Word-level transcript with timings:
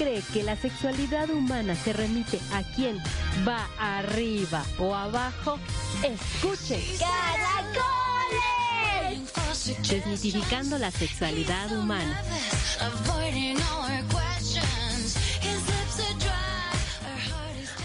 cree 0.00 0.22
que 0.32 0.42
la 0.42 0.56
sexualidad 0.56 1.28
humana 1.28 1.74
se 1.74 1.92
remite 1.92 2.40
a 2.54 2.62
quien 2.62 2.96
va 3.46 3.68
arriba 3.78 4.64
o 4.78 4.94
abajo, 4.94 5.58
escuche. 6.02 6.82
¡Caracoles! 6.98 8.30
Desmitificando 9.90 10.78
la 10.78 10.90
sexualidad 10.90 11.70
humana. 11.78 12.18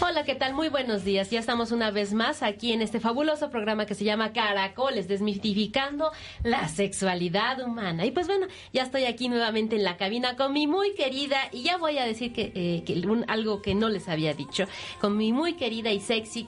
Hola, 0.00 0.24
¿qué 0.24 0.34
tal? 0.34 0.52
Muy 0.52 0.68
buenos 0.68 1.04
días. 1.04 1.30
Ya 1.30 1.40
estamos 1.40 1.72
una 1.72 1.90
vez 1.90 2.12
más 2.12 2.42
aquí 2.42 2.72
en 2.72 2.82
este 2.82 3.00
fabuloso 3.00 3.50
programa 3.50 3.86
que 3.86 3.94
se 3.94 4.04
llama 4.04 4.32
Caracoles, 4.32 5.08
desmitificando 5.08 6.10
la 6.44 6.68
sexualidad 6.68 7.60
humana. 7.64 8.04
Y 8.04 8.10
pues 8.10 8.26
bueno, 8.26 8.46
ya 8.72 8.82
estoy 8.82 9.04
aquí 9.04 9.28
nuevamente 9.28 9.76
en 9.76 9.84
la 9.84 9.96
cabina 9.96 10.36
con 10.36 10.52
mi 10.52 10.66
muy 10.66 10.94
querida, 10.94 11.38
y 11.50 11.62
ya 11.62 11.76
voy 11.78 11.98
a 11.98 12.04
decir 12.04 12.32
que, 12.32 12.52
eh, 12.54 12.82
que 12.86 12.92
un- 13.06 13.24
algo 13.28 13.62
que 13.62 13.74
no 13.74 13.88
les 13.88 14.08
había 14.08 14.34
dicho, 14.34 14.66
con 15.00 15.16
mi 15.16 15.32
muy 15.32 15.54
querida 15.54 15.90
y 15.92 16.00
sexy 16.00 16.46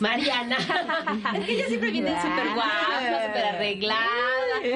Mariana. 0.00 0.56
es 1.34 1.44
que 1.44 1.52
ella 1.52 1.66
siempre 1.66 1.90
viene 1.90 2.20
súper 2.20 2.54
guapa, 2.54 3.26
súper 3.26 3.44
arreglada. 3.44 4.00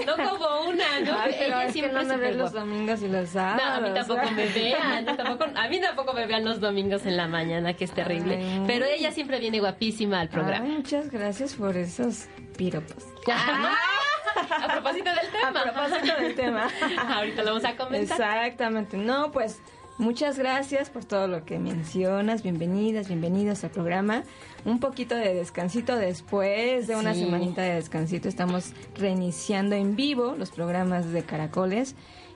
No 0.07 0.39
como 0.39 0.61
una, 0.71 1.01
¿no? 1.01 1.19
Ay, 1.19 1.35
pero 1.39 1.47
ella 1.57 1.61
es 1.63 1.67
que 1.67 1.73
siempre 1.73 1.93
no 1.93 2.05
me 2.05 2.17
ven 2.17 2.39
los 2.39 2.53
domingos 2.53 3.03
y 3.03 3.09
los 3.09 3.35
No, 3.35 3.41
a 3.43 3.59
sábados. 3.59 3.83
mí 3.89 3.95
tampoco 3.95 4.31
me 4.31 4.47
vean, 4.47 5.05
tampoco, 5.17 5.45
a 5.55 5.69
mí 5.69 5.81
tampoco 5.81 6.13
me 6.13 6.27
vean 6.27 6.45
los 6.45 6.61
domingos 6.61 7.05
en 7.07 7.17
la 7.17 7.27
mañana, 7.27 7.75
que 7.75 7.85
es 7.85 7.93
terrible. 7.93 8.37
Ay. 8.37 8.65
Pero 8.67 8.87
ella 8.87 9.11
siempre 9.13 9.39
viene 9.41 9.61
guapísima 9.61 10.21
al 10.21 10.29
programa. 10.29 10.65
Ay, 10.65 10.71
muchas 10.73 11.11
gracias 11.11 11.55
por 11.55 11.77
esos 11.77 12.27
piropos. 12.57 13.05
a 13.27 14.69
propósito 14.69 15.11
del 15.11 15.31
tema. 15.31 15.61
A 15.61 15.63
propósito 15.73 16.21
del 16.21 16.35
tema. 16.35 16.69
Ahorita 17.17 17.43
lo 17.43 17.49
vamos 17.55 17.65
a 17.65 17.77
comentar. 17.77 18.19
Exactamente. 18.21 18.97
No, 18.97 19.31
pues 19.33 19.61
muchas 19.99 20.39
gracias 20.39 20.91
por 20.91 21.05
todo 21.05 21.29
lo 21.29 21.45
que 21.45 21.59
mencionas. 21.59 22.43
Bienvenidas, 22.43 23.09
bienvenidos 23.09 23.65
al 23.65 23.71
programa. 23.71 24.25
Un 24.65 24.81
poquito 24.81 25.15
de 25.15 25.35
descansito 25.35 25.97
después 25.97 26.87
de 26.87 26.97
una 26.97 27.15
Sí. 27.15 27.21
semanita 27.25 27.63
de 27.63 27.75
descansito. 27.75 28.29
Estamos 28.29 28.73
reiniciando 28.97 29.75
en 29.77 29.97
vivo 29.97 30.35
los 30.37 30.51
programas 30.51 31.13
de 31.13 31.23
Caracoles. 31.23 31.95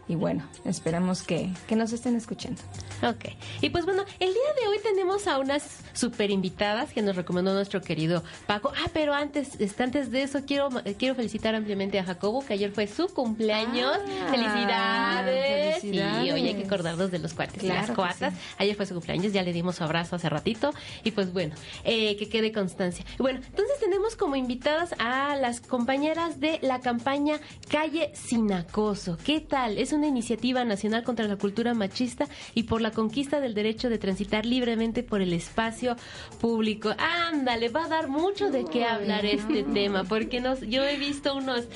Y 0.09 0.15
bueno, 0.15 0.43
esperamos 0.65 1.23
que, 1.23 1.51
que 1.67 1.77
nos 1.77 1.93
estén 1.93 2.17
escuchando. 2.17 2.61
Ok. 3.03 3.27
Y 3.61 3.69
pues 3.71 3.85
bueno, 3.85 4.05
el 4.19 4.29
día 4.33 4.55
de 4.61 4.69
hoy 4.69 4.79
tenemos 4.83 5.27
a 5.27 5.39
unas 5.39 5.81
super 5.93 6.31
invitadas 6.31 6.93
que 6.93 7.03
nos 7.03 7.15
recomendó 7.15 7.53
nuestro 7.53 7.83
querido 7.83 8.23
Paco. 8.47 8.73
Ah, 8.75 8.89
pero 8.93 9.13
antes, 9.15 9.61
este, 9.61 9.83
antes 9.83 10.11
de 10.11 10.23
eso, 10.23 10.41
quiero, 10.47 10.71
quiero 10.99 11.15
felicitar 11.15 11.55
ampliamente 11.55 11.99
a 11.99 12.05
Jacobo, 12.05 12.45
que 12.45 12.55
ayer 12.55 12.73
fue 12.73 12.87
su 12.87 13.09
cumpleaños. 13.09 13.99
Ah, 13.99 14.31
felicidades. 14.31 15.79
felicidades. 15.81 16.27
Y 16.27 16.31
hoy 16.31 16.47
hay 16.49 16.55
que 16.55 16.65
acordarnos 16.65 17.11
de 17.11 17.19
los 17.19 17.35
cuates 17.35 17.59
Claro 17.61 17.81
las 17.87 17.91
cuatas. 17.91 18.35
sí. 18.35 18.41
Ayer 18.59 18.77
fue 18.77 18.87
su 18.87 18.95
cumpleaños, 18.95 19.33
ya 19.33 19.43
le 19.43 19.53
dimos 19.53 19.77
su 19.77 19.85
abrazo 19.85 20.17
hace 20.17 20.29
ratito. 20.29 20.73
Y 21.05 21.11
pues 21.11 21.33
bueno, 21.33 21.55
eh, 21.85 22.17
que 22.17 22.29
quede 22.29 22.53
constancia. 22.53 23.05
Y 23.19 23.23
bueno, 23.23 23.41
entonces 23.45 23.79
tenemos 23.81 24.17
como 24.17 24.37
invitadas 24.37 24.95
a 24.99 25.37
las 25.37 25.61
compañeras 25.61 26.41
de 26.41 26.59
la 26.63 26.81
campaña 26.81 27.41
Calle 27.69 28.11
Sin 28.15 28.53
Acoso. 28.53 29.19
¿Qué 29.25 29.41
tal? 29.41 29.79
Es 29.79 29.93
una 29.99 30.07
iniciativa 30.07 30.65
nacional 30.65 31.03
contra 31.03 31.27
la 31.27 31.37
cultura 31.37 31.75
machista 31.75 32.27
y 32.55 32.65
por 32.65 32.81
la 32.81 32.93
conquista 32.93 33.41
del 33.41 33.55
derecho 33.55 33.91
de 33.91 33.99
transitar 33.99 34.47
libremente 34.47 35.03
por 35.03 35.21
el 35.21 35.33
espacio 35.33 35.97
público. 36.41 36.95
Ándale, 36.99 37.69
va 37.69 37.85
a 37.85 37.89
dar 37.89 38.09
mucho 38.09 38.51
de 38.51 38.65
qué 38.65 38.85
hablar 38.85 39.27
este 39.27 39.65
tema, 39.65 40.05
porque 40.05 40.41
nos, 40.41 40.61
yo 40.61 40.85
he 40.85 40.97
visto 40.97 41.35
unos, 41.35 41.67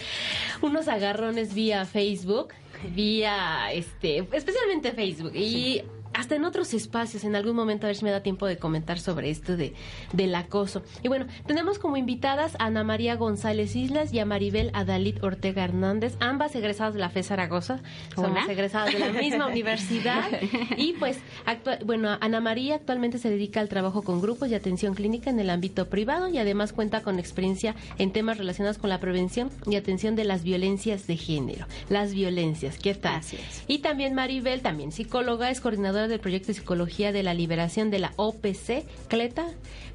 unos 0.62 0.88
agarrones 0.88 1.54
vía 1.54 1.84
Facebook, 1.84 2.48
vía, 2.94 3.72
este, 3.72 4.18
especialmente 4.32 4.92
Facebook, 4.92 5.32
y 5.34 5.82
hasta 6.14 6.34
en 6.36 6.44
otros 6.44 6.74
espacios, 6.74 7.24
en 7.24 7.36
algún 7.36 7.56
momento, 7.56 7.86
a 7.86 7.88
ver 7.88 7.96
si 7.96 8.04
me 8.04 8.10
da 8.10 8.22
tiempo 8.22 8.46
de 8.46 8.56
comentar 8.58 8.98
sobre 8.98 9.30
esto 9.30 9.56
de, 9.56 9.74
del 10.12 10.34
acoso. 10.34 10.82
Y 11.02 11.08
bueno, 11.08 11.26
tenemos 11.46 11.78
como 11.78 11.96
invitadas 11.96 12.54
a 12.58 12.66
Ana 12.66 12.84
María 12.84 13.16
González 13.16 13.74
Islas 13.76 14.12
y 14.12 14.18
a 14.18 14.24
Maribel 14.24 14.70
Adalid 14.74 15.22
Ortega 15.24 15.64
Hernández, 15.64 16.16
ambas 16.20 16.54
egresadas 16.54 16.94
de 16.94 17.00
la 17.00 17.10
FE 17.10 17.22
Zaragoza. 17.22 17.80
Somos 18.14 18.30
Hola. 18.42 18.52
egresadas 18.52 18.92
de 18.92 18.98
la 18.98 19.08
misma 19.12 19.46
universidad. 19.50 20.24
Y 20.76 20.94
pues, 20.94 21.18
actua- 21.46 21.78
bueno, 21.84 22.16
Ana 22.20 22.40
María 22.40 22.76
actualmente 22.76 23.18
se 23.18 23.30
dedica 23.30 23.60
al 23.60 23.68
trabajo 23.68 24.02
con 24.02 24.20
grupos 24.20 24.50
y 24.50 24.54
atención 24.54 24.94
clínica 24.94 25.30
en 25.30 25.40
el 25.40 25.50
ámbito 25.50 25.88
privado 25.88 26.28
y 26.28 26.38
además 26.38 26.72
cuenta 26.72 27.02
con 27.02 27.18
experiencia 27.18 27.74
en 27.98 28.12
temas 28.12 28.38
relacionados 28.38 28.78
con 28.78 28.90
la 28.90 29.00
prevención 29.00 29.50
y 29.66 29.76
atención 29.76 30.16
de 30.16 30.24
las 30.24 30.42
violencias 30.42 31.06
de 31.06 31.16
género. 31.16 31.66
Las 31.88 32.14
violencias, 32.14 32.78
¿qué 32.78 32.94
tal? 32.94 33.16
Así 33.16 33.36
es. 33.36 33.64
Y 33.68 33.78
también 33.78 34.14
Maribel, 34.14 34.60
también 34.62 34.92
psicóloga, 34.92 35.50
es 35.50 35.60
coordinadora 35.60 36.01
del 36.08 36.20
proyecto 36.20 36.48
de 36.48 36.54
psicología 36.54 37.12
de 37.12 37.22
la 37.22 37.34
liberación 37.34 37.90
de 37.90 37.98
la 37.98 38.12
OPC, 38.16 38.84
CLETA, 39.08 39.46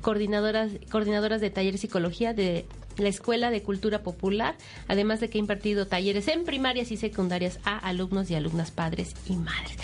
coordinadoras, 0.01 0.71
coordinadoras 0.91 1.41
de 1.41 1.49
taller 1.49 1.73
de 1.73 1.77
psicología 1.77 2.33
de 2.33 2.65
la 2.97 3.09
Escuela 3.09 3.51
de 3.51 3.61
Cultura 3.61 4.01
Popular, 4.01 4.55
además 4.87 5.19
de 5.19 5.29
que 5.29 5.37
ha 5.37 5.41
impartido 5.41 5.85
talleres 5.87 6.27
en 6.27 6.45
primarias 6.45 6.91
y 6.91 6.97
secundarias 6.97 7.59
a 7.63 7.77
alumnos 7.77 8.29
y 8.31 8.35
alumnas 8.35 8.71
padres 8.71 9.13
y 9.27 9.35
madres. 9.35 9.77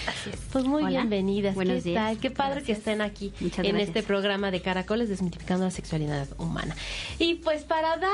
Pues 0.52 0.66
muy 0.66 0.84
Hola. 0.84 1.02
bienvenidas. 1.02 1.54
Buenos 1.54 1.84
¿Qué 1.84 1.90
días. 1.90 2.04
tal? 2.04 2.18
Qué 2.20 2.32
padre 2.32 2.64
que 2.64 2.72
estén 2.72 3.02
aquí 3.02 3.32
Muchas 3.40 3.66
en 3.66 3.76
gracias. 3.76 3.90
este 3.90 4.04
programa 4.04 4.50
de 4.50 4.62
Caracoles 4.62 5.10
desmitificando 5.10 5.66
la 5.66 5.72
sexualidad 5.72 6.28
humana. 6.40 6.76
Y 7.20 7.36
pues 7.36 7.64
para 7.64 7.98
dar 7.98 8.10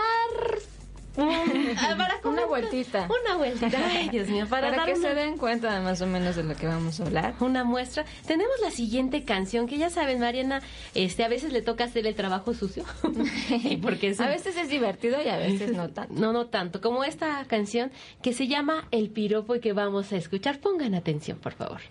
para 1.16 2.20
Una 2.24 2.46
vueltita. 2.46 3.08
Una 3.24 3.36
vueltita. 3.38 3.78
Ay, 3.88 4.10
Dios 4.10 4.28
mío, 4.30 4.46
para, 4.50 4.70
Para, 4.70 4.86
que 4.86 4.94
una- 4.94 5.10
se 5.10 5.16
den 5.16 5.38
cuenta 5.38 5.74
de 5.74 5.82
más 5.82 6.02
o 6.02 6.08
menos 6.08 6.36
de 6.36 6.44
lo 6.44 6.56
que 6.56 6.68
vamos 6.68 7.00
a 7.00 7.06
hablar. 7.06 7.34
una 7.40 7.64
muestra. 7.64 8.06
Tenemos 8.28 8.54
la 8.62 8.72
siguiente 8.72 9.24
canción 9.24 9.68
que 9.68 9.78
ya 9.78 9.90
saben, 9.90 10.20
Mariana, 10.20 10.62
este 10.96 11.24
a 11.24 11.28
veces 11.28 11.52
le 11.54 11.62
toca 11.62 11.84
hacer 11.86 12.06
el 12.08 12.16
trabajo 12.16 12.54
sucio. 12.54 12.84
Porque 13.82 14.16
A 14.18 14.28
veces 14.28 14.56
es 14.58 14.70
divertido 14.70 15.22
y 15.24 15.28
a 15.30 15.38
veces 15.38 15.72
no 15.74 15.90
tanto. 15.90 16.14
no 16.14 16.34
no 16.34 16.48
tanto 16.48 16.82
como 16.82 17.04
esta 17.04 17.44
canción 17.46 17.92
que 18.22 18.34
se 18.34 18.48
llama 18.48 18.88
El 18.92 19.10
piropo 19.10 19.56
y 19.56 19.60
que 19.60 19.74
vamos 19.74 20.12
a 20.12 20.18
escuchar. 20.18 20.60
Pongan 20.60 20.94
atención, 20.96 21.38
por 21.40 21.54
favor. 21.54 21.82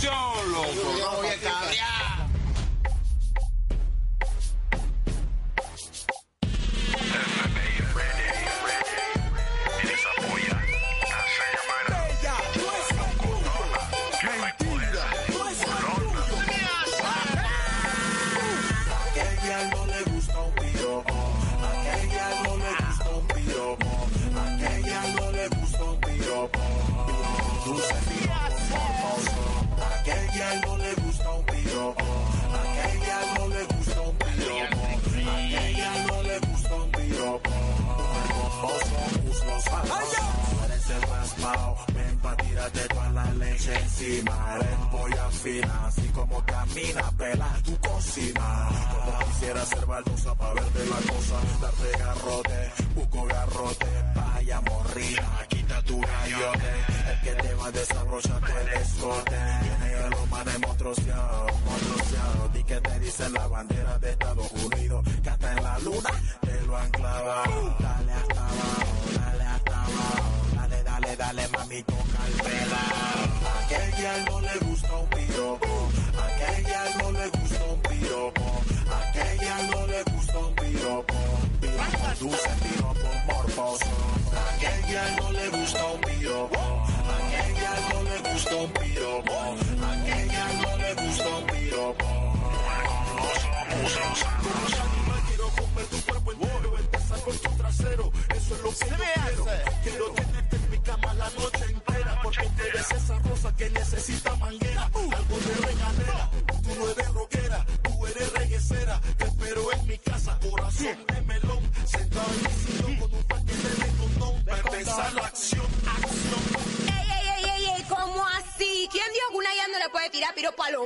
Construcción, 0.00 0.52
loco. 0.52 0.98
No 0.98 1.16
voy 1.16 1.28
a. 1.28 1.99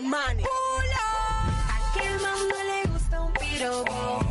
manes? 0.04 0.46
A 0.46 1.90
aquel 1.90 2.20
man 2.20 2.38
no 2.48 2.62
le 2.64 2.90
gusta 2.92 3.20
un 3.20 3.32
piropo. 3.32 4.23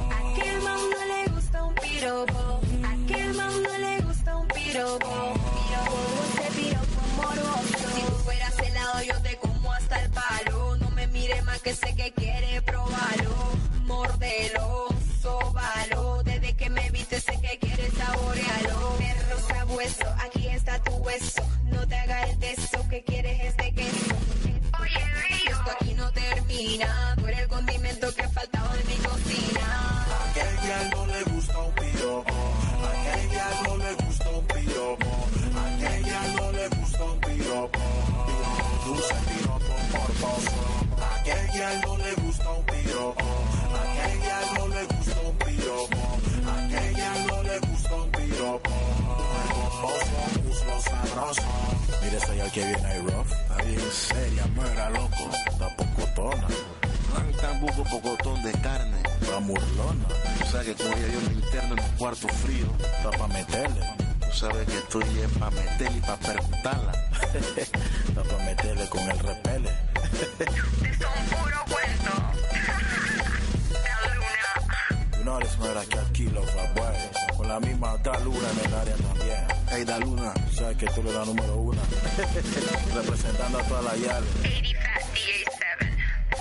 A 41.53 41.55
ella 41.55 41.81
no 41.85 41.97
le 41.97 42.13
gusta 42.15 42.49
un 42.49 42.65
piropo. 42.65 43.23
A 43.77 44.09
ella 44.09 44.39
no 44.57 44.67
le 44.69 44.85
gusta 44.85 45.21
un 45.21 45.37
piropo. 45.37 45.97
A 46.49 46.87
ella 46.89 47.13
no 47.27 47.43
le 47.43 47.59
gusta 47.59 47.93
un 47.93 48.09
piropo. 48.09 48.69
Morboso, 49.53 50.41
muslo 50.43 50.81
sabroso. 50.81 51.41
Mira 52.01 52.17
esa 52.17 52.33
ya 52.33 52.49
que 52.49 52.65
viene 52.65 52.85
ahí, 52.87 52.99
rough. 53.01 53.31
Está 53.31 53.63
bien 53.65 53.91
seria, 53.91 54.45
muera 54.55 54.89
loco. 54.89 55.29
Está 55.47 55.75
pocotona. 55.77 56.47
Tan 57.39 57.61
buco 57.61 57.83
pocotón 57.83 58.41
de 58.41 58.51
carne. 58.53 58.97
Está 59.21 59.39
murlona. 59.39 60.07
Tú 60.39 60.45
sabes 60.49 60.67
que 60.67 60.83
como 60.83 60.95
ella 60.95 61.07
dio 61.07 61.21
mi 61.29 61.35
interno 61.35 61.73
en 61.75 61.83
un 61.83 61.97
cuarto 61.97 62.27
frío. 62.29 62.65
Está 62.79 63.11
pa' 63.11 63.27
meterle. 63.27 63.85
Tú 64.21 64.33
sabes 64.33 64.65
que 64.65 64.77
estoy 64.79 65.03
es 65.19 65.37
para 65.37 65.51
meterla 65.51 65.97
y 65.97 66.01
para 66.01 66.17
percutarla. 66.17 66.91
Está 68.07 68.23
pa' 68.23 68.43
meterle 68.43 68.89
con 68.89 69.01
el 69.01 69.19
repele. 69.19 69.82
You 75.17 75.23
know 75.25 75.39
this 75.39 75.57
murder 75.59 75.85
que 75.89 75.99
aquí 75.99 76.23
los 76.29 76.45
boy. 76.45 76.95
Con 77.35 77.47
la 77.49 77.59
misma 77.59 77.97
talura 78.01 78.49
en 78.51 78.59
el 78.65 78.73
área 78.73 78.95
también. 78.95 79.47
Hey, 79.69 79.83
da 79.83 79.99
luna. 79.99 80.33
Tú 80.33 80.55
sabes 80.55 80.77
que 80.77 80.85
tú 80.87 81.01
eres 81.01 81.13
la 81.13 81.25
número 81.25 81.57
una. 81.57 81.81
Representando 82.95 83.59
a 83.59 83.63
toda 83.63 83.81
la 83.81 83.97
Yale. 83.97 84.27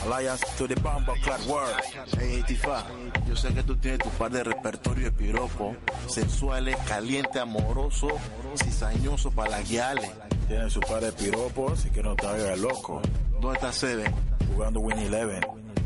Alliance 0.05 0.45
to 0.59 0.69
the 0.69 0.75
Bomba 0.77 1.15
Clad 1.23 1.45
World. 1.47 1.75
Hey, 2.19 2.45
Tifa, 2.47 2.85
yo 3.27 3.35
sé 3.35 3.53
que 3.55 3.63
tú 3.63 3.77
tienes 3.77 4.01
tu 4.01 4.11
par 4.11 4.31
de 4.31 4.45
repertorio 4.45 5.07
de 5.07 5.13
piropo. 5.13 5.77
Sensuales, 6.07 6.77
caliente, 6.87 7.41
amoroso, 7.41 8.09
cizañoso 8.57 9.31
para 9.33 9.51
las 9.51 9.69
guiales. 9.69 10.11
Tiene 10.47 10.71
su 10.71 10.81
par 10.81 11.01
de 11.01 11.13
piropos, 11.13 11.81
así 11.81 11.91
que 11.91 12.03
no 12.03 12.15
te 12.15 12.27
hagas 12.27 12.59
loco. 12.59 13.01
¿Dónde 13.43 13.57
está 13.57 13.73
Seven? 13.73 14.15
Jugando 14.55 14.79
Win 14.79 14.99
Eleven. 14.99 15.41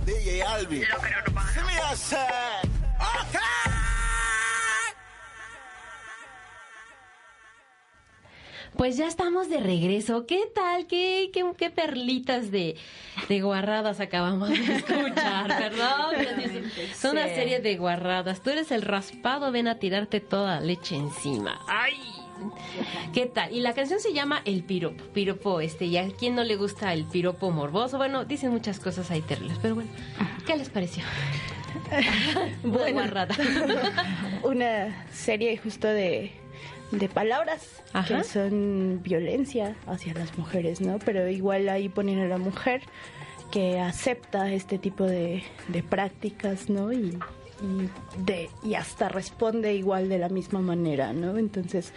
DJ 0.04 0.42
Alvin. 0.42 0.84
Se 1.54 1.62
me 1.62 1.78
hace. 1.78 2.16
Pues 8.76 8.98
ya 8.98 9.06
estamos 9.06 9.48
de 9.48 9.60
regreso. 9.60 10.26
¿Qué 10.26 10.42
tal? 10.54 10.86
¿Qué, 10.86 11.30
qué, 11.32 11.50
qué 11.56 11.70
perlitas 11.70 12.50
de, 12.50 12.76
de 13.26 13.40
guarradas 13.40 14.00
acabamos 14.00 14.50
de 14.50 14.56
escuchar? 14.56 15.46
Perdón. 15.58 16.14
Son 16.94 17.12
una 17.12 17.24
serie 17.28 17.60
de 17.60 17.76
guarradas. 17.78 18.42
Tú 18.42 18.50
eres 18.50 18.70
el 18.70 18.82
raspado, 18.82 19.50
ven 19.50 19.66
a 19.66 19.78
tirarte 19.78 20.20
toda 20.20 20.60
leche 20.60 20.96
encima. 20.96 21.58
¡Ay! 21.68 22.15
¿Qué 23.12 23.26
tal? 23.26 23.52
Y 23.52 23.60
la 23.60 23.74
canción 23.74 24.00
se 24.00 24.12
llama 24.12 24.42
El 24.44 24.62
piropo. 24.62 25.02
Piropo, 25.12 25.60
este, 25.60 25.86
y 25.86 25.96
a 25.96 26.08
quién 26.08 26.34
no 26.34 26.44
le 26.44 26.56
gusta 26.56 26.92
el 26.92 27.04
piropo 27.04 27.50
morboso. 27.50 27.96
Bueno, 27.96 28.24
dicen 28.24 28.50
muchas 28.50 28.78
cosas 28.80 29.10
ahí 29.10 29.22
terribles, 29.22 29.58
pero 29.60 29.74
bueno, 29.74 29.90
¿qué 30.46 30.56
les 30.56 30.68
pareció? 30.68 31.02
Bueno. 32.62 33.02
una 34.42 35.06
serie 35.12 35.58
justo 35.58 35.86
de, 35.86 36.32
de 36.90 37.08
palabras 37.08 37.82
Ajá. 37.92 38.18
que 38.18 38.24
son 38.24 39.00
violencia 39.02 39.76
hacia 39.86 40.14
las 40.14 40.36
mujeres, 40.38 40.80
¿no? 40.80 40.98
Pero 40.98 41.28
igual 41.28 41.68
ahí 41.68 41.88
ponen 41.88 42.18
a 42.20 42.26
la 42.26 42.38
mujer 42.38 42.82
que 43.50 43.78
acepta 43.78 44.50
este 44.52 44.78
tipo 44.78 45.04
de, 45.04 45.42
de 45.68 45.82
prácticas, 45.82 46.68
¿no? 46.70 46.92
Y, 46.92 47.18
de, 48.24 48.50
y 48.62 48.74
hasta 48.74 49.08
responde 49.08 49.74
igual 49.74 50.08
de 50.08 50.18
la 50.18 50.28
misma 50.28 50.60
manera, 50.60 51.12
¿no? 51.12 51.36
Entonces, 51.38 51.92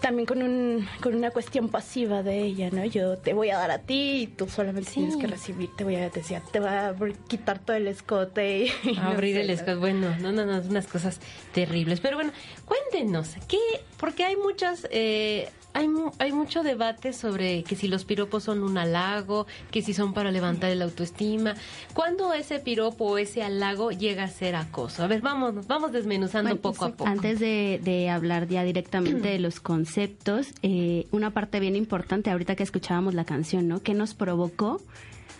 también 0.00 0.26
con, 0.26 0.42
un, 0.42 0.86
con 1.02 1.14
una 1.14 1.30
cuestión 1.30 1.68
pasiva 1.68 2.22
de 2.22 2.42
ella, 2.42 2.70
¿no? 2.70 2.84
Yo 2.84 3.16
te 3.18 3.32
voy 3.34 3.50
a 3.50 3.58
dar 3.58 3.70
a 3.70 3.78
ti 3.78 4.22
y 4.22 4.26
tú 4.26 4.48
solamente 4.48 4.90
Sí. 4.90 4.96
tienes 5.00 5.16
que 5.16 5.26
recibir, 5.26 5.70
te 5.76 5.84
voy 5.84 5.96
a 5.96 6.08
decir, 6.10 6.38
te 6.52 6.60
voy 6.60 6.68
a 6.68 6.94
quitar 7.28 7.58
todo 7.58 7.76
el 7.76 7.88
escote 7.88 8.66
y, 8.84 8.92
no 8.96 9.02
Abrir 9.02 9.34
sé, 9.36 9.40
el 9.42 9.50
escote. 9.50 9.74
Bueno, 9.76 10.14
no, 10.20 10.32
no, 10.32 10.44
no, 10.44 10.58
unas 10.60 10.86
cosas 10.86 11.18
terribles. 11.52 12.00
Pero 12.00 12.16
bueno, 12.16 12.32
cuéntenos, 12.64 13.34
¿qué? 13.48 13.58
Porque 13.98 14.24
hay 14.24 14.36
muchas, 14.36 14.86
eh, 14.90 15.48
hay, 15.76 15.88
mu- 15.88 16.10
hay 16.18 16.32
mucho 16.32 16.62
debate 16.62 17.12
sobre 17.12 17.62
que 17.62 17.76
si 17.76 17.86
los 17.88 18.04
piropos 18.04 18.44
son 18.44 18.62
un 18.62 18.78
halago, 18.78 19.46
que 19.70 19.82
si 19.82 19.92
son 19.94 20.14
para 20.14 20.30
levantar 20.30 20.70
el 20.70 20.80
autoestima. 20.82 21.54
¿Cuándo 21.92 22.32
ese 22.32 22.58
piropo 22.58 23.04
o 23.04 23.18
ese 23.18 23.42
halago 23.42 23.90
llega 23.90 24.24
a 24.24 24.28
ser 24.28 24.56
acoso? 24.56 25.02
A 25.02 25.06
ver, 25.06 25.20
vamos, 25.20 25.66
vamos 25.66 25.92
desmenuzando 25.92 26.48
Bueno, 26.50 26.62
poco 26.62 26.84
a 26.86 26.90
poco. 26.92 27.06
Antes 27.10 27.38
de, 27.40 27.80
de 27.84 28.08
hablar 28.10 28.48
ya 28.48 28.64
directamente 28.64 29.28
de 29.28 29.38
los 29.38 29.60
conceptos, 29.60 30.48
eh, 30.62 31.06
una 31.10 31.30
parte 31.30 31.60
bien 31.60 31.76
importante 31.76 32.30
ahorita 32.30 32.56
que 32.56 32.62
escuchábamos 32.62 33.14
la 33.14 33.24
canción, 33.24 33.68
¿no? 33.68 33.82
¿Qué 33.82 33.94
nos 33.94 34.14
provocó? 34.14 34.80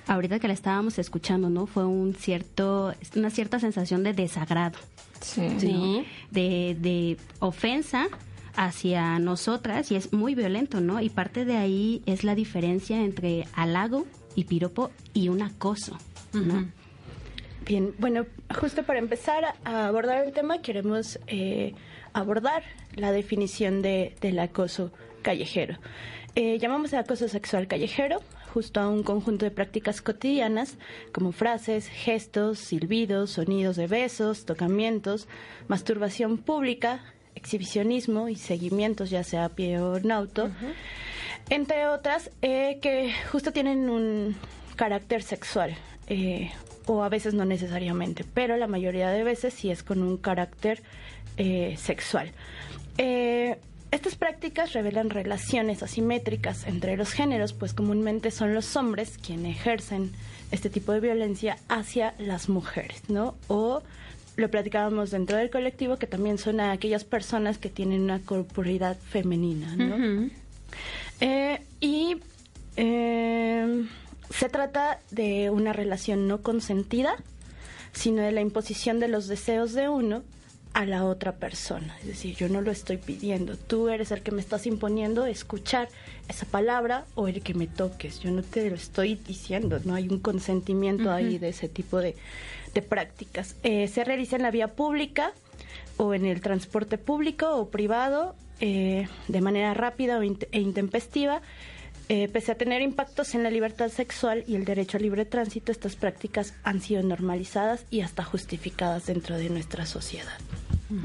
Ahorita 0.09 0.39
que 0.39 0.47
la 0.47 0.55
estábamos 0.55 0.99
escuchando, 0.99 1.51
¿no? 1.51 1.67
Fue 1.67 1.85
un 1.85 2.15
cierto, 2.15 2.95
una 3.17 3.31
cierta 3.31 3.59
sensación 3.59 4.05
de 4.05 4.13
desagrado, 4.13 4.79
Sí. 5.21 5.49
Sí. 5.59 6.05
de, 6.31 6.77
de 6.79 7.17
ofensa 7.41 8.07
hacia 8.57 9.19
nosotras 9.19 9.91
y 9.93 9.97
es 9.97 10.13
muy 10.13 10.35
violento, 10.35 10.81
¿no? 10.81 11.01
Y 11.01 11.11
parte 11.11 11.45
de 11.45 11.57
ahí 11.57 12.03
es 12.07 12.25
la 12.25 12.35
diferencia 12.35 13.01
entre 13.03 13.47
halago 13.55 14.07
y 14.35 14.45
piropo 14.45 14.91
y 15.15 15.29
un 15.29 15.43
acoso, 15.43 15.99
¿no? 16.33 16.71
Bien, 17.67 17.95
bueno, 17.99 18.27
justo 18.61 18.85
para 18.85 18.99
empezar 18.99 19.45
a 19.65 19.87
abordar 19.87 20.25
el 20.25 20.33
tema 20.33 20.63
queremos 20.63 21.19
eh, 21.27 21.75
abordar 22.13 22.63
la 22.95 23.13
definición 23.13 23.83
de, 23.83 24.15
del 24.21 24.39
acoso 24.39 24.93
callejero. 25.23 25.77
Eh, 26.37 26.59
llamamos 26.59 26.95
acoso 26.95 27.29
sexual 27.29 27.67
callejero 27.67 28.21
justo 28.57 28.81
a 28.81 28.89
un 28.89 29.03
conjunto 29.03 29.45
de 29.45 29.51
prácticas 29.51 30.01
cotidianas 30.01 30.79
como 31.13 31.33
frases, 31.33 31.89
gestos, 31.89 32.59
silbidos, 32.59 33.33
sonidos 33.33 33.77
de 33.77 33.87
besos, 33.87 34.47
tocamientos, 34.47 35.29
masturbación 35.69 36.39
pública, 36.39 37.03
exhibicionismo 37.37 38.29
y 38.29 38.35
seguimientos 38.35 39.11
ya 39.11 39.23
sea 39.23 39.45
a 39.45 39.49
pie 39.51 39.79
o 39.79 39.97
en 39.97 40.11
auto, 40.11 40.51
entre 41.49 41.87
otras 41.87 42.31
eh, 42.43 42.79
que 42.83 43.13
justo 43.31 43.53
tienen 43.53 43.89
un 43.89 44.35
carácter 44.75 45.23
sexual. 45.23 45.77
eh, 46.09 46.51
o 46.87 47.03
a 47.03 47.09
veces 47.09 47.35
no 47.35 47.45
necesariamente, 47.45 48.25
pero 48.25 48.57
la 48.57 48.67
mayoría 48.67 49.11
de 49.11 49.25
veces 49.25 49.55
sí 49.55 49.71
es 49.71 49.83
con 49.83 50.03
un 50.03 50.17
carácter 50.17 50.83
eh, 51.37 51.75
sexual. 51.77 52.31
Eh, 52.97 53.59
estas 53.91 54.17
prácticas 54.17 54.73
revelan 54.73 55.11
relaciones 55.11 55.83
asimétricas 55.83 56.67
entre 56.67 56.97
los 56.97 57.13
géneros, 57.13 57.53
pues 57.53 57.75
comúnmente 57.75 58.31
son 58.31 58.55
los 58.55 58.77
hombres 58.77 59.19
quienes 59.19 59.57
ejercen 59.57 60.13
este 60.51 60.71
tipo 60.71 60.93
de 60.93 61.01
violencia 61.01 61.59
hacia 61.69 62.15
las 62.19 62.49
mujeres, 62.49 63.03
¿no? 63.09 63.37
O 63.49 63.83
lo 64.37 64.51
platicábamos 64.51 65.11
dentro 65.11 65.37
del 65.37 65.51
colectivo, 65.51 65.97
que 65.97 66.07
también 66.07 66.39
son 66.39 66.61
a 66.61 66.73
aquellas 66.73 67.05
personas 67.05 67.59
que 67.59 67.71
tienen 67.71 68.03
una 68.03 68.21
corporalidad 68.21 68.97
femenina, 68.99 69.75
¿no? 69.77 70.31
Eh, 71.21 71.61
y 71.81 72.17
eh, 72.77 73.87
se 74.31 74.49
trata 74.49 75.01
de 75.11 75.51
una 75.51 75.73
relación 75.73 76.29
no 76.29 76.43
consentida 76.43 77.17
sino 77.97 78.23
de 78.23 78.31
la 78.31 78.43
imposición 78.43 79.01
de 79.01 79.09
los 79.09 79.27
deseos 79.27 79.73
de 79.73 79.89
uno 79.89 80.23
a 80.75 80.85
la 80.85 81.07
otra 81.07 81.37
persona. 81.37 81.97
Es 82.01 82.09
decir, 82.09 82.37
yo 82.37 82.51
no 82.51 82.61
lo 82.61 82.71
estoy 82.71 82.99
pidiendo, 82.99 83.57
tú 83.57 83.89
eres 83.89 84.11
el 84.13 84.21
que 84.21 84.31
me 84.31 84.43
estás 84.43 84.67
imponiendo 84.67 85.25
escuchar 85.25 85.89
esa 86.29 86.45
palabra 86.45 87.07
o 87.15 87.27
el 87.29 87.41
que 87.41 87.55
me 87.55 87.67
toques. 87.67 88.21
Yo 88.21 88.31
no 88.31 88.43
te 88.43 88.69
lo 88.69 88.77
estoy 88.77 89.15
diciendo, 89.15 89.81
no 89.85 89.95
hay 89.95 90.09
un 90.09 90.21
consentimiento 90.21 91.11
ahí 91.11 91.39
de 91.39 91.49
ese 91.49 91.71
tipo 91.71 91.99
de, 91.99 92.15
prácticas. 92.83 93.57
Eh, 93.63 93.89
se 93.89 94.05
realiza 94.05 94.37
en 94.37 94.43
la 94.43 94.51
vía 94.51 94.69
pública 94.69 95.33
o 95.97 96.15
en 96.15 96.25
el 96.27 96.41
transporte 96.41 96.99
público 96.99 97.57
o 97.57 97.69
privado 97.71 98.35
eh, 98.61 99.09
de 99.29 99.41
manera 99.41 99.75
rápida 99.75 100.21
e 100.53 100.61
intempestiva. 100.61 101.41
Eh, 102.09 102.29
pese 102.29 102.53
a 102.53 102.55
tener 102.55 102.83
impactos 102.83 103.35
en 103.35 103.43
la 103.43 103.51
libertad 103.51 103.89
sexual 103.89 104.45
y 104.47 104.55
el 104.55 104.65
derecho 104.65 104.97
a 104.97 105.01
libre 105.01 105.25
tránsito, 105.25 105.73
estas 105.73 105.97
prácticas 105.97 106.55
han 106.63 106.81
sido 106.81 107.03
normalizadas 107.03 107.85
y 107.91 108.03
hasta 108.03 108.23
justificadas 108.23 109.07
dentro 109.07 109.37
de 109.37 109.51
nuestra 109.51 109.87
sociedad. 109.87 110.33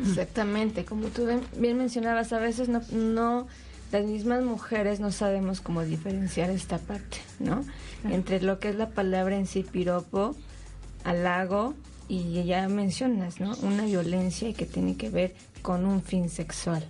Exactamente, 0.08 0.86
como 0.86 1.08
tú 1.08 1.26
bien- 1.26 1.42
bien 1.58 1.78
mencionabas, 1.78 2.34
a 2.34 2.40
veces 2.40 2.70
no, 2.70 2.82
no, 2.92 3.48
las 3.92 4.06
mismas 4.06 4.44
mujeres 4.44 5.00
no 5.00 5.12
sabemos 5.12 5.60
cómo 5.60 5.82
diferenciar 5.82 6.52
esta 6.52 6.78
parte, 6.78 7.18
¿no? 7.40 7.66
Entre 8.04 8.40
lo 8.42 8.60
que 8.60 8.70
es 8.70 8.76
la 8.76 8.90
palabra 8.90 9.36
en 9.38 9.48
sí, 9.48 9.64
piropo, 9.64 10.36
halago, 11.04 11.74
y 12.12 12.44
ya 12.44 12.68
mencionas, 12.68 13.40
¿no? 13.40 13.56
Una 13.62 13.86
violencia 13.86 14.52
que 14.54 14.66
tiene 14.66 14.98
que 14.98 15.10
ver 15.10 15.34
con 15.62 15.86
un 15.86 16.02
fin 16.02 16.30
sexual, 16.30 16.84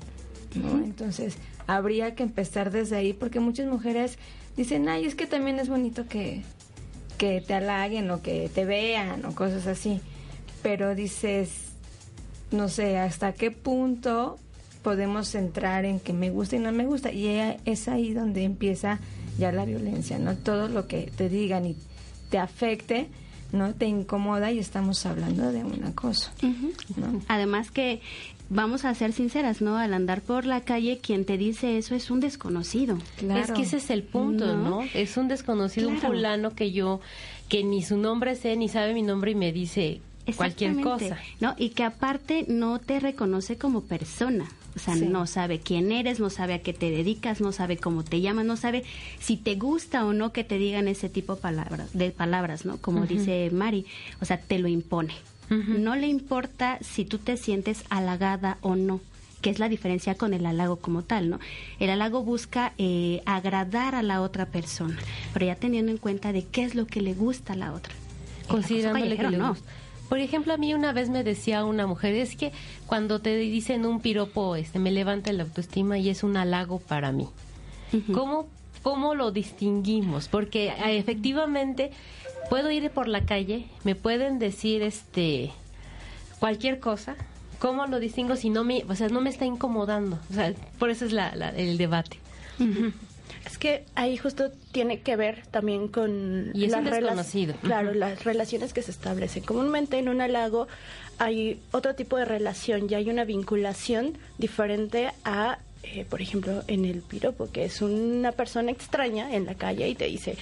¿no? 0.55 0.83
Entonces, 0.83 1.37
habría 1.67 2.15
que 2.15 2.23
empezar 2.23 2.71
desde 2.71 2.95
ahí, 2.95 3.13
porque 3.13 3.39
muchas 3.39 3.67
mujeres 3.67 4.17
dicen, 4.57 4.89
ay, 4.89 5.05
es 5.05 5.13
que 5.13 5.27
también 5.27 5.59
es 5.59 5.69
bonito 5.69 6.07
que, 6.07 6.41
que 7.19 7.39
te 7.39 7.53
halaguen 7.53 8.09
o 8.09 8.23
que 8.23 8.49
te 8.51 8.65
vean 8.65 9.23
o 9.25 9.35
cosas 9.35 9.67
así. 9.67 10.01
Pero 10.63 10.95
dices, 10.95 11.51
no 12.49 12.67
sé 12.67 12.97
hasta 12.97 13.33
qué 13.33 13.51
punto 13.51 14.39
podemos 14.81 15.35
entrar 15.35 15.85
en 15.85 15.99
que 15.99 16.13
me 16.13 16.31
gusta 16.31 16.55
y 16.55 16.59
no 16.59 16.71
me 16.71 16.87
gusta. 16.87 17.11
Y 17.11 17.27
es 17.65 17.87
ahí 17.87 18.13
donde 18.13 18.43
empieza 18.43 18.99
ya 19.37 19.51
la 19.51 19.65
violencia, 19.65 20.17
¿no? 20.17 20.35
Todo 20.35 20.67
lo 20.67 20.87
que 20.87 21.11
te 21.15 21.29
digan 21.29 21.67
y 21.67 21.77
te 22.31 22.39
afecte, 22.39 23.07
¿no? 23.51 23.73
Te 23.73 23.85
incomoda 23.85 24.51
y 24.51 24.59
estamos 24.59 25.05
hablando 25.05 25.51
de 25.51 25.63
un 25.63 25.83
acoso, 25.83 26.31
¿no? 26.95 27.21
Además 27.27 27.71
que 27.71 28.01
vamos 28.49 28.85
a 28.85 28.93
ser 28.93 29.13
sinceras, 29.13 29.61
¿no? 29.61 29.77
Al 29.77 29.93
andar 29.93 30.21
por 30.21 30.45
la 30.45 30.61
calle, 30.61 30.99
quien 30.99 31.25
te 31.25 31.37
dice 31.37 31.77
eso 31.77 31.95
es 31.95 32.11
un 32.11 32.19
desconocido. 32.19 32.97
Claro. 33.17 33.41
Es 33.41 33.51
que 33.51 33.61
ese 33.63 33.77
es 33.77 33.89
el 33.89 34.03
punto, 34.03 34.55
¿no? 34.55 34.81
¿No? 34.81 34.81
Es 34.93 35.17
un 35.17 35.27
desconocido, 35.27 35.89
un 35.89 35.97
fulano 35.97 36.53
que 36.53 36.71
yo, 36.71 36.99
que 37.49 37.63
ni 37.63 37.81
su 37.81 37.97
nombre 37.97 38.35
sé, 38.35 38.55
ni 38.57 38.67
sabe 38.67 38.93
mi 38.93 39.01
nombre 39.01 39.31
y 39.31 39.35
me 39.35 39.51
dice 39.51 40.01
cualquier 40.35 40.79
cosa. 40.81 41.17
¿no? 41.39 41.55
Y 41.57 41.69
que 41.69 41.83
aparte 41.83 42.45
no 42.47 42.79
te 42.79 42.99
reconoce 42.99 43.57
como 43.57 43.81
persona. 43.81 44.45
O 44.75 44.79
sea, 44.79 44.95
Sí. 44.95 45.05
no 45.05 45.27
sabe 45.27 45.59
quién 45.59 45.91
eres, 45.91 46.19
no 46.19 46.29
sabe 46.29 46.53
a 46.53 46.61
qué 46.61 46.73
te 46.73 46.89
dedicas, 46.91 47.41
no 47.41 47.51
sabe 47.51 47.77
cómo 47.77 48.03
te 48.03 48.21
llamas, 48.21 48.45
no 48.45 48.55
sabe 48.55 48.83
si 49.19 49.35
te 49.37 49.55
gusta 49.55 50.05
o 50.05 50.13
no 50.13 50.31
que 50.31 50.43
te 50.43 50.57
digan 50.57 50.87
ese 50.87 51.09
tipo 51.09 51.35
de 51.35 51.41
palabras, 51.41 51.89
de 51.93 52.11
palabras 52.11 52.65
¿no? 52.65 52.77
Como 52.77 53.05
dice 53.05 53.49
Mari. 53.51 53.85
O 54.21 54.25
sea, 54.25 54.37
te 54.37 54.59
lo 54.59 54.67
impone. 54.67 55.13
No 55.49 55.95
le 55.97 56.07
importa 56.07 56.79
si 56.81 57.03
tú 57.03 57.17
te 57.17 57.35
sientes 57.35 57.83
halagada 57.89 58.57
o 58.61 58.77
no 58.77 59.01
que 59.41 59.49
es 59.49 59.59
la 59.59 59.67
diferencia 59.69 60.15
con 60.15 60.33
el 60.33 60.45
halago 60.45 60.77
como 60.77 61.01
tal, 61.01 61.29
¿no? 61.29 61.39
El 61.79 61.89
halago 61.89 62.23
busca 62.23 62.73
eh, 62.77 63.21
agradar 63.25 63.95
a 63.95 64.03
la 64.03 64.21
otra 64.21 64.45
persona, 64.45 64.97
pero 65.33 65.47
ya 65.47 65.55
teniendo 65.55 65.91
en 65.91 65.97
cuenta 65.97 66.31
de 66.31 66.45
qué 66.45 66.63
es 66.63 66.75
lo 66.75 66.85
que 66.85 67.01
le 67.01 67.13
gusta 67.15 67.53
a 67.53 67.55
la 67.55 67.73
otra. 67.73 67.93
Considerándole 68.47 69.17
que 69.17 69.29
no. 69.31 69.57
Por 70.11 70.19
ejemplo, 70.19 70.53
a 70.53 70.57
mí 70.57 70.73
una 70.73 70.91
vez 70.91 71.07
me 71.09 71.23
decía 71.23 71.63
una 71.63 71.87
mujer, 71.87 72.15
es 72.15 72.35
que 72.35 72.51
cuando 72.85 73.19
te 73.21 73.33
dicen 73.37 73.85
un 73.85 74.01
piropo, 74.01 74.57
este, 74.57 74.77
me 74.77 74.91
levanta 74.91 75.31
la 75.31 75.43
autoestima 75.43 75.97
y 75.99 76.09
es 76.09 76.21
un 76.23 76.35
halago 76.35 76.79
para 76.79 77.13
mí. 77.13 77.29
¿Cómo, 78.11 78.49
¿Cómo 78.83 79.15
lo 79.15 79.31
distinguimos? 79.31 80.27
Porque 80.27 80.67
eh, 80.67 80.97
efectivamente 80.97 81.91
puedo 82.49 82.69
ir 82.71 82.89
por 82.91 83.07
la 83.07 83.21
calle, 83.25 83.67
me 83.85 83.95
pueden 83.95 84.37
decir 84.37 84.81
este 84.81 85.51
cualquier 86.39 86.81
cosa. 86.81 87.15
¿Cómo 87.59 87.85
lo 87.87 88.01
distingo 88.01 88.35
si 88.35 88.49
no 88.49 88.65
me, 88.65 88.83
o 88.89 88.95
sea, 88.95 89.07
no 89.07 89.21
me 89.21 89.29
está 89.29 89.45
incomodando? 89.45 90.19
O 90.29 90.33
sea, 90.33 90.53
por 90.77 90.89
eso 90.89 91.05
es 91.05 91.13
la, 91.13 91.33
la- 91.37 91.51
el 91.51 91.77
debate. 91.77 92.17
Es 93.45 93.57
que 93.57 93.85
ahí 93.95 94.17
justo 94.17 94.51
tiene 94.71 94.99
que 95.01 95.15
ver 95.15 95.45
también 95.47 95.87
con 95.87 96.51
Y 96.53 96.65
es 96.65 96.73
un 96.73 96.85
rela- 96.85 96.91
desconocido. 97.01 97.55
Claro, 97.61 97.93
las 97.93 98.23
relaciones 98.23 98.73
que 98.73 98.81
se 98.81 98.91
establecen. 98.91 99.43
Comúnmente 99.43 99.97
en 99.97 100.09
un 100.09 100.21
halago 100.21 100.67
hay 101.17 101.59
otro 101.71 101.95
tipo 101.95 102.17
de 102.17 102.25
relación, 102.25 102.87
ya 102.87 102.97
hay 102.97 103.09
una 103.09 103.23
vinculación 103.25 104.17
diferente 104.37 105.11
a, 105.23 105.59
eh, 105.83 106.05
por 106.09 106.21
ejemplo, 106.21 106.63
en 106.67 106.85
el 106.85 107.01
piropo, 107.01 107.51
que 107.51 107.65
es 107.65 107.81
una 107.81 108.31
persona 108.33 108.71
extraña 108.71 109.35
en 109.35 109.45
la 109.45 109.55
calle 109.55 109.89
y 109.89 109.95
te 109.95 110.05
dice, 110.05 110.35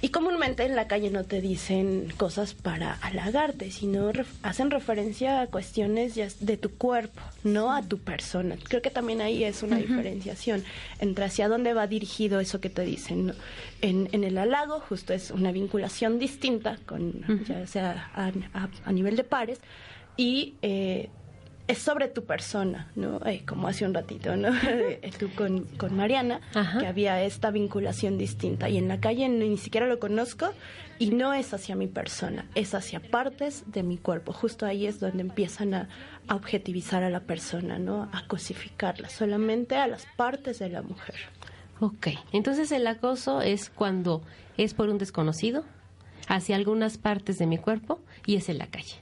y 0.00 0.10
comúnmente 0.10 0.64
en 0.64 0.76
la 0.76 0.86
calle 0.86 1.10
no 1.10 1.24
te 1.24 1.40
dicen 1.40 2.12
cosas 2.16 2.54
para 2.54 2.92
halagarte, 2.94 3.70
sino 3.72 4.12
ref- 4.12 4.26
hacen 4.42 4.70
referencia 4.70 5.40
a 5.40 5.46
cuestiones 5.48 6.14
ya 6.14 6.28
de 6.40 6.56
tu 6.56 6.70
cuerpo, 6.70 7.20
no 7.42 7.72
a 7.74 7.82
tu 7.82 7.98
persona. 7.98 8.56
Creo 8.68 8.80
que 8.80 8.90
también 8.90 9.20
ahí 9.20 9.42
es 9.44 9.62
una 9.62 9.76
diferenciación 9.78 10.64
entre 11.00 11.24
hacia 11.24 11.48
dónde 11.48 11.74
va 11.74 11.86
dirigido 11.88 12.38
eso 12.40 12.60
que 12.60 12.70
te 12.70 12.82
dicen. 12.82 13.26
¿no? 13.26 13.32
En, 13.82 14.08
en 14.12 14.22
el 14.24 14.38
halago 14.38 14.80
justo 14.80 15.12
es 15.12 15.30
una 15.30 15.50
vinculación 15.52 16.18
distinta, 16.18 16.78
con 16.86 17.24
ya 17.46 17.66
sea 17.66 18.10
a, 18.14 18.28
a- 18.54 18.68
a 18.84 18.92
nivel 18.92 19.16
de 19.16 19.24
pares, 19.24 19.58
y 20.16 20.54
eh, 20.62 21.08
es 21.68 21.78
sobre 21.78 22.08
tu 22.08 22.24
persona, 22.24 22.90
¿no? 22.94 23.20
Eh, 23.26 23.42
como 23.46 23.66
hace 23.68 23.84
un 23.84 23.92
ratito, 23.94 24.36
¿no? 24.36 24.48
Eh, 24.62 25.10
Tú 25.18 25.28
con, 25.34 25.64
con 25.76 25.96
Mariana, 25.96 26.40
Ajá. 26.54 26.78
que 26.78 26.86
había 26.86 27.22
esta 27.22 27.50
vinculación 27.50 28.18
distinta. 28.18 28.68
Y 28.68 28.76
en 28.78 28.88
la 28.88 29.00
calle 29.00 29.28
ni, 29.28 29.48
ni 29.48 29.58
siquiera 29.58 29.86
lo 29.86 29.98
conozco 29.98 30.52
y 30.98 31.10
no 31.10 31.34
es 31.34 31.52
hacia 31.54 31.74
mi 31.76 31.86
persona, 31.88 32.46
es 32.54 32.74
hacia 32.74 33.00
partes 33.00 33.64
de 33.66 33.82
mi 33.82 33.98
cuerpo. 33.98 34.32
Justo 34.32 34.64
ahí 34.66 34.86
es 34.86 35.00
donde 35.00 35.22
empiezan 35.22 35.74
a, 35.74 35.88
a 36.28 36.34
objetivizar 36.36 37.02
a 37.02 37.10
la 37.10 37.20
persona, 37.20 37.78
¿no? 37.78 38.08
A 38.12 38.26
cosificarla, 38.28 39.08
solamente 39.08 39.76
a 39.76 39.86
las 39.88 40.06
partes 40.16 40.58
de 40.60 40.68
la 40.68 40.82
mujer. 40.82 41.16
Ok, 41.80 42.08
entonces 42.32 42.70
el 42.72 42.86
acoso 42.86 43.42
es 43.42 43.68
cuando 43.70 44.22
es 44.56 44.72
por 44.72 44.88
un 44.88 44.98
desconocido 44.98 45.64
hacia 46.28 46.56
algunas 46.56 46.96
partes 46.96 47.38
de 47.38 47.46
mi 47.46 47.58
cuerpo 47.58 48.00
y 48.24 48.36
es 48.36 48.48
en 48.48 48.58
la 48.58 48.66
calle. 48.68 48.94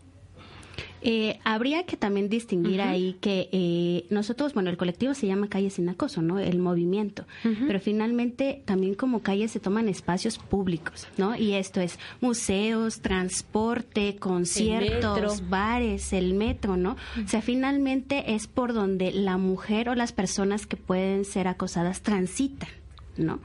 Eh, 1.07 1.39
habría 1.45 1.85
que 1.85 1.99
también 1.99 2.31
distinguir 2.31 2.81
ahí 2.81 3.19
que 3.21 3.51
eh, 3.53 4.07
nosotros, 4.09 4.55
bueno, 4.55 4.71
el 4.71 4.79
colectivo 4.79 5.13
se 5.13 5.27
llama 5.27 5.49
Calle 5.49 5.69
Sin 5.69 5.87
Acoso, 5.91 6.23
¿no? 6.23 6.39
El 6.39 6.59
movimiento. 6.59 7.27
Pero 7.43 7.79
finalmente 7.79 8.63
también 8.65 8.95
como 8.95 9.21
calle 9.21 9.49
se 9.49 9.61
toman 9.61 9.91
espacios 9.91 10.39
públicos, 10.39 11.07
¿no? 11.19 11.37
Y 11.37 11.53
esto 11.53 11.83
es 11.83 11.99
museos, 12.23 13.01
transporte, 13.01 14.17
conciertos, 14.17 15.49
bares, 15.51 16.15
el 16.15 16.33
metro, 16.33 16.79
¿no? 16.79 16.97
O 17.23 17.29
sea, 17.29 17.43
finalmente 17.43 18.35
es 18.35 18.47
por 18.47 18.73
donde 18.73 19.13
la 19.13 19.37
mujer 19.37 19.91
o 19.91 19.95
las 19.95 20.13
personas 20.13 20.67
que 20.67 20.79
pueden 20.79 21.27
ser 21.27 21.49
acosadas 21.49 22.01
transitan, 22.01 22.71
¿no? 23.19 23.41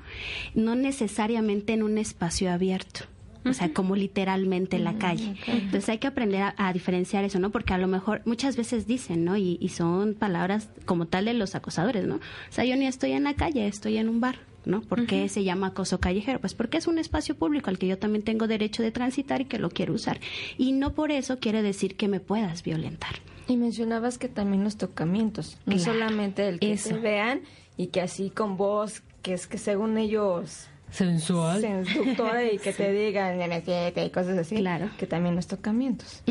No 0.55 0.75
necesariamente 0.75 1.73
en 1.73 1.83
un 1.83 1.97
espacio 1.97 2.49
abierto. 2.51 3.01
O 3.49 3.53
sea, 3.53 3.73
como 3.73 3.95
literalmente 3.95 4.75
en 4.77 4.83
la 4.83 4.93
calle. 4.97 5.35
Entonces 5.47 5.89
hay 5.89 5.97
que 5.97 6.07
aprender 6.07 6.41
a, 6.41 6.55
a 6.57 6.71
diferenciar 6.73 7.23
eso, 7.23 7.39
¿no? 7.39 7.49
Porque 7.49 7.73
a 7.73 7.77
lo 7.77 7.87
mejor 7.87 8.21
muchas 8.25 8.55
veces 8.55 8.87
dicen, 8.87 9.25
¿no? 9.25 9.37
Y, 9.37 9.57
y 9.61 9.69
son 9.69 10.13
palabras 10.13 10.69
como 10.85 11.05
tal 11.07 11.25
de 11.25 11.33
los 11.33 11.55
acosadores, 11.55 12.05
¿no? 12.07 12.15
O 12.15 12.19
sea, 12.51 12.65
yo 12.65 12.75
ni 12.75 12.85
estoy 12.87 13.11
en 13.13 13.23
la 13.23 13.33
calle, 13.33 13.67
estoy 13.67 13.97
en 13.97 14.07
un 14.09 14.19
bar, 14.21 14.37
¿no? 14.65 14.81
¿Por 14.81 15.05
qué 15.07 15.27
se 15.29 15.43
llama 15.43 15.67
acoso 15.67 15.99
callejero? 15.99 16.39
Pues 16.39 16.53
porque 16.53 16.77
es 16.77 16.87
un 16.87 16.99
espacio 16.99 17.35
público 17.35 17.69
al 17.69 17.77
que 17.77 17.87
yo 17.87 17.97
también 17.97 18.23
tengo 18.23 18.47
derecho 18.47 18.83
de 18.83 18.91
transitar 18.91 19.41
y 19.41 19.45
que 19.45 19.59
lo 19.59 19.69
quiero 19.69 19.93
usar. 19.93 20.19
Y 20.57 20.71
no 20.73 20.93
por 20.93 21.11
eso 21.11 21.39
quiere 21.39 21.61
decir 21.61 21.95
que 21.95 22.07
me 22.07 22.19
puedas 22.19 22.63
violentar. 22.63 23.15
Y 23.47 23.57
mencionabas 23.57 24.17
que 24.19 24.29
también 24.29 24.63
los 24.63 24.77
tocamientos, 24.77 25.57
no 25.65 25.75
Claro. 25.75 25.93
solamente 25.93 26.47
el 26.47 26.59
que 26.59 26.73
Eso. 26.73 26.89
te 26.89 26.99
vean 26.99 27.41
y 27.77 27.87
que 27.87 28.01
así 28.01 28.29
con 28.29 28.57
voz, 28.57 29.01
que 29.23 29.33
es 29.33 29.47
que 29.47 29.57
según 29.57 29.97
ellos 29.97 30.67
Sensual. 30.91 31.61
seductora 31.61 32.51
y 32.51 32.57
que 32.57 32.73
te 32.73 32.91
digan 32.91 33.39
"N7" 33.39 34.05
y 34.05 34.09
cosas 34.09 34.37
así, 34.37 34.55
Claro. 34.57 34.89
que 34.97 35.05
también 35.07 35.35
los 35.35 35.47
tocamientos. 35.47 36.23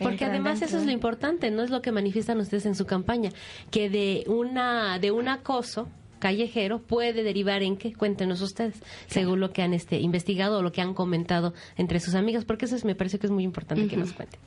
Porque 0.00 0.24
además 0.24 0.60
dentro 0.60 0.76
eso 0.76 0.78
es 0.78 0.86
lo 0.86 0.92
importante, 0.92 1.50
no 1.50 1.62
es 1.62 1.70
lo 1.70 1.82
que 1.82 1.92
manifiestan 1.92 2.38
ustedes 2.38 2.66
en 2.66 2.74
su 2.74 2.86
campaña, 2.86 3.30
que 3.70 3.90
de 3.90 4.24
una 4.28 4.98
de 4.98 5.10
un 5.10 5.28
acoso 5.28 5.88
callejero 6.20 6.80
puede 6.80 7.22
derivar 7.22 7.62
en 7.62 7.76
qué, 7.76 7.92
cuéntenos 7.92 8.40
ustedes, 8.40 8.76
según 9.08 9.40
lo 9.40 9.52
que 9.52 9.62
han 9.62 9.74
este 9.74 9.98
investigado 10.00 10.58
o 10.58 10.62
lo 10.62 10.72
que 10.72 10.80
han 10.80 10.94
comentado 10.94 11.52
entre 11.76 12.00
sus 12.00 12.14
amigas, 12.14 12.44
porque 12.46 12.64
eso 12.64 12.76
es- 12.76 12.84
me 12.84 12.94
parece 12.94 13.18
que 13.18 13.26
es 13.26 13.30
muy 13.32 13.42
importante 13.44 13.86
que 13.88 13.96
nos 13.96 14.12
cuenten. 14.12 14.40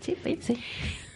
Sí, 0.00 0.16
pues. 0.22 0.38
Sí. 0.44 0.56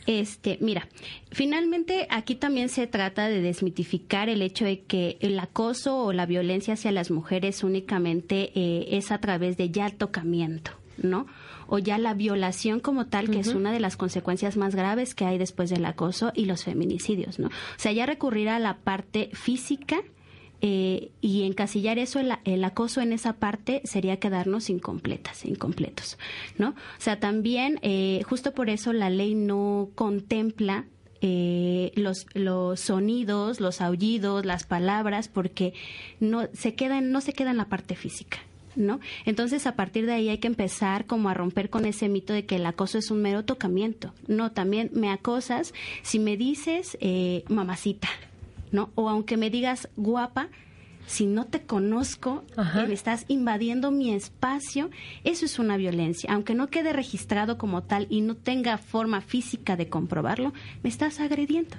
Este, 0.06 0.58
mira, 0.60 0.88
finalmente 1.30 2.06
aquí 2.10 2.34
también 2.34 2.68
se 2.68 2.86
trata 2.86 3.28
de 3.28 3.40
desmitificar 3.40 4.28
el 4.28 4.42
hecho 4.42 4.64
de 4.64 4.80
que 4.80 5.16
el 5.20 5.38
acoso 5.38 5.96
o 5.96 6.12
la 6.12 6.26
violencia 6.26 6.74
hacia 6.74 6.92
las 6.92 7.10
mujeres 7.10 7.62
únicamente 7.62 8.50
eh, 8.54 8.96
es 8.96 9.12
a 9.12 9.18
través 9.18 9.56
de 9.56 9.70
ya 9.70 9.90
tocamiento. 9.90 10.72
¿no? 10.98 11.26
O 11.66 11.78
ya 11.78 11.98
la 11.98 12.14
violación 12.14 12.78
como 12.80 13.06
tal, 13.06 13.30
que 13.30 13.40
es 13.40 13.48
una 13.48 13.72
de 13.72 13.80
las 13.80 13.96
consecuencias 13.96 14.56
más 14.56 14.74
graves 14.74 15.14
que 15.14 15.24
hay 15.24 15.38
después 15.38 15.70
del 15.70 15.84
acoso 15.86 16.30
y 16.34 16.44
los 16.44 16.64
feminicidios, 16.64 17.38
¿no? 17.38 17.48
O 17.48 17.78
sea, 17.78 17.92
ya 17.92 18.04
recurrir 18.04 18.50
a 18.50 18.58
la 18.58 18.76
parte 18.76 19.30
física 19.32 20.02
eh, 20.64 21.10
y 21.20 21.42
encasillar 21.42 21.98
eso, 21.98 22.20
el, 22.20 22.64
acoso 22.64 23.00
en 23.00 23.12
esa 23.12 23.32
parte 23.32 23.82
sería 23.84 24.20
quedarnos 24.20 24.70
incompletas, 24.70 25.44
incompletos, 25.44 26.18
¿no? 26.56 26.68
O 26.68 27.00
sea, 27.00 27.18
también, 27.18 27.80
eh, 27.82 28.22
justo 28.28 28.54
por 28.54 28.70
eso 28.70 28.92
la 28.92 29.10
ley 29.10 29.34
no 29.34 29.90
contempla 29.96 30.86
eh, 31.20 31.90
los, 31.96 32.26
los 32.34 32.78
sonidos, 32.78 33.60
los 33.60 33.80
aullidos, 33.80 34.46
las 34.46 34.64
palabras, 34.64 35.26
porque 35.26 35.74
no 36.20 36.48
se 36.52 36.76
quedan, 36.76 37.10
no 37.10 37.20
se 37.20 37.32
queda 37.32 37.50
en 37.50 37.56
la 37.56 37.66
parte 37.66 37.96
física. 37.96 38.38
¿No? 38.74 39.00
Entonces, 39.26 39.66
a 39.66 39.76
partir 39.76 40.06
de 40.06 40.12
ahí 40.12 40.28
hay 40.30 40.38
que 40.38 40.46
empezar 40.46 41.04
como 41.04 41.28
a 41.28 41.34
romper 41.34 41.68
con 41.68 41.84
ese 41.84 42.08
mito 42.08 42.32
de 42.32 42.46
que 42.46 42.56
el 42.56 42.64
acoso 42.64 42.96
es 42.96 43.10
un 43.10 43.20
mero 43.20 43.44
tocamiento. 43.44 44.14
No, 44.28 44.52
también 44.52 44.90
me 44.94 45.10
acosas 45.10 45.74
si 46.00 46.18
me 46.18 46.38
dices 46.38 46.96
eh, 47.02 47.44
mamacita, 47.48 48.08
¿no? 48.72 48.90
O 48.96 49.08
aunque 49.08 49.36
me 49.36 49.50
digas 49.50 49.88
guapa, 49.96 50.48
si 51.06 51.26
no 51.26 51.46
te 51.46 51.62
conozco, 51.62 52.44
Ajá. 52.56 52.84
y 52.84 52.88
me 52.88 52.94
estás 52.94 53.24
invadiendo 53.28 53.90
mi 53.90 54.12
espacio, 54.12 54.88
eso 55.24 55.44
es 55.44 55.58
una 55.58 55.76
violencia. 55.76 56.32
Aunque 56.32 56.54
no 56.54 56.68
quede 56.68 56.92
registrado 56.92 57.58
como 57.58 57.82
tal 57.82 58.06
y 58.08 58.20
no 58.20 58.36
tenga 58.36 58.78
forma 58.78 59.20
física 59.20 59.76
de 59.76 59.88
comprobarlo, 59.88 60.52
me 60.82 60.88
estás 60.90 61.20
agrediendo. 61.20 61.76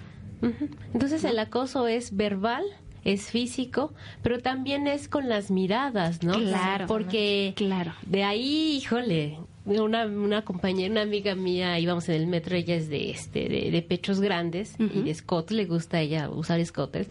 Entonces 0.94 1.24
el 1.24 1.40
acoso 1.40 1.88
es 1.88 2.16
verbal, 2.18 2.64
es 3.06 3.28
físico, 3.32 3.94
pero 4.22 4.40
también 4.42 4.88
es 4.88 5.08
con 5.08 5.30
las 5.30 5.50
miradas, 5.52 6.22
¿no? 6.24 6.34
Claro. 6.34 6.86
Porque 6.88 7.54
Claro. 7.56 7.94
de 8.06 8.24
ahí, 8.26 8.76
híjole, 8.78 9.40
una, 9.66 10.06
una 10.06 10.44
compañera, 10.44 10.92
una 10.92 11.02
amiga 11.02 11.36
mía, 11.36 11.80
íbamos 11.80 12.10
en 12.10 12.16
el 12.16 12.28
metro, 12.28 12.56
ella 12.56 12.76
es 12.76 12.90
de 12.90 13.12
este, 13.12 13.48
de, 13.48 13.72
de 13.72 13.82
pechos 13.82 14.20
grandes 14.20 14.76
y 14.78 15.02
de 15.02 15.12
escotes, 15.12 15.56
le 15.56 15.66
gusta 15.66 15.98
a 15.98 16.02
ella 16.02 16.30
usar 16.30 16.60
escotes. 16.60 17.08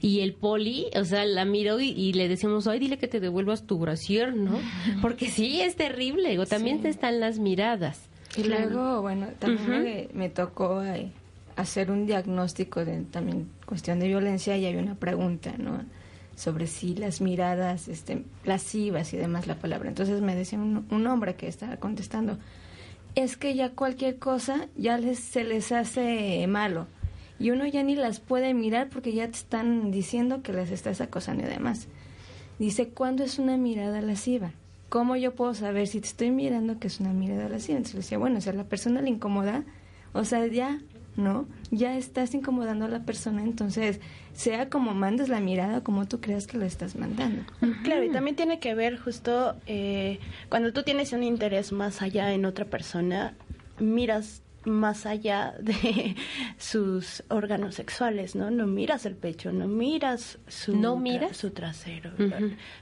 Y 0.00 0.20
el 0.20 0.34
poli, 0.34 0.86
o 0.98 1.04
sea, 1.04 1.24
la 1.24 1.44
miró 1.44 1.80
y, 1.80 1.88
y 1.90 2.12
le 2.12 2.28
decimos, 2.28 2.66
ay, 2.66 2.78
dile 2.78 2.98
que 2.98 3.08
te 3.08 3.20
devuelvas 3.20 3.66
tu 3.66 3.78
brasier, 3.78 4.34
¿no? 4.36 4.58
Porque 5.00 5.28
sí, 5.28 5.60
es 5.62 5.76
terrible. 5.76 6.38
O 6.38 6.46
también 6.46 6.82
te 6.82 6.88
están 6.88 7.20
las 7.20 7.38
miradas. 7.38 8.02
Y 8.36 8.44
luego, 8.44 9.00
bueno, 9.00 9.28
también 9.38 9.82
me, 9.82 10.08
me 10.12 10.28
tocó 10.28 10.82
eh, 10.84 11.10
hacer 11.56 11.90
un 11.90 12.06
diagnóstico 12.06 12.84
de 12.84 13.02
también 13.04 13.48
cuestión 13.64 14.00
de 14.00 14.08
violencia 14.08 14.56
y 14.56 14.66
había 14.66 14.80
una 14.80 14.96
pregunta, 14.96 15.54
¿no? 15.56 15.80
Sobre 16.36 16.66
si 16.66 16.94
las 16.94 17.20
miradas 17.20 17.88
este, 17.88 18.24
lascivas 18.44 19.12
y 19.14 19.16
demás 19.16 19.46
la 19.46 19.56
palabra. 19.56 19.88
Entonces 19.88 20.20
me 20.20 20.34
decía 20.34 20.58
un, 20.58 21.06
hombre 21.06 21.36
que 21.36 21.46
estaba 21.46 21.76
contestando, 21.76 22.38
es 23.14 23.36
que 23.36 23.54
ya 23.54 23.70
cualquier 23.70 24.18
cosa 24.18 24.68
ya 24.76 24.98
les, 24.98 25.18
se 25.18 25.44
les 25.44 25.70
hace 25.70 26.44
malo 26.48 26.88
y 27.38 27.50
uno 27.50 27.66
ya 27.66 27.82
ni 27.82 27.96
las 27.96 28.20
puede 28.20 28.54
mirar 28.54 28.88
porque 28.88 29.12
ya 29.12 29.26
te 29.26 29.36
están 29.36 29.90
diciendo 29.90 30.42
que 30.42 30.52
les 30.52 30.70
estás 30.70 31.00
acosando 31.00 31.44
y 31.44 31.46
demás. 31.46 31.88
Dice, 32.58 32.88
¿cuándo 32.88 33.24
es 33.24 33.38
una 33.38 33.56
mirada 33.56 34.00
lasciva? 34.00 34.52
¿Cómo 34.88 35.16
yo 35.16 35.34
puedo 35.34 35.54
saber 35.54 35.88
si 35.88 36.00
te 36.00 36.06
estoy 36.06 36.30
mirando 36.30 36.78
que 36.78 36.86
es 36.86 37.00
una 37.00 37.12
mirada 37.12 37.48
lasciva? 37.48 37.78
Entonces 37.78 37.94
le 37.94 38.00
decía, 38.00 38.18
bueno, 38.18 38.38
o 38.38 38.40
sea, 38.40 38.52
la 38.52 38.64
persona 38.64 39.02
le 39.02 39.10
incomoda, 39.10 39.64
o 40.12 40.24
sea, 40.24 40.46
ya, 40.46 40.80
¿no? 41.16 41.46
Ya 41.72 41.96
estás 41.96 42.32
incomodando 42.34 42.84
a 42.84 42.88
la 42.88 43.04
persona, 43.04 43.42
entonces, 43.42 44.00
sea 44.34 44.68
como 44.68 44.94
mandes 44.94 45.28
la 45.28 45.40
mirada, 45.40 45.82
como 45.82 46.06
tú 46.06 46.20
creas 46.20 46.46
que 46.46 46.58
lo 46.58 46.64
estás 46.64 46.96
mandando. 46.96 47.42
Claro, 47.82 48.04
y 48.04 48.10
también 48.10 48.36
tiene 48.36 48.58
que 48.58 48.74
ver 48.74 48.98
justo 48.98 49.56
eh, 49.66 50.18
cuando 50.48 50.72
tú 50.72 50.82
tienes 50.82 51.12
un 51.12 51.22
interés 51.22 51.72
más 51.72 52.02
allá 52.02 52.32
en 52.32 52.44
otra 52.44 52.64
persona, 52.64 53.34
miras 53.78 54.42
más 54.64 55.06
allá 55.06 55.54
de 55.60 56.16
sus 56.58 57.22
órganos 57.28 57.74
sexuales, 57.74 58.34
¿no? 58.34 58.50
No 58.50 58.66
miras 58.66 59.06
el 59.06 59.14
pecho, 59.16 59.52
no 59.52 59.68
miras 59.68 60.38
su, 60.48 60.76
¿No 60.76 60.96
miras? 60.96 61.36
su 61.36 61.50
trasero, 61.50 62.10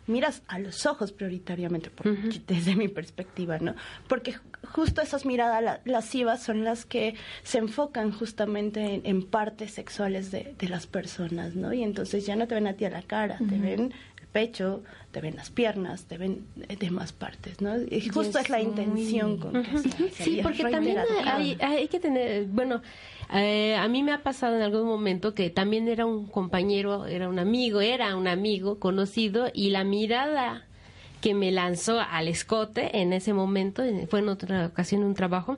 miras 0.07 0.43
a 0.49 0.59
los 0.59 0.87
ojos 0.87 1.13
prioritariamente, 1.13 1.91
por- 1.91 2.07
desde 2.47 2.77
mi 2.77 2.89
perspectiva, 2.89 3.59
¿no? 3.59 3.75
Porque 4.09 4.35
ju- 4.35 4.41
justo 4.73 5.01
esas 5.03 5.25
miradas 5.27 5.63
la- 5.63 5.81
lascivas 5.85 6.43
son 6.43 6.65
las 6.65 6.85
que 6.85 7.15
se 7.43 7.59
enfocan 7.59 8.13
justamente 8.13 8.95
en, 8.95 9.03
en 9.05 9.23
partes 9.27 9.73
sexuales 9.73 10.31
de, 10.31 10.55
de 10.59 10.69
las 10.69 10.87
personas, 10.87 11.55
¿no? 11.55 11.73
Y 11.73 11.83
entonces 11.83 12.27
ya 12.27 12.37
no 12.37 12.47
te 12.47 12.55
ven 12.55 12.67
a 12.67 12.75
ti 12.75 12.85
a 12.85 12.91
la 12.91 13.03
cara, 13.03 13.39
te 13.39 13.59
ven 13.59 13.93
el 14.21 14.27
pecho, 14.33 14.83
te 15.13 15.21
ven 15.21 15.37
las 15.37 15.51
piernas, 15.51 16.07
te 16.07 16.19
ven 16.19 16.45
de 16.57 16.75
demás 16.77 17.13
partes, 17.13 17.61
¿no? 17.61 17.75
Y 17.81 18.09
justo 18.09 18.39
es, 18.39 18.45
es 18.47 18.51
la 18.51 18.59
muy- 18.59 18.67
intención 18.69 19.37
con 19.37 19.63
que 19.63 19.79
se 19.79 19.89
hace. 19.89 20.11
Sí, 20.25 20.41
porque 20.43 20.65
también 20.65 20.97
hay, 21.27 21.57
hay 21.61 21.89
que 21.89 22.01
tener, 22.01 22.47
bueno, 22.47 22.83
eh, 23.35 23.77
a 23.77 23.87
mí 23.89 24.03
me 24.03 24.13
ha 24.13 24.23
pasado 24.23 24.57
en 24.57 24.63
algún 24.63 24.87
momento 24.87 25.35
que 25.35 25.51
también 25.51 25.87
era 25.89 26.07
un 26.07 26.27
compañero, 26.27 27.07
era 27.07 27.29
un 27.29 27.39
amigo, 27.39 27.81
era 27.83 28.17
un 28.17 28.27
amigo 28.27 28.79
conocido 28.79 29.51
y 29.53 29.71
la 29.71 29.85
mirada 29.85 30.65
que 31.21 31.35
me 31.35 31.53
lanzó 31.53 32.01
al 32.01 32.27
escote 32.27 32.99
en 33.01 33.13
ese 33.13 33.33
momento, 33.33 33.85
en- 33.85 34.09
fue 34.09 34.19
en 34.21 34.29
otra 34.29 34.67
ocasión 34.67 35.05
un 35.05 35.15
trabajo, 35.15 35.57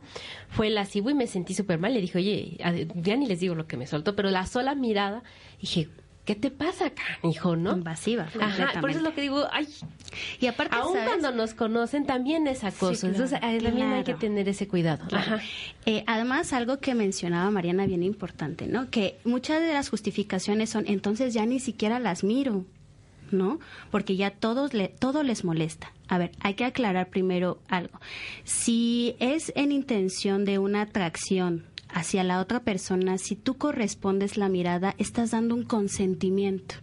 fue 0.50 0.68
lascivo 0.68 1.08
y 1.10 1.14
me 1.14 1.26
sentí 1.26 1.54
súper 1.54 1.78
mal. 1.78 1.94
Le 1.94 2.00
dije, 2.02 2.18
oye, 2.18 2.58
ya 2.96 3.16
ni 3.16 3.26
les 3.26 3.40
digo 3.40 3.54
lo 3.54 3.66
que 3.66 3.76
me 3.78 3.86
soltó, 3.86 4.14
pero 4.14 4.30
la 4.30 4.44
sola 4.46 4.74
mirada, 4.74 5.22
dije, 5.60 5.88
¿qué 6.24 6.34
te 6.34 6.50
pasa 6.50 6.86
acá, 6.86 7.18
hijo, 7.22 7.56
no? 7.56 7.72
Invasiva. 7.72 8.28
Ajá, 8.40 8.80
por 8.80 8.90
eso 8.90 9.00
es 9.00 9.04
lo 9.04 9.14
que 9.14 9.22
digo, 9.22 9.46
ay, 9.52 9.68
Y 10.40 10.46
aparte, 10.46 10.74
aún 10.74 10.94
¿sabes? 10.94 11.08
cuando 11.08 11.32
nos 11.32 11.54
conocen 11.54 12.06
también 12.06 12.46
es 12.46 12.64
acoso. 12.64 12.94
Sí, 12.94 13.00
claro. 13.00 13.14
Entonces 13.14 13.38
eh, 13.42 13.60
también 13.62 13.92
hay 13.92 14.04
que 14.04 14.14
tener 14.14 14.48
ese 14.48 14.66
cuidado. 14.68 15.06
Claro. 15.08 15.36
Ajá. 15.36 15.42
Eh, 15.86 16.04
además, 16.06 16.52
algo 16.52 16.78
que 16.78 16.94
mencionaba 16.94 17.50
Mariana 17.50 17.86
bien 17.86 18.02
importante, 18.02 18.66
¿no? 18.66 18.90
Que 18.90 19.18
muchas 19.24 19.60
de 19.60 19.72
las 19.72 19.88
justificaciones 19.90 20.70
son, 20.70 20.84
entonces 20.86 21.34
ya 21.34 21.44
ni 21.46 21.60
siquiera 21.60 21.98
las 21.98 22.24
miro, 22.24 22.64
¿no? 23.30 23.58
Porque 23.90 24.16
ya 24.16 24.30
todos 24.30 24.72
le, 24.74 24.88
todo 24.88 25.22
les 25.22 25.44
molesta. 25.44 25.92
A 26.08 26.18
ver, 26.18 26.32
hay 26.40 26.54
que 26.54 26.64
aclarar 26.64 27.08
primero 27.08 27.58
algo. 27.68 27.98
Si 28.44 29.16
es 29.18 29.52
en 29.56 29.72
intención 29.72 30.44
de 30.44 30.58
una 30.58 30.82
atracción 30.82 31.64
hacia 31.94 32.24
la 32.24 32.40
otra 32.40 32.60
persona, 32.60 33.16
si 33.18 33.36
tú 33.36 33.54
correspondes 33.56 34.36
la 34.36 34.48
mirada, 34.48 34.94
estás 34.98 35.30
dando 35.30 35.54
un 35.54 35.62
consentimiento. 35.62 36.74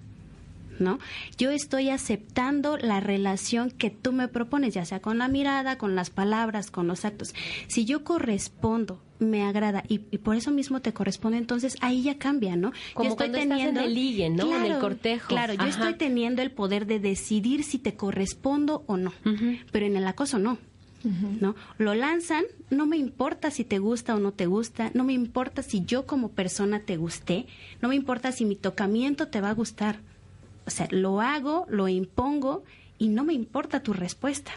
¿no? 0.79 0.97
Yo 1.37 1.51
estoy 1.51 1.89
aceptando 1.89 2.75
la 2.77 2.99
relación 2.99 3.69
que 3.69 3.91
tú 3.91 4.13
me 4.13 4.27
propones, 4.27 4.73
ya 4.73 4.83
sea 4.83 4.99
con 4.99 5.19
la 5.19 5.27
mirada, 5.27 5.77
con 5.77 5.95
las 5.95 6.09
palabras, 6.09 6.71
con 6.71 6.87
los 6.87 7.05
actos. 7.05 7.35
Si 7.67 7.85
yo 7.85 8.03
correspondo, 8.03 8.99
me 9.19 9.43
agrada 9.43 9.83
y, 9.87 10.01
y 10.09 10.17
por 10.17 10.35
eso 10.35 10.49
mismo 10.49 10.81
te 10.81 10.93
corresponde, 10.93 11.37
entonces 11.37 11.77
ahí 11.81 12.01
ya 12.01 12.17
cambia, 12.17 12.55
¿no? 12.55 12.71
Como 12.95 13.09
yo 13.09 13.11
estoy 13.11 13.29
cuando 13.29 13.55
estás 13.55 13.69
en 13.69 13.77
el 13.77 13.93
ligue, 13.93 14.29
¿no? 14.31 14.55
En 14.55 14.71
el 14.71 14.79
cortejo. 14.79 15.27
Claro, 15.27 15.53
yo 15.53 15.61
Ajá. 15.61 15.69
estoy 15.69 15.93
teniendo 15.93 16.41
el 16.41 16.49
poder 16.49 16.87
de 16.87 16.99
decidir 16.99 17.63
si 17.63 17.77
te 17.77 17.93
correspondo 17.93 18.83
o 18.87 18.97
no, 18.97 19.13
pero 19.71 19.85
en 19.85 19.95
el 19.95 20.07
acoso 20.07 20.39
no. 20.39 20.57
¿No? 21.03 21.55
Lo 21.77 21.95
lanzan, 21.95 22.43
no 22.69 22.85
me 22.85 22.97
importa 22.97 23.49
si 23.49 23.63
te 23.63 23.79
gusta 23.79 24.15
o 24.15 24.19
no 24.19 24.33
te 24.33 24.45
gusta, 24.45 24.91
no 24.93 25.03
me 25.03 25.13
importa 25.13 25.63
si 25.63 25.83
yo 25.83 26.05
como 26.05 26.29
persona 26.29 26.81
te 26.81 26.97
gusté, 26.97 27.47
no 27.81 27.89
me 27.89 27.95
importa 27.95 28.31
si 28.31 28.45
mi 28.45 28.55
tocamiento 28.55 29.27
te 29.27 29.41
va 29.41 29.49
a 29.49 29.55
gustar. 29.55 29.99
O 30.67 30.69
sea, 30.69 30.87
lo 30.91 31.21
hago, 31.21 31.65
lo 31.69 31.87
impongo 31.87 32.63
y 33.01 33.07
no 33.09 33.23
me 33.23 33.33
importa 33.33 33.81
tu 33.81 33.93
respuesta. 33.93 34.51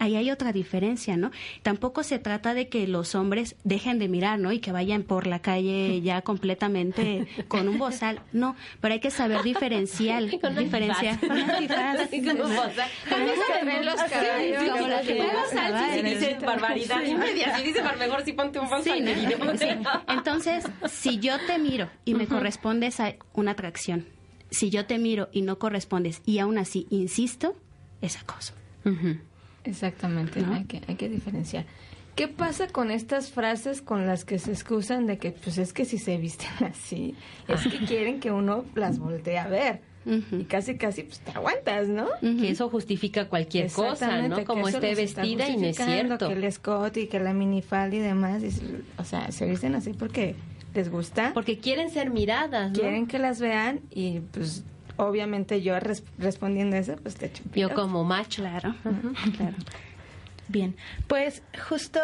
Ahí 0.00 0.16
hay 0.16 0.32
otra 0.32 0.50
diferencia, 0.52 1.16
¿no? 1.16 1.30
Tampoco 1.62 2.02
se 2.02 2.18
trata 2.18 2.52
de 2.52 2.68
que 2.68 2.88
los 2.88 3.14
hombres 3.14 3.54
dejen 3.62 4.00
de 4.00 4.08
mirar, 4.08 4.40
¿no? 4.40 4.50
Y 4.50 4.58
que 4.58 4.72
vayan 4.72 5.04
por 5.04 5.28
la 5.28 5.38
calle 5.38 6.00
ya 6.02 6.22
completamente 6.22 7.28
con 7.46 7.68
un 7.68 7.78
bozal. 7.78 8.20
No, 8.32 8.56
pero 8.80 8.94
hay 8.94 9.00
que 9.00 9.12
saber 9.12 9.44
diferenciar. 9.44 10.24
Con 10.40 10.56
diferenciar. 10.58 11.20
Con 11.20 11.30
un 11.30 12.36
bozal. 12.56 12.72
También 13.08 13.36
se 13.46 13.64
ven 13.64 13.86
los 13.86 13.94
caballos. 13.94 14.70
Como 14.70 15.00
que 15.02 15.18
y 16.42 16.44
barbaridad 16.44 17.00
Sí. 17.04 17.10
y 17.10 17.14
media. 17.14 17.56
Si 17.58 17.62
dice 17.64 17.80
bar- 17.82 17.96
mejor 17.98 18.24
si 18.24 18.32
ponte 18.32 18.58
un 18.58 18.68
falso 18.68 18.92
Sí, 18.92 19.00
¿no? 19.00 19.12
video. 19.14 19.56
Sí. 19.56 19.66
Entonces, 20.08 20.64
si 20.90 21.18
yo 21.20 21.34
te 21.46 21.58
miro 21.58 21.88
y 22.04 22.14
me 22.14 22.26
correspondes 22.26 22.98
a 22.98 23.14
una 23.34 23.52
atracción, 23.52 24.06
si 24.50 24.70
yo 24.70 24.86
te 24.86 24.98
miro 24.98 25.28
y 25.32 25.42
no 25.42 25.58
correspondes 25.58 26.22
y 26.26 26.38
aún 26.38 26.58
así 26.58 26.86
insisto, 26.90 27.56
es 28.04 28.16
acoso. 28.16 28.54
Exactamente, 29.64 30.40
¿No? 30.40 30.54
hay, 30.54 30.64
que, 30.64 30.82
hay 30.86 30.94
que 30.94 31.08
diferenciar. 31.08 31.64
¿Qué 32.14 32.28
pasa 32.28 32.68
con 32.68 32.90
estas 32.90 33.30
frases 33.30 33.82
con 33.82 34.06
las 34.06 34.24
que 34.24 34.38
se 34.38 34.52
excusan 34.52 35.06
de 35.06 35.18
que, 35.18 35.32
pues 35.32 35.58
es 35.58 35.72
que 35.72 35.84
si 35.84 35.98
se 35.98 36.16
visten 36.16 36.50
así, 36.70 37.14
es 37.48 37.66
que 37.66 37.84
quieren 37.86 38.20
que 38.20 38.30
uno 38.30 38.64
las 38.74 38.98
voltee 38.98 39.38
a 39.38 39.48
ver? 39.48 39.80
Y 40.06 40.44
casi, 40.44 40.76
casi, 40.76 41.04
pues 41.04 41.20
te 41.20 41.30
aguantas, 41.30 41.88
¿no? 41.88 42.06
Que 42.20 42.50
eso 42.50 42.68
justifica 42.68 43.26
cualquier 43.30 43.70
cosa, 43.72 44.20
¿no? 44.28 44.36
que 44.36 44.44
Como 44.44 44.68
esté 44.68 44.94
vestida 44.94 45.48
y 45.48 45.56
no 45.56 45.66
es 45.66 45.76
cierto. 45.76 46.28
Que 46.28 46.34
el 46.34 46.44
escote 46.44 47.00
y 47.00 47.06
que 47.06 47.18
la 47.20 47.32
minifalda 47.32 47.96
y 47.96 48.00
demás, 48.00 48.42
y 48.42 48.50
o 48.98 49.04
sea, 49.04 49.32
se 49.32 49.46
visten 49.46 49.74
así 49.74 49.94
porque 49.94 50.36
les 50.74 50.90
gusta, 50.90 51.30
Porque 51.32 51.58
quieren 51.58 51.88
ser 51.88 52.10
miradas, 52.10 52.72
¿no? 52.72 52.78
quieren 52.78 53.06
que 53.06 53.18
las 53.18 53.40
vean 53.40 53.80
y 53.90 54.20
pues 54.20 54.64
obviamente 54.96 55.62
yo 55.62 55.78
res- 55.80 56.04
respondiendo 56.18 56.76
eso, 56.76 56.96
pues 57.02 57.14
te 57.16 57.26
echo 57.26 57.42
un 57.46 57.52
Yo 57.52 57.72
como 57.74 58.04
macho. 58.04 58.42
Claro, 58.42 58.74
claro. 59.36 59.56
Bien, 60.46 60.76
pues 61.08 61.42
justo 61.70 62.00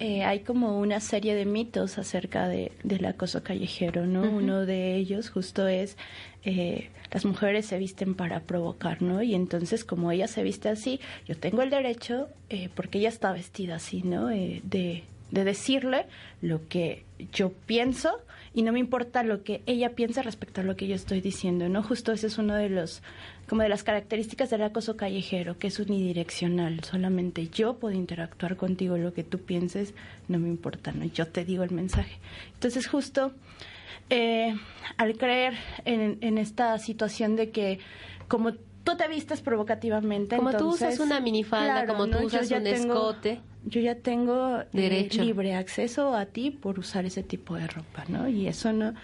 eh, 0.00 0.24
hay 0.24 0.40
como 0.40 0.80
una 0.80 0.98
serie 0.98 1.36
de 1.36 1.44
mitos 1.44 1.96
acerca 1.96 2.48
de, 2.48 2.72
del 2.82 3.04
acoso 3.04 3.44
callejero, 3.44 4.04
¿no? 4.04 4.22
Uno 4.22 4.66
de 4.66 4.96
ellos 4.96 5.30
justo 5.30 5.68
es 5.68 5.96
eh, 6.44 6.90
las 7.12 7.24
mujeres 7.24 7.66
se 7.66 7.78
visten 7.78 8.16
para 8.16 8.40
provocar, 8.40 9.00
¿no? 9.00 9.22
Y 9.22 9.36
entonces 9.36 9.84
como 9.84 10.10
ella 10.10 10.26
se 10.26 10.42
viste 10.42 10.68
así, 10.68 10.98
yo 11.28 11.36
tengo 11.36 11.62
el 11.62 11.70
derecho, 11.70 12.28
eh, 12.50 12.68
porque 12.74 12.98
ella 12.98 13.10
está 13.10 13.32
vestida 13.32 13.76
así, 13.76 14.02
¿no? 14.02 14.28
Eh, 14.32 14.60
de, 14.64 15.04
de 15.30 15.44
decirle 15.44 16.06
lo 16.42 16.66
que 16.66 17.04
yo 17.32 17.52
pienso 17.52 18.18
y 18.54 18.62
no 18.62 18.72
me 18.72 18.78
importa 18.78 19.22
lo 19.24 19.42
que 19.42 19.62
ella 19.66 19.90
piensa 19.96 20.22
respecto 20.22 20.60
a 20.60 20.64
lo 20.64 20.76
que 20.76 20.86
yo 20.86 20.94
estoy 20.94 21.20
diciendo, 21.20 21.68
¿no? 21.68 21.82
Justo 21.82 22.12
ese 22.12 22.28
es 22.28 22.38
uno 22.38 22.54
de 22.54 22.68
los 22.70 23.02
como 23.48 23.62
de 23.62 23.68
las 23.68 23.82
características 23.82 24.48
del 24.48 24.62
acoso 24.62 24.96
callejero, 24.96 25.58
que 25.58 25.66
es 25.66 25.78
unidireccional, 25.80 26.82
solamente 26.84 27.48
yo 27.48 27.74
puedo 27.78 27.94
interactuar 27.94 28.56
contigo, 28.56 28.96
lo 28.96 29.12
que 29.12 29.24
tú 29.24 29.38
pienses 29.40 29.92
no 30.28 30.38
me 30.38 30.48
importa, 30.48 30.92
¿no? 30.92 31.04
Yo 31.06 31.26
te 31.28 31.44
digo 31.44 31.62
el 31.64 31.70
mensaje. 31.72 32.18
Entonces 32.54 32.86
justo 32.86 33.32
eh, 34.10 34.54
al 34.96 35.16
creer 35.18 35.54
en, 35.84 36.18
en 36.20 36.38
esta 36.38 36.78
situación 36.78 37.36
de 37.36 37.50
que 37.50 37.80
como 38.28 38.52
tú 38.52 38.96
te 38.96 39.08
vistes 39.08 39.40
provocativamente, 39.40 40.36
Como 40.36 40.50
tú 40.50 40.56
entonces, 40.56 40.94
usas 40.94 41.00
una 41.06 41.20
minifalda, 41.20 41.84
claro, 41.84 41.88
como 41.88 42.06
tú 42.08 42.24
usas 42.26 42.50
un 42.50 42.62
tengo- 42.64 42.94
escote. 42.94 43.40
Yo 43.66 43.80
ya 43.80 43.94
tengo 43.96 44.60
eh, 44.60 44.66
Derecho. 44.72 45.22
libre 45.22 45.54
acceso 45.54 46.14
a 46.14 46.26
ti 46.26 46.50
por 46.50 46.78
usar 46.78 47.04
ese 47.04 47.22
tipo 47.22 47.56
de 47.56 47.66
ropa, 47.66 48.04
¿no? 48.08 48.28
Y 48.28 48.46
eso 48.48 48.72
no 48.72 48.94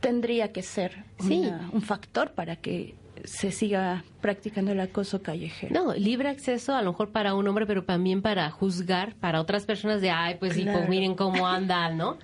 tendría 0.00 0.52
que 0.52 0.62
ser 0.62 1.04
Sí. 1.20 1.38
una- 1.40 1.70
un 1.72 1.82
factor 1.82 2.32
para 2.32 2.56
que 2.56 2.94
se 3.24 3.50
siga 3.50 4.04
practicando 4.20 4.70
el 4.70 4.78
acoso 4.78 5.22
callejero. 5.22 5.74
No, 5.74 5.92
libre 5.94 6.28
acceso 6.28 6.76
a 6.76 6.82
lo 6.82 6.92
mejor 6.92 7.10
para 7.10 7.34
un 7.34 7.48
hombre, 7.48 7.66
pero 7.66 7.82
también 7.82 8.22
para 8.22 8.48
juzgar 8.52 9.16
para 9.16 9.40
otras 9.40 9.66
personas 9.66 10.00
de, 10.00 10.10
ay, 10.10 10.36
pues 10.38 10.52
sí, 10.54 10.64
pues 10.72 10.88
miren 10.88 11.16
cómo 11.16 11.48
andan, 11.48 11.98
¿no? 11.98 12.16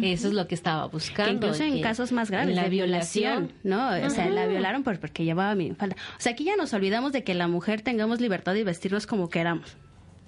Eso 0.00 0.28
es 0.28 0.32
lo 0.34 0.48
que 0.48 0.54
estaba 0.54 0.86
buscando. 0.86 1.28
que 1.40 1.46
incluso 1.46 1.64
en 1.64 1.74
que- 1.74 1.80
casos 1.82 2.12
más 2.12 2.30
graves 2.30 2.56
la 2.56 2.62
de 2.62 2.70
violación, 2.70 3.52
¿no? 3.62 3.90
O 4.06 4.08
sea, 4.08 4.30
la 4.30 4.46
violaron 4.46 4.82
por, 4.84 4.98
porque 4.98 5.22
llevaba 5.26 5.54
minifalda. 5.54 5.96
O 6.16 6.20
sea, 6.20 6.32
aquí 6.32 6.44
ya 6.44 6.56
nos 6.56 6.72
olvidamos 6.72 7.12
de 7.12 7.22
que 7.24 7.34
la 7.34 7.46
mujer 7.46 7.82
tengamos 7.82 8.18
libertad 8.22 8.54
de 8.54 8.64
vestirnos 8.64 9.06
como 9.06 9.28
queramos. 9.28 9.76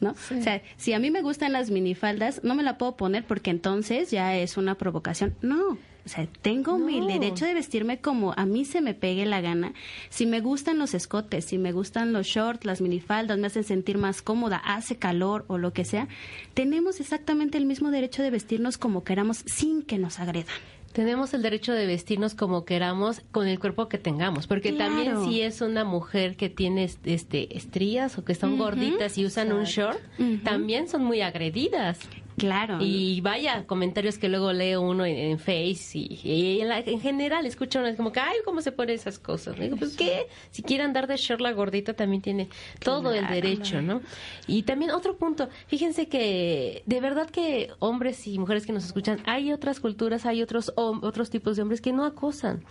¿No? 0.00 0.10
O 0.10 0.42
sea, 0.42 0.62
si 0.78 0.94
a 0.94 0.98
mí 0.98 1.10
me 1.10 1.20
gustan 1.20 1.52
las 1.52 1.70
minifaldas, 1.70 2.42
no 2.42 2.54
me 2.54 2.62
la 2.62 2.78
puedo 2.78 2.96
poner 2.96 3.24
porque 3.24 3.50
entonces 3.50 4.10
ya 4.10 4.34
es 4.36 4.56
una 4.56 4.76
provocación. 4.76 5.34
No, 5.42 5.78
o 6.04 6.08
sea, 6.08 6.26
tengo 6.42 6.78
mi 6.78 7.06
derecho 7.06 7.44
de 7.44 7.54
vestirme 7.54 8.00
como 8.00 8.32
a 8.36 8.46
mí 8.46 8.64
se 8.64 8.80
me 8.80 8.94
pegue 8.94 9.26
la 9.26 9.40
gana. 9.40 9.74
Si 10.08 10.26
me 10.26 10.40
gustan 10.40 10.78
los 10.78 10.94
escotes, 10.94 11.44
si 11.44 11.58
me 11.58 11.72
gustan 11.72 12.12
los 12.12 12.26
shorts, 12.26 12.64
las 12.64 12.80
minifaldas, 12.80 13.38
me 13.38 13.46
hacen 13.46 13.64
sentir 13.64 13.98
más 13.98 14.22
cómoda, 14.22 14.56
hace 14.56 14.96
calor 14.96 15.44
o 15.48 15.58
lo 15.58 15.72
que 15.72 15.84
sea, 15.84 16.08
tenemos 16.54 17.00
exactamente 17.00 17.58
el 17.58 17.66
mismo 17.66 17.90
derecho 17.90 18.22
de 18.22 18.30
vestirnos 18.30 18.78
como 18.78 19.04
queramos 19.04 19.44
sin 19.46 19.82
que 19.82 19.98
nos 19.98 20.18
agredan. 20.18 20.54
Tenemos 20.92 21.32
el 21.34 21.42
derecho 21.42 21.72
de 21.72 21.86
vestirnos 21.86 22.34
como 22.34 22.64
queramos 22.64 23.22
con 23.30 23.46
el 23.46 23.60
cuerpo 23.60 23.88
que 23.88 23.96
tengamos, 23.98 24.46
porque 24.48 24.74
Claro. 24.74 24.92
también 24.94 25.24
si 25.24 25.40
es 25.40 25.60
una 25.60 25.84
mujer 25.84 26.36
que 26.36 26.48
tiene 26.50 26.90
este 27.04 27.56
estrías 27.56 28.18
o 28.18 28.24
que 28.24 28.32
están 28.32 28.58
gorditas 28.58 29.16
y 29.16 29.24
usan 29.24 29.52
un 29.52 29.64
short, 29.64 29.98
también 30.42 30.88
son 30.88 31.04
muy 31.04 31.20
agredidas. 31.20 31.98
Claro. 32.40 32.78
Y 32.80 33.20
vaya, 33.20 33.66
comentarios 33.66 34.18
que 34.18 34.28
luego 34.28 34.52
leo 34.52 34.80
uno 34.82 35.04
en, 35.04 35.16
en 35.16 35.38
Face 35.38 35.98
y, 35.98 36.20
y 36.24 36.60
en, 36.60 36.68
la- 36.68 36.80
en 36.80 37.00
general 37.00 37.46
escucho 37.46 37.78
uno 37.80 37.94
como 37.96 38.12
que, 38.12 38.20
ay, 38.20 38.36
¿cómo 38.44 38.60
se 38.62 38.72
ponen 38.72 38.94
esas 38.96 39.18
cosas? 39.18 39.58
Digo, 39.58 39.76
pues 39.76 39.96
qué, 39.96 40.26
si 40.50 40.62
quiere 40.62 40.82
andar 40.84 41.06
de 41.06 41.16
short 41.16 41.40
la 41.40 41.52
gordita 41.52 41.94
también 41.94 42.22
tiene 42.22 42.48
todo 42.80 43.12
el 43.12 43.26
derecho, 43.28 43.82
¿no? 43.82 44.00
Y 44.46 44.62
también 44.62 44.90
otro 44.90 45.16
punto, 45.16 45.48
fíjense 45.66 46.08
que 46.08 46.82
de 46.86 47.00
verdad 47.00 47.28
que 47.30 47.70
hombres 47.78 48.26
y 48.26 48.38
mujeres 48.38 48.66
que 48.66 48.72
nos 48.72 48.84
escuchan, 48.84 49.20
hay 49.26 49.52
otras 49.52 49.80
culturas, 49.80 50.26
hay 50.26 50.42
otros 50.42 50.72
otros 50.76 51.30
tipos 51.30 51.56
de 51.56 51.62
hombres 51.62 51.80
que 51.80 51.92
no 51.92 52.04
acosan. 52.04 52.64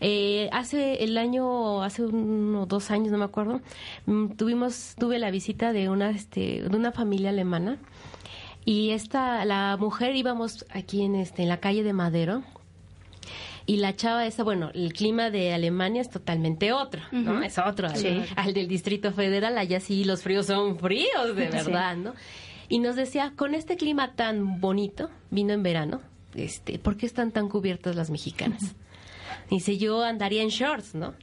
Eh, 0.00 0.48
hace 0.52 1.04
el 1.04 1.16
año, 1.18 1.82
hace 1.82 2.02
unos 2.04 2.68
dos 2.68 2.90
años, 2.90 3.10
no 3.12 3.18
me 3.18 3.24
acuerdo, 3.24 3.60
mm, 4.06 4.28
tuvimos, 4.36 4.94
tuve 4.98 5.18
la 5.18 5.30
visita 5.30 5.72
de 5.72 5.88
una, 5.88 6.10
este, 6.10 6.62
de 6.62 6.76
una 6.76 6.92
familia 6.92 7.30
alemana 7.30 7.78
y 8.68 8.90
esta, 8.90 9.44
la 9.46 9.76
mujer 9.78 10.14
íbamos 10.14 10.66
aquí 10.70 11.02
en 11.02 11.14
este, 11.14 11.42
en 11.42 11.48
la 11.48 11.56
calle 11.58 11.82
de 11.82 11.92
Madero. 11.94 12.42
Y 13.64 13.76
la 13.76 13.94
chava 13.96 14.26
esa, 14.26 14.44
bueno, 14.44 14.70
el 14.74 14.92
clima 14.92 15.30
de 15.30 15.52
Alemania 15.54 16.00
es 16.02 16.10
totalmente 16.10 16.72
otro, 16.72 17.00
¿no? 17.12 17.42
Es 17.42 17.58
otro. 17.58 17.88
Al, 17.88 17.96
Sí. 17.96 18.22
al 18.36 18.52
del 18.54 18.66
Distrito 18.68 19.12
Federal, 19.12 19.56
allá 19.58 19.80
sí 19.80 20.04
los 20.04 20.22
fríos 20.22 20.46
son 20.46 20.78
fríos, 20.78 21.34
de 21.34 21.48
verdad, 21.48 21.96
¿no? 21.96 22.14
Y 22.70 22.78
nos 22.78 22.96
decía, 22.96 23.32
con 23.36 23.54
este 23.54 23.76
clima 23.76 24.12
tan 24.14 24.60
bonito, 24.60 25.08
vino 25.30 25.52
en 25.54 25.62
verano, 25.62 26.00
este, 26.34 26.78
¿por 26.78 26.96
qué 26.96 27.06
están 27.06 27.30
tan 27.30 27.48
cubiertas 27.48 27.96
las 27.96 28.10
mexicanas? 28.10 28.74
Dice, 29.50 29.78
yo 29.78 30.02
andaría 30.02 30.42
en 30.42 30.48
shorts, 30.48 30.94
¿no? 30.94 31.14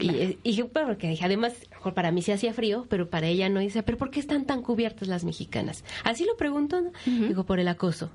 Y, 0.00 0.10
eh, 0.10 0.38
y 0.42 0.50
dije, 0.50 0.64
pues, 0.64 0.86
porque 0.86 1.08
dije, 1.08 1.24
además, 1.24 1.54
mejor 1.84 1.94
para 1.94 2.10
mí 2.12 2.22
sí 2.22 2.32
hacía 2.32 2.54
frío, 2.54 2.86
pero 2.88 3.10
para 3.10 3.26
ella 3.26 3.50
no. 3.50 3.60
Dice, 3.60 3.82
¿pero 3.82 3.98
por 3.98 4.10
qué 4.10 4.18
están 4.18 4.46
tan 4.46 4.62
cubiertas 4.62 5.06
las 5.06 5.22
mexicanas? 5.22 5.84
Así 6.02 6.24
lo 6.24 6.34
pregunto, 6.38 6.80
¿no? 6.80 6.90
Digo, 7.28 7.44
por 7.44 7.60
el 7.60 7.68
acoso. 7.68 8.10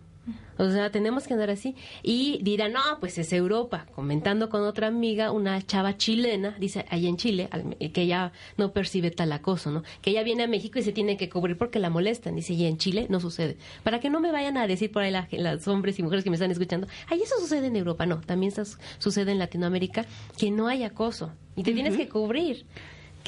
O 0.58 0.69
sea, 0.69 0.91
tenemos 0.91 1.25
que 1.27 1.34
andar 1.34 1.49
así. 1.49 1.75
Y 2.03 2.39
dirá, 2.43 2.67
no, 2.67 2.82
pues 2.99 3.17
es 3.19 3.32
Europa. 3.32 3.86
Comentando 3.95 4.49
con 4.49 4.62
otra 4.63 4.88
amiga, 4.88 5.32
una 5.32 5.62
chava 5.65 5.97
chilena, 5.97 6.55
dice, 6.60 6.86
allá 6.89 7.08
en 7.10 7.17
Chile, 7.17 7.47
que 7.93 8.01
ella 8.01 8.32
no 8.58 8.71
percibe 8.73 9.10
tal 9.12 9.32
acoso, 9.32 9.71
¿no? 9.71 9.84
Que 10.01 10.10
ella 10.12 10.21
viene 10.23 10.43
a 10.43 10.47
México 10.47 10.77
y 10.77 10.82
se 10.84 10.91
tiene 10.91 11.15
que 11.15 11.29
cubrir 11.29 11.58
porque 11.58 11.79
la 11.79 11.89
molestan. 11.91 12.36
Dice, 12.36 12.53
y 12.53 12.65
en 12.65 12.77
Chile 12.77 13.05
no 13.10 13.19
sucede. 13.19 13.58
Para 13.84 13.99
que 13.99 14.10
no 14.10 14.19
me 14.19 14.32
vayan 14.32 14.58
a 14.58 14.65
decir 14.67 14.91
por 14.91 15.03
ahí 15.03 15.12
la- 15.12 15.27
los 15.32 15.67
hombres 15.67 15.97
y 15.99 16.03
mujeres 16.03 16.23
que 16.23 16.29
me 16.32 16.36
están 16.36 16.51
escuchando, 16.51 16.88
ay, 17.08 17.21
eso 17.21 17.36
sucede 17.39 17.67
en 17.67 17.75
Europa. 17.75 18.05
No, 18.08 18.19
también 18.21 18.51
eso 18.51 18.63
sucede 18.99 19.32
en 19.32 19.39
Latinoamérica, 19.39 20.05
que 20.38 20.49
no 20.51 20.67
hay 20.67 20.84
acoso. 20.84 21.32
Y 21.55 21.63
te 21.63 21.73
tienes 21.73 21.95
que 21.97 22.08
cubrir. 22.10 22.65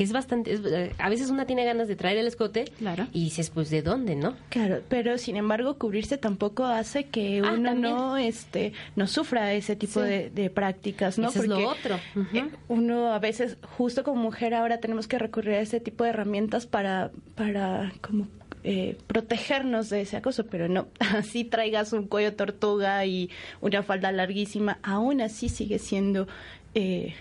Que 0.02 0.06
es 0.06 0.14
bastante. 0.14 0.52
es- 0.54 0.62
eh, 0.66 0.94
a 0.98 1.10
veces 1.10 1.30
una 1.30 1.46
tiene 1.46 1.64
ganas 1.64 1.88
de 1.88 1.96
traer 1.96 2.18
el 2.18 2.26
escote. 2.26 2.66
Claro. 2.80 3.06
Y 3.14 3.24
dices, 3.26 3.52
pues, 3.52 3.70
¿de 3.70 3.84
dónde, 3.84 4.16
no? 4.16 4.34
Claro, 4.50 4.82
pero 4.90 5.20
sin 5.20 5.36
embargo 5.38 5.78
cubrirse 5.78 6.18
tampoco 6.18 6.66
hace 6.66 7.04
que 7.04 7.38
Ah, 7.46 7.52
uno 7.54 7.70
también. 7.70 7.82
no 7.96 8.18
este 8.18 8.74
no 8.96 9.06
sufra 9.06 9.54
ese 9.54 9.76
tipo 9.76 10.02
Sí. 10.02 10.10
de, 10.10 10.30
de 10.32 10.50
prácticas, 10.50 11.20
¿no? 11.20 11.30
Eso 11.30 11.42
es 11.44 11.48
lo 11.48 11.70
otro. 11.70 12.00
Eh, 12.34 12.50
uno 12.68 13.14
a 13.14 13.20
veces 13.20 13.58
justo 13.78 14.04
como 14.04 14.24
mujer 14.24 14.56
ahora 14.56 14.80
tenemos 14.80 15.08
que 15.08 15.20
recurrir 15.20 15.54
a 15.54 15.60
ese 15.60 15.80
tipo 15.80 16.04
de 16.04 16.10
herramientas 16.10 16.66
para 16.66 17.12
para 17.36 17.94
como 18.02 18.28
eh, 18.64 18.98
protegernos 19.06 19.90
de 19.90 20.02
ese 20.02 20.18
acoso, 20.18 20.48
pero 20.48 20.68
no, 20.68 20.88
así 21.00 21.44
traigas 21.44 21.94
un 21.94 22.08
cuello 22.08 22.34
tortuga 22.34 23.06
y 23.06 23.30
una 23.62 23.84
falda 23.84 24.12
larguísima, 24.12 24.80
aún 24.82 25.22
así 25.22 25.48
sigue 25.48 25.78
siendo 25.78 26.28
eh, 26.74 27.14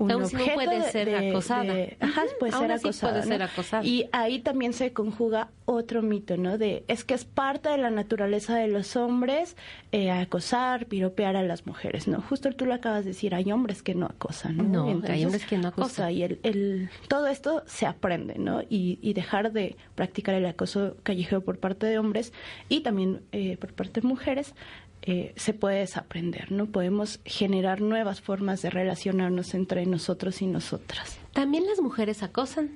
un 0.00 0.10
Aún 0.10 0.24
objeto 0.24 0.54
puede 0.54 0.80
de- 0.80 0.90
ser 0.90 1.08
de- 1.10 1.30
acosada. 1.30 1.62
de- 1.74 1.96
ajá, 2.00 2.22
puede 2.38 2.52
aún 2.54 2.62
ser 2.62 2.72
así 2.72 2.86
acosada. 2.88 3.12
puede 3.12 3.26
ser 3.26 3.38
¿no? 3.38 3.44
acosada. 3.44 3.84
Y 3.84 4.08
ahí 4.12 4.40
también 4.40 4.72
se 4.72 4.92
conjuga 4.92 5.50
otro 5.66 6.02
mito, 6.02 6.36
¿no? 6.36 6.58
De 6.58 6.84
es 6.88 7.04
que 7.04 7.14
es 7.14 7.24
parte 7.24 7.68
de 7.68 7.78
la 7.78 7.90
naturaleza 7.90 8.56
de 8.56 8.66
los 8.66 8.96
hombres 8.96 9.56
eh, 9.92 10.10
acosar, 10.10 10.86
piropear 10.86 11.36
a 11.36 11.42
las 11.42 11.66
mujeres, 11.66 12.08
¿no? 12.08 12.20
Justo 12.22 12.50
tú 12.52 12.66
lo 12.66 12.74
acabas 12.74 13.04
de 13.04 13.10
decir, 13.10 13.34
hay 13.34 13.52
hombres 13.52 13.82
que 13.82 13.94
no 13.94 14.06
acosan, 14.06 14.56
¿no? 14.56 14.62
No, 14.64 15.02
hay 15.08 15.24
hombres 15.24 15.44
que 15.46 15.58
no 15.58 15.68
acosan. 15.68 16.06
ahí 16.06 16.22
el, 16.22 16.40
el- 16.42 16.90
todo 17.08 17.26
esto 17.28 17.62
se 17.66 17.86
aprende, 17.86 18.34
¿no? 18.38 18.62
Y, 18.68 18.98
y 19.02 19.12
dejar 19.12 19.52
de 19.52 19.76
practicar 19.94 20.34
el 20.34 20.46
acoso 20.46 20.96
callejero 21.02 21.42
por 21.42 21.58
parte 21.58 21.86
de 21.86 21.98
hombres 21.98 22.32
y 22.68 22.80
también 22.80 23.20
eh, 23.32 23.56
por 23.58 23.72
parte 23.74 24.00
de 24.00 24.08
mujeres 24.08 24.54
eh, 25.02 25.32
se 25.36 25.54
puede 25.54 25.78
desaprender, 25.78 26.52
¿no? 26.52 26.66
Podemos 26.66 27.20
generar 27.24 27.80
nuevas 27.80 28.20
formas 28.20 28.62
de 28.62 28.70
relacionarnos 28.70 29.54
entre 29.54 29.86
nosotros 29.86 30.42
y 30.42 30.46
nosotras. 30.46 31.18
¿También 31.32 31.64
las 31.66 31.80
mujeres 31.80 32.22
acosan 32.22 32.70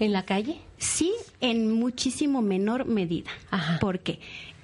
en 0.00 0.12
la 0.12 0.24
calle? 0.24 0.60
Sí, 0.78 1.12
en 1.40 1.72
muchísimo 1.72 2.40
menor 2.40 2.86
medida. 2.86 3.30
Ajá. 3.50 3.78
¿Por 3.80 4.00
qué? 4.00 4.18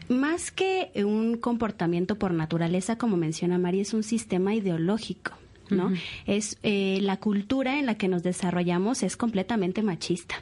Más 0.08 0.50
que 0.50 0.90
un 0.94 1.36
comportamiento 1.36 2.16
por 2.16 2.32
naturaleza, 2.32 2.96
como 2.96 3.18
menciona 3.18 3.58
María, 3.58 3.82
es 3.82 3.92
un 3.92 4.02
sistema 4.02 4.54
ideológico. 4.54 5.32
¿no? 5.70 5.92
Es 6.26 6.56
eh, 6.62 6.98
la 7.02 7.18
cultura 7.18 7.78
en 7.78 7.84
la 7.84 7.96
que 7.96 8.08
nos 8.08 8.22
desarrollamos 8.22 9.02
es 9.02 9.18
completamente 9.18 9.82
machista, 9.82 10.36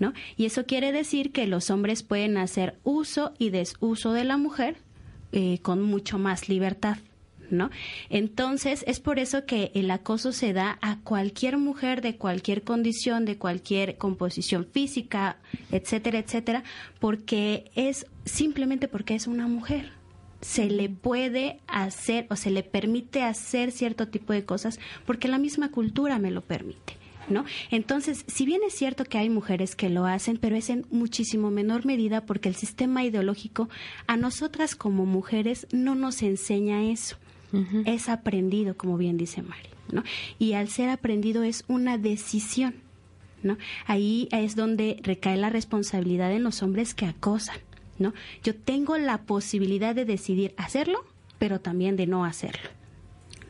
¿no? 0.00 0.12
Y 0.36 0.46
eso 0.46 0.66
quiere 0.66 0.90
decir 0.90 1.30
que 1.30 1.46
los 1.46 1.70
hombres 1.70 2.02
pueden 2.02 2.36
hacer 2.36 2.76
uso 2.82 3.34
y 3.38 3.50
desuso 3.50 4.12
de 4.12 4.24
la 4.24 4.36
mujer 4.36 4.76
eh, 5.36 5.58
con 5.62 5.82
mucho 5.82 6.16
más 6.16 6.48
libertad. 6.48 6.98
¿No? 7.50 7.70
Entonces, 8.08 8.84
es 8.86 9.00
por 9.00 9.18
eso 9.18 9.44
que 9.46 9.70
el 9.74 9.90
acoso 9.90 10.32
se 10.32 10.52
da 10.52 10.78
a 10.80 11.00
cualquier 11.00 11.58
mujer 11.58 12.00
de 12.02 12.16
cualquier 12.16 12.62
condición, 12.62 13.24
de 13.26 13.36
cualquier 13.36 13.98
composición 13.98 14.64
física, 14.64 15.36
etcétera, 15.70 16.20
etcétera, 16.20 16.64
porque 17.00 17.70
es 17.74 18.06
simplemente 18.24 18.88
porque 18.88 19.14
es 19.14 19.26
una 19.26 19.46
mujer. 19.46 19.90
Se 20.40 20.70
le 20.70 20.88
puede 20.88 21.60
hacer 21.66 22.26
o 22.30 22.36
se 22.36 22.50
le 22.50 22.62
permite 22.62 23.22
hacer 23.22 23.72
cierto 23.72 24.08
tipo 24.08 24.32
de 24.32 24.44
cosas 24.44 24.80
porque 25.04 25.28
la 25.28 25.38
misma 25.38 25.70
cultura 25.70 26.18
me 26.18 26.30
lo 26.30 26.40
permite. 26.40 27.03
¿No? 27.28 27.44
Entonces, 27.70 28.24
si 28.26 28.46
bien 28.46 28.62
es 28.66 28.74
cierto 28.74 29.04
que 29.04 29.18
hay 29.18 29.30
mujeres 29.30 29.76
que 29.76 29.90
lo 29.90 30.06
hacen, 30.06 30.36
pero 30.36 30.56
es 30.56 30.70
en 30.70 30.86
muchísimo 30.90 31.50
menor 31.50 31.86
medida 31.86 32.26
porque 32.26 32.48
el 32.48 32.54
sistema 32.54 33.04
ideológico 33.04 33.68
a 34.06 34.16
nosotras 34.16 34.74
como 34.74 35.06
mujeres 35.06 35.66
no 35.72 35.94
nos 35.94 36.22
enseña 36.22 36.90
eso. 36.90 37.16
Es 37.84 38.08
aprendido, 38.08 38.76
como 38.76 38.96
bien 38.96 39.16
dice 39.16 39.40
Mari, 39.40 39.68
¿no? 39.92 40.02
Y 40.40 40.54
al 40.54 40.68
ser 40.70 40.88
aprendido 40.88 41.44
es 41.44 41.62
una 41.68 41.98
decisión, 41.98 42.74
¿no? 43.44 43.58
Ahí 43.86 44.28
es 44.32 44.56
donde 44.56 44.98
recae 45.04 45.36
la 45.36 45.50
responsabilidad 45.50 46.32
en 46.32 46.42
los 46.42 46.64
hombres 46.64 46.94
que 46.94 47.06
acosan, 47.06 47.58
¿no? 48.00 48.12
Yo 48.42 48.56
tengo 48.56 48.98
la 48.98 49.18
posibilidad 49.22 49.94
de 49.94 50.04
decidir 50.04 50.52
hacerlo, 50.56 51.04
pero 51.38 51.60
también 51.60 51.94
de 51.94 52.08
no 52.08 52.24
hacerlo. 52.24 52.70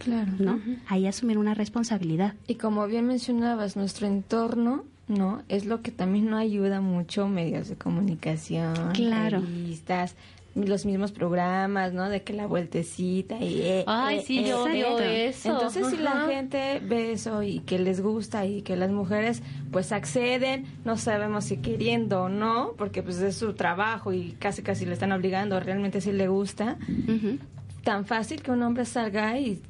Claro. 0.05 0.31
¿no? 0.39 0.61
Ahí 0.87 1.07
asumir 1.07 1.39
una 1.39 1.55
responsabilidad. 1.55 2.35
Y 2.47 2.55
como 2.57 2.87
bien 2.87 3.07
mencionabas, 3.07 3.77
nuestro 3.77 4.07
entorno, 4.07 4.85
¿no? 5.09 5.43
Es 5.49 5.67
lo 5.67 5.83
que 5.83 5.91
también 5.91 6.31
no 6.31 6.37
ayuda 6.37 6.81
mucho, 6.81 7.29
medios 7.29 7.69
de 7.69 7.77
comunicación, 7.77 8.75
Claro. 8.95 9.41
revistas, 9.41 10.15
los 10.55 10.87
mismos 10.87 11.11
programas, 11.11 11.93
¿no? 11.93 12.09
De 12.09 12.23
que 12.23 12.33
la 12.33 12.47
vueltecita 12.47 13.39
y... 13.41 13.61
eh, 13.63 13.85
Ay, 13.89 14.19
eh, 14.19 14.23
sí, 14.25 14.39
eh, 14.39 14.49
yo 14.51 14.63
odio 14.63 15.01
eh. 15.01 15.27
eso. 15.27 15.51
Entonces, 15.51 15.89
si 15.89 15.97
la 15.97 16.27
gente 16.29 16.81
ve 16.81 17.11
eso 17.13 17.43
y 17.43 17.59
que 17.61 17.79
les 17.81 18.01
gusta 18.01 18.47
y 18.47 18.63
que 18.63 18.77
las 18.77 18.91
mujeres 18.93 19.43
pues 19.73 19.91
acceden, 19.91 20.65
no 20.85 20.97
sabemos 20.97 21.45
si 21.47 21.57
queriendo 21.57 22.23
o 22.23 22.29
no, 22.29 22.73
porque 22.79 23.03
pues 23.03 23.19
es 23.21 23.37
su 23.37 23.55
trabajo 23.55 24.13
y 24.13 24.37
casi 24.39 24.63
casi 24.63 24.87
le 24.87 24.93
están 24.93 25.11
obligando, 25.11 25.59
realmente 25.59 26.01
si 26.01 26.13
le 26.13 26.29
gusta, 26.29 26.77
tan 27.83 28.07
fácil 28.07 28.41
que 28.41 28.53
un 28.53 28.63
hombre 28.63 28.85
salga 28.85 29.37
y 29.39 29.61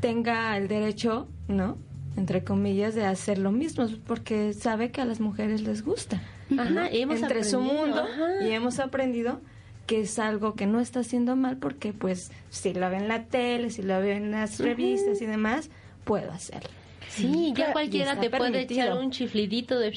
tenga 0.00 0.56
el 0.56 0.68
derecho, 0.68 1.28
¿no? 1.48 1.76
Entre 2.16 2.42
comillas, 2.44 2.94
de 2.94 3.04
hacer 3.04 3.38
lo 3.38 3.52
mismo, 3.52 3.86
porque 4.06 4.52
sabe 4.52 4.90
que 4.90 5.00
a 5.00 5.04
las 5.04 5.20
mujeres 5.20 5.62
les 5.62 5.84
gusta. 5.84 6.20
Ajá, 6.58 6.90
y 6.90 7.02
hemos 7.02 7.20
Entre 7.22 7.44
su 7.44 7.56
aprendido, 7.58 7.82
mundo 7.86 8.02
ajá. 8.02 8.44
y 8.46 8.50
hemos 8.52 8.78
aprendido 8.78 9.40
que 9.86 10.00
es 10.00 10.18
algo 10.18 10.54
que 10.54 10.66
no 10.66 10.80
está 10.80 11.00
haciendo 11.00 11.34
mal 11.36 11.56
porque 11.56 11.92
pues 11.92 12.30
si 12.50 12.74
lo 12.74 12.88
veo 12.90 12.98
en 13.00 13.08
la 13.08 13.24
tele, 13.24 13.70
si 13.70 13.82
lo 13.82 14.00
veo 14.00 14.16
en 14.16 14.30
las 14.30 14.58
revistas 14.58 15.20
y 15.22 15.26
demás, 15.26 15.70
puedo 16.04 16.30
hacerlo. 16.32 16.68
Sí, 17.08 17.52
ya 17.56 17.72
cualquiera 17.72 18.18
te 18.20 18.28
puede 18.30 18.50
permitido. 18.52 18.82
echar 18.82 18.98
un 18.98 19.10
chiflidito 19.10 19.78
de... 19.78 19.92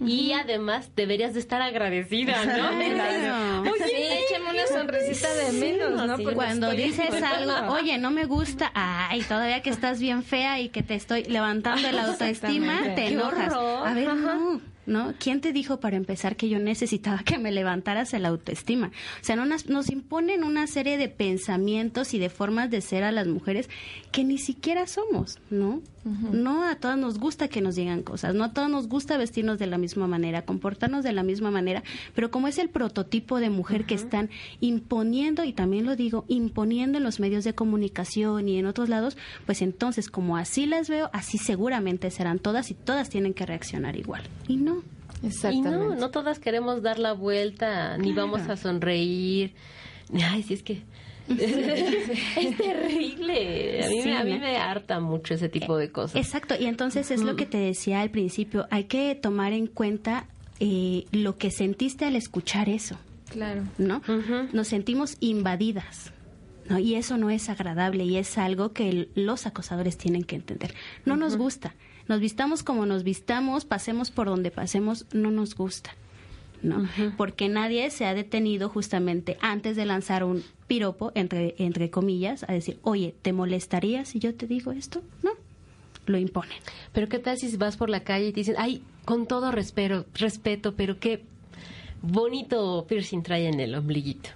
Y 0.00 0.32
además 0.32 0.90
deberías 0.94 1.32
de 1.34 1.40
estar 1.40 1.62
agradecida, 1.62 2.44
¿no? 2.44 2.78
Claro. 2.78 3.62
Oye, 3.72 4.24
sí, 4.28 4.34
una 4.50 4.66
sonrisita 4.66 5.32
de 5.34 5.52
menos, 5.52 6.06
¿no? 6.06 6.16
Porque 6.18 6.34
Cuando 6.34 6.70
dices 6.72 7.22
algo, 7.22 7.72
oye, 7.72 7.98
no 7.98 8.10
me 8.10 8.24
gusta, 8.24 8.70
ay, 8.74 9.22
todavía 9.22 9.62
que 9.62 9.70
estás 9.70 9.98
bien 10.00 10.22
fea 10.22 10.60
y 10.60 10.68
que 10.68 10.82
te 10.82 10.94
estoy 10.94 11.24
levantando 11.24 11.90
la 11.92 12.04
autoestima, 12.08 12.94
te 12.94 13.08
enojas. 13.08 13.52
horror. 13.54 13.88
A 13.88 13.94
ver, 13.94 14.14
no, 14.14 14.60
¿no? 14.86 15.14
¿Quién 15.18 15.40
te 15.40 15.52
dijo 15.52 15.80
para 15.80 15.96
empezar 15.96 16.36
que 16.36 16.48
yo 16.48 16.58
necesitaba 16.58 17.22
que 17.24 17.38
me 17.38 17.52
levantaras 17.52 18.14
el 18.14 18.26
autoestima? 18.26 18.92
O 19.20 19.24
sea, 19.24 19.36
no 19.36 19.44
nos, 19.44 19.68
nos 19.68 19.90
imponen 19.90 20.44
una 20.44 20.66
serie 20.66 20.98
de 20.98 21.08
pensamientos 21.08 22.14
y 22.14 22.18
de 22.18 22.30
formas 22.30 22.70
de 22.70 22.80
ser 22.80 23.04
a 23.04 23.12
las 23.12 23.26
mujeres 23.26 23.68
que 24.12 24.24
ni 24.24 24.38
siquiera 24.38 24.86
somos, 24.86 25.38
¿no? 25.50 25.82
No 26.06 26.62
a 26.62 26.76
todas 26.76 26.96
nos 26.96 27.18
gusta 27.18 27.48
que 27.48 27.60
nos 27.60 27.74
digan 27.74 28.04
cosas, 28.04 28.32
no 28.32 28.44
a 28.44 28.52
todas 28.52 28.70
nos 28.70 28.88
gusta 28.88 29.16
vestirnos 29.16 29.58
de 29.58 29.66
la 29.66 29.76
misma 29.76 30.06
manera, 30.06 30.42
comportarnos 30.42 31.02
de 31.02 31.12
la 31.12 31.24
misma 31.24 31.50
manera, 31.50 31.82
pero 32.14 32.30
como 32.30 32.46
es 32.46 32.58
el 32.58 32.68
prototipo 32.68 33.40
de 33.40 33.50
mujer 33.50 33.86
que 33.86 33.96
están 33.96 34.30
imponiendo, 34.60 35.42
y 35.42 35.52
también 35.52 35.84
lo 35.84 35.96
digo, 35.96 36.24
imponiendo 36.28 36.98
en 36.98 37.04
los 37.04 37.18
medios 37.18 37.42
de 37.42 37.56
comunicación 37.56 38.48
y 38.48 38.56
en 38.56 38.66
otros 38.66 38.88
lados, 38.88 39.16
pues 39.46 39.62
entonces 39.62 40.08
como 40.08 40.36
así 40.36 40.66
las 40.66 40.88
veo, 40.88 41.10
así 41.12 41.38
seguramente 41.38 42.12
serán 42.12 42.38
todas 42.38 42.70
y 42.70 42.74
todas 42.74 43.10
tienen 43.10 43.34
que 43.34 43.44
reaccionar 43.44 43.96
igual. 43.96 44.22
Y 44.46 44.58
no. 44.58 44.75
Y 45.22 45.26
Exactamente. 45.28 45.70
no, 45.70 45.94
no 45.96 46.10
todas 46.10 46.38
queremos 46.38 46.82
dar 46.82 46.98
la 46.98 47.12
vuelta, 47.12 47.96
ni 47.98 48.12
Claro. 48.12 48.30
vamos 48.30 48.48
a 48.48 48.56
sonreír. 48.56 49.54
Ay, 50.14 50.42
sí, 50.42 50.54
es 50.54 50.62
que... 50.62 50.82
es 51.28 52.56
terrible. 52.56 53.84
A 53.84 53.88
mí, 53.88 54.00
Sí, 54.02 54.08
me, 54.08 54.16
a 54.16 54.24
mí 54.24 54.32
¿no? 54.34 54.38
me 54.38 54.56
harta 54.58 55.00
mucho 55.00 55.34
ese 55.34 55.48
tipo 55.48 55.76
de 55.76 55.90
cosas. 55.90 56.16
Exacto, 56.16 56.54
y 56.58 56.66
entonces 56.66 57.10
es 57.10 57.22
lo 57.22 57.36
que 57.36 57.46
te 57.46 57.58
decía 57.58 58.00
al 58.00 58.10
principio, 58.10 58.66
hay 58.70 58.84
que 58.84 59.14
tomar 59.14 59.52
en 59.52 59.66
cuenta 59.66 60.26
eh, 60.60 61.04
lo 61.12 61.36
que 61.36 61.50
sentiste 61.50 62.04
al 62.04 62.16
escuchar 62.16 62.68
eso. 62.68 62.96
Claro. 63.30 63.62
¿no? 63.78 64.02
Nos 64.52 64.68
sentimos 64.68 65.16
invadidas. 65.20 66.12
¿no? 66.68 66.78
Y 66.78 66.94
eso 66.94 67.16
no 67.16 67.30
es 67.30 67.48
agradable 67.48 68.04
y 68.04 68.16
es 68.16 68.38
algo 68.38 68.72
que 68.72 68.88
el- 68.88 69.08
los 69.14 69.46
acosadores 69.46 69.98
tienen 69.98 70.22
que 70.24 70.36
entender. 70.36 70.74
No 71.04 71.16
nos 71.16 71.36
gusta. 71.36 71.74
Nos 72.08 72.20
vistamos 72.20 72.62
como 72.62 72.86
nos 72.86 73.02
vistamos, 73.02 73.64
pasemos 73.64 74.10
por 74.10 74.26
donde 74.26 74.50
pasemos, 74.50 75.06
no 75.12 75.30
nos 75.30 75.54
gusta. 75.54 75.94
¿no? 76.62 76.88
Porque 77.16 77.48
nadie 77.48 77.90
se 77.90 78.06
ha 78.06 78.14
detenido 78.14 78.68
justamente 78.68 79.36
antes 79.40 79.76
de 79.76 79.86
lanzar 79.86 80.24
un 80.24 80.42
piropo, 80.66 81.12
entre, 81.14 81.54
entre 81.58 81.90
comillas, 81.90 82.44
a 82.48 82.52
decir, 82.52 82.78
oye, 82.82 83.14
¿te 83.22 83.32
molestaría 83.32 84.04
si 84.04 84.18
yo 84.18 84.34
te 84.34 84.46
digo 84.46 84.72
esto? 84.72 85.02
No, 85.22 85.32
lo 86.06 86.18
imponen. 86.18 86.58
Pero 86.92 87.08
qué 87.08 87.18
tal 87.18 87.38
si 87.38 87.54
vas 87.56 87.76
por 87.76 87.90
la 87.90 88.00
calle 88.00 88.28
y 88.28 88.32
te 88.32 88.40
dicen, 88.40 88.56
ay, 88.58 88.82
con 89.04 89.26
todo 89.26 89.52
respeto, 89.52 90.06
respeto, 90.14 90.74
pero 90.74 90.98
qué 90.98 91.24
bonito 92.02 92.86
piercing 92.88 93.22
trae 93.22 93.48
en 93.48 93.60
el 93.60 93.74
ombliguito. 93.74 94.30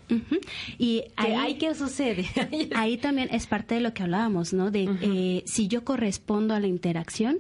Y 0.79 1.05
ahí, 1.17 1.33
ay, 1.37 1.55
¿qué 1.55 1.75
sucede? 1.75 2.27
ahí 2.75 2.97
también 2.97 3.29
es 3.33 3.47
parte 3.47 3.77
de 3.77 3.81
lo 3.81 3.95
que 3.95 4.03
hablábamos, 4.03 4.53
¿no? 4.53 4.71
De 4.71 4.89
eh, 5.03 5.43
si 5.47 5.69
yo 5.69 5.85
correspondo 5.85 6.55
a 6.55 6.61
la 6.61 6.67
interacción, 6.67 7.39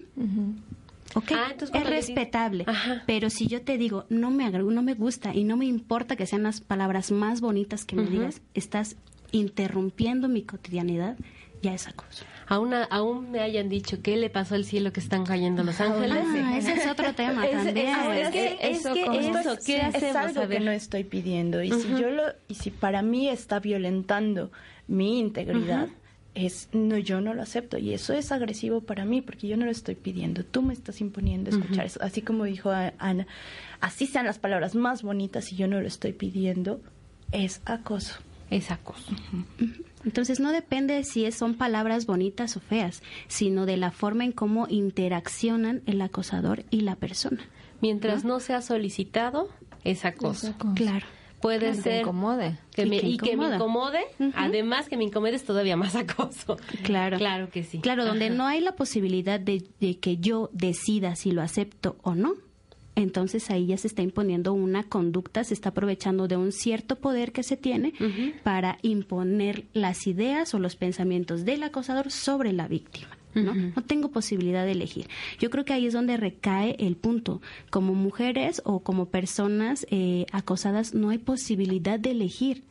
ok, 1.15 1.33
Ah, 1.33 1.49
entonces 1.51 1.75
es 1.75 1.89
respetable. 1.89 2.67
Pero 3.07 3.31
si 3.31 3.47
yo 3.47 3.63
te 3.63 3.79
digo, 3.79 4.05
no 4.09 4.31
me 4.31 4.51
no 4.51 4.83
me 4.83 4.95
gusta 4.95 5.35
y 5.35 5.45
no 5.45 5.57
me 5.57 5.67
importa 5.67 6.17
que 6.17 6.27
sean 6.27 6.43
las 6.43 6.61
palabras 6.61 7.11
más 7.11 7.41
bonitas 7.41 7.85
que 7.85 7.97
me 7.97 8.07
digas, 8.07 8.43
estás 8.55 8.97
interrumpiendo 9.33 10.29
mi 10.29 10.43
cotidianidad, 10.43 11.17
ya 11.63 11.75
es 11.75 11.87
acoso. 11.87 12.25
Aún, 12.51 13.31
me 13.31 13.41
hayan 13.41 13.69
dicho 13.69 14.03
qué 14.03 14.17
le 14.17 14.29
pasó 14.29 14.57
al 14.57 14.65
cielo 14.65 14.93
que 14.93 15.01
están 15.01 15.25
cayendo 15.25 15.63
los 15.63 15.81
ángeles. 15.81 16.25
Ah, 16.35 16.59
ese 16.59 16.73
es 16.73 16.87
otro 16.91 17.15
tema 17.15 17.47
Es- 17.47 17.53
también. 17.65 17.87
es- 17.89 18.19
es 18.27 18.31
que, 18.31 18.47
es 18.61 18.79
Eso 18.81 18.93
que 18.95 19.05
como- 19.05 19.19
eso, 19.21 19.57
¿qué 19.65 19.77
es 19.77 19.85
hacemos? 19.95 20.17
algo 20.17 20.41
A 20.43 20.47
ver. 20.47 20.59
que 20.59 20.65
no 20.65 20.71
estoy 20.73 21.05
pidiendo 21.05 21.63
y 21.63 21.71
si 21.73 21.89
yo 21.91 22.11
lo 22.11 22.23
y 22.49 22.55
si 22.55 22.71
para 22.71 23.03
mí 23.03 23.29
está 23.29 23.61
violentando 23.61 24.51
mi 24.89 25.19
integridad 25.21 25.89
es 26.35 26.69
no 26.73 26.97
yo 26.99 27.21
no 27.21 27.35
lo 27.35 27.43
acepto 27.43 27.77
y 27.79 27.93
eso 27.95 28.13
es 28.15 28.31
agresivo 28.33 28.81
para 28.81 29.05
mí 29.05 29.21
porque 29.21 29.49
yo 29.49 29.57
no 29.57 29.65
lo 29.65 29.71
estoy 29.73 29.95
pidiendo 29.97 30.45
tú 30.45 30.63
me 30.63 30.73
estás 30.73 31.01
imponiendo 31.01 31.51
escuchar 31.51 31.87
eso 31.87 32.01
así 32.03 32.23
como 32.23 32.45
dijo 32.45 32.71
a- 32.71 32.93
Ana 32.99 33.27
así 33.81 34.07
sean 34.07 34.27
las 34.27 34.39
palabras 34.39 34.75
más 34.75 35.03
bonitas 35.03 35.53
y 35.53 35.57
yo 35.57 35.67
no 35.69 35.81
lo 35.81 35.87
estoy 35.89 36.13
pidiendo 36.13 36.81
es 37.33 37.61
acoso 37.65 38.15
Es 38.51 38.71
acoso. 38.71 39.13
Entonces 40.05 40.41
no 40.41 40.51
depende 40.53 41.05
si 41.05 41.25
es- 41.25 41.35
son 41.37 41.55
palabras 41.55 42.07
bonitas 42.07 42.57
o 42.57 42.61
feas, 42.61 43.03
sino 43.29 43.67
de 43.67 43.77
la 43.77 43.91
forma 43.91 44.25
en 44.25 44.33
cómo 44.33 44.67
interaccionan 44.69 45.83
el 45.87 46.01
acosador 46.03 46.65
y 46.71 46.81
la 46.81 46.97
persona. 46.97 47.41
Mientras 47.81 48.25
no 48.25 48.41
sea 48.41 48.61
solicitado, 48.63 49.49
es 49.85 50.05
acoso. 50.05 50.55
Claro. 50.75 51.07
Puede 51.41 51.71
Que 51.71 51.77
te 51.77 51.83
ser 51.83 52.01
incomode. 52.03 52.59
que 52.75 52.83
Y 52.83 52.91
me, 52.91 53.01
que 53.01 53.07
y 53.09 53.17
que 53.17 53.35
me 53.37 53.55
incomode, 53.55 54.01
además 54.35 54.91
que 54.91 54.99
me 54.99 55.05
incomode 55.05 55.37
es 55.37 55.45
todavía 55.45 55.75
más 55.77 55.97
acoso. 55.97 56.59
Claro. 56.83 57.17
Claro 57.17 57.49
que 57.49 57.65
sí. 57.65 57.79
Claro, 57.81 58.05
donde 58.05 58.27
Ajá. 58.27 58.35
no 58.35 58.47
hay 58.47 58.61
la 58.61 58.73
posibilidad 58.77 59.41
de, 59.41 59.65
de 59.81 59.99
que 59.99 60.19
yo 60.19 60.51
decida 60.53 61.17
si 61.17 61.31
lo 61.31 61.41
acepto 61.41 61.97
o 62.03 62.15
no, 62.15 62.35
entonces 62.97 63.51
ahí 63.51 63.67
ya 63.67 63.77
se 63.77 63.87
está 63.87 64.03
imponiendo 64.03 64.53
una 64.53 64.83
conducta, 64.85 65.45
se 65.45 65.55
está 65.55 65.71
aprovechando 65.71 66.29
de 66.29 66.37
un 66.37 66.53
cierto 66.53 66.97
poder 66.97 67.33
que 67.33 67.43
se 67.43 67.57
tiene 67.57 67.93
para 68.43 68.79
imponer 68.83 69.65
las 69.73 70.07
ideas 70.07 70.55
o 70.55 70.59
los 70.59 70.77
pensamientos 70.77 71.45
del 71.45 71.63
acosador 71.63 72.11
sobre 72.11 72.53
la 72.53 72.69
víctima. 72.69 73.17
¿no? 73.33 73.55
no 73.55 73.83
tengo 73.85 74.11
posibilidad 74.11 74.65
de 74.65 74.73
elegir. 74.73 75.07
Yo 75.39 75.51
creo 75.51 75.65
que 75.65 75.73
ahí 75.73 75.87
es 75.87 75.93
donde 75.93 76.17
recae 76.17 76.75
el 76.81 76.97
punto. 76.97 77.41
Como 77.71 77.95
mujeres 77.95 78.61
o 78.65 78.81
como 78.81 79.07
personas 79.07 79.87
eh, 79.91 80.27
acosadas 80.33 80.95
no 80.95 81.11
hay 81.11 81.19
posibilidad 81.19 81.99
de 82.01 82.11
elegir. 82.11 82.65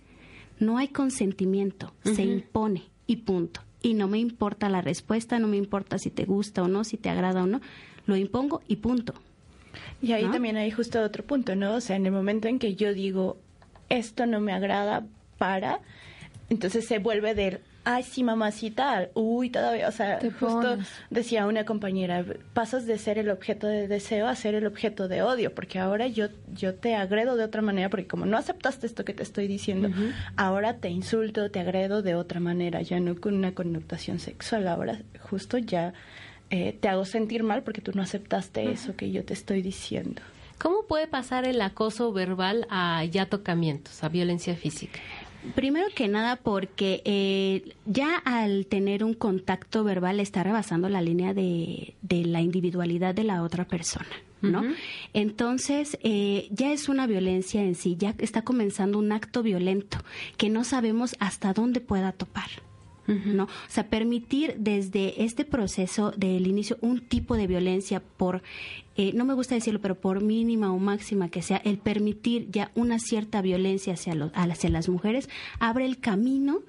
No 0.60 0.78
hay 0.78 0.90
consentimiento, 0.90 1.94
se 2.04 2.24
impone 2.24 2.84
y 3.08 3.18
punto. 3.18 3.62
Y 3.82 3.94
no 3.94 4.10
me 4.10 4.20
importa 4.20 4.68
la 4.68 4.82
respuesta, 4.82 5.40
no 5.40 5.48
me 5.48 5.56
importa 5.56 5.98
si 5.98 6.10
te 6.10 6.26
gusta 6.26 6.64
o 6.64 6.68
no, 6.68 6.84
si 6.84 6.98
te 6.98 7.10
agrada 7.10 7.44
o 7.44 7.48
no, 7.48 7.62
lo 8.06 8.18
impongo 8.18 8.62
y 8.68 8.76
punto. 8.78 9.14
Y 10.02 10.14
ahí 10.14 10.26
¿No? 10.26 10.32
también 10.32 10.58
hay 10.58 10.72
justo 10.72 11.02
otro 11.02 11.24
punto, 11.24 11.56
¿no? 11.56 11.76
O 11.76 11.82
sea, 11.82 11.96
en 11.96 12.06
el 12.06 12.12
momento 12.12 12.48
en 12.48 12.60
que 12.60 12.76
yo 12.76 12.94
digo, 12.94 13.38
esto 13.90 14.26
no 14.26 14.40
me 14.40 14.54
agrada 14.54 15.06
para, 15.38 15.80
entonces 16.50 16.86
se 16.88 17.00
vuelve 17.00 17.36
del, 17.36 17.60
ay, 17.86 18.04
sí, 18.04 18.24
mamacita, 18.24 19.10
uy, 19.14 19.50
todavía, 19.50 19.88
o 19.88 19.92
sea, 19.92 20.20
Te 20.20 20.32
justo 20.32 20.62
pones. 20.62 20.88
decía 21.10 21.48
una 21.48 21.66
compañera, 21.66 22.24
pasas 22.54 22.86
de 22.86 22.98
ser 22.98 23.18
el 23.18 23.30
objeto 23.30 23.68
de 23.68 23.88
deseo 23.88 24.28
a 24.28 24.36
ser 24.36 24.56
el 24.56 24.68
objeto 24.68 25.08
de 25.08 25.22
odio, 25.22 25.54
porque 25.56 25.80
ahora 25.80 26.08
yo, 26.08 26.28
yo 26.54 26.76
te 26.76 26.96
agredo 26.96 27.36
de 27.36 27.44
otra 27.44 27.62
manera, 27.62 27.90
porque 27.90 28.08
como 28.08 28.26
no 28.26 28.38
aceptaste 28.38 28.86
esto 28.88 29.06
que 29.06 29.14
te 29.14 29.24
estoy 29.24 29.48
diciendo, 29.48 29.90
ahora 30.36 30.78
te 30.78 30.90
insulto, 30.90 31.50
te 31.52 31.60
agredo 31.60 32.02
de 32.02 32.16
otra 32.16 32.40
manera, 32.40 32.82
ya 32.82 33.00
no 33.00 33.16
con 33.20 33.36
una 33.36 33.54
connotación 33.54 34.20
sexual, 34.20 34.68
ahora 34.68 35.00
justo 35.22 35.58
ya 35.58 35.94
eh, 36.50 36.78
te 36.80 36.88
hago 36.88 37.06
sentir 37.06 37.44
mal 37.44 37.64
porque 37.64 37.82
tú 37.82 37.92
no 37.94 38.02
aceptaste 38.02 38.72
eso 38.72 38.96
que 38.96 39.12
yo 39.12 39.24
te 39.24 39.34
estoy 39.34 39.62
diciendo. 39.62 40.22
¿Cómo 40.58 40.84
puede 40.84 41.08
pasar 41.08 41.46
el 41.46 41.62
acoso 41.62 42.12
verbal 42.12 42.68
a 42.70 43.06
ya 43.06 43.28
tocamientos, 43.28 44.04
a 44.04 44.10
violencia 44.10 44.56
física? 44.56 45.00
Primero 45.56 45.88
que 45.96 46.10
nada 46.10 46.36
porque 46.36 47.02
eh, 47.06 47.74
ya 47.86 48.18
al 48.18 48.66
tener 48.66 49.06
un 49.06 49.14
contacto 49.14 49.86
verbal 49.86 50.20
está 50.20 50.44
rebasando 50.44 50.90
la 50.90 51.02
línea 51.02 51.34
de, 51.34 51.96
de 52.02 52.26
la 52.26 52.42
individualidad 52.42 53.16
de 53.16 53.24
la 53.24 53.42
otra 53.42 53.66
persona. 53.66 54.10
¿no? 54.42 54.64
Entonces, 55.14 55.98
eh, 56.04 56.48
ya 56.52 56.72
es 56.72 56.90
una 56.90 57.08
violencia 57.08 57.62
en 57.62 57.76
sí, 57.76 57.96
ya 57.98 58.16
está 58.20 58.42
comenzando 58.42 58.98
un 58.98 59.12
acto 59.12 59.44
violento 59.44 59.98
que 60.38 60.50
no 60.50 60.64
sabemos 60.64 61.16
hasta 61.20 61.54
dónde 61.54 61.82
pueda 61.82 62.12
topar. 62.12 62.50
¿No? 63.10 63.44
O 63.44 63.48
sea, 63.70 63.88
permitir 63.88 64.56
desde 64.58 65.24
este 65.24 65.46
proceso 65.46 66.12
del 66.12 66.48
inicio 66.48 66.78
un 66.82 67.02
tipo 67.02 67.36
de 67.36 67.48
violencia 67.48 68.02
por, 68.18 68.42
eh, 68.96 69.12
no 69.14 69.26
me 69.26 69.34
gusta 69.34 69.56
decirlo, 69.56 69.82
pero 69.82 69.96
por 69.96 70.22
mínima 70.22 70.72
o 70.72 70.80
máxima 70.80 71.30
que 71.30 71.42
sea, 71.42 71.58
el 71.58 71.78
permitir 71.78 72.50
ya 72.52 72.72
una 72.76 73.00
cierta 73.00 73.42
violencia 73.42 73.94
hacia, 73.94 74.16
los, 74.16 74.32
hacia 74.34 74.70
las 74.70 74.90
mujeres, 74.90 75.30
abre 75.60 75.86
el 75.86 76.00
camino 76.00 76.62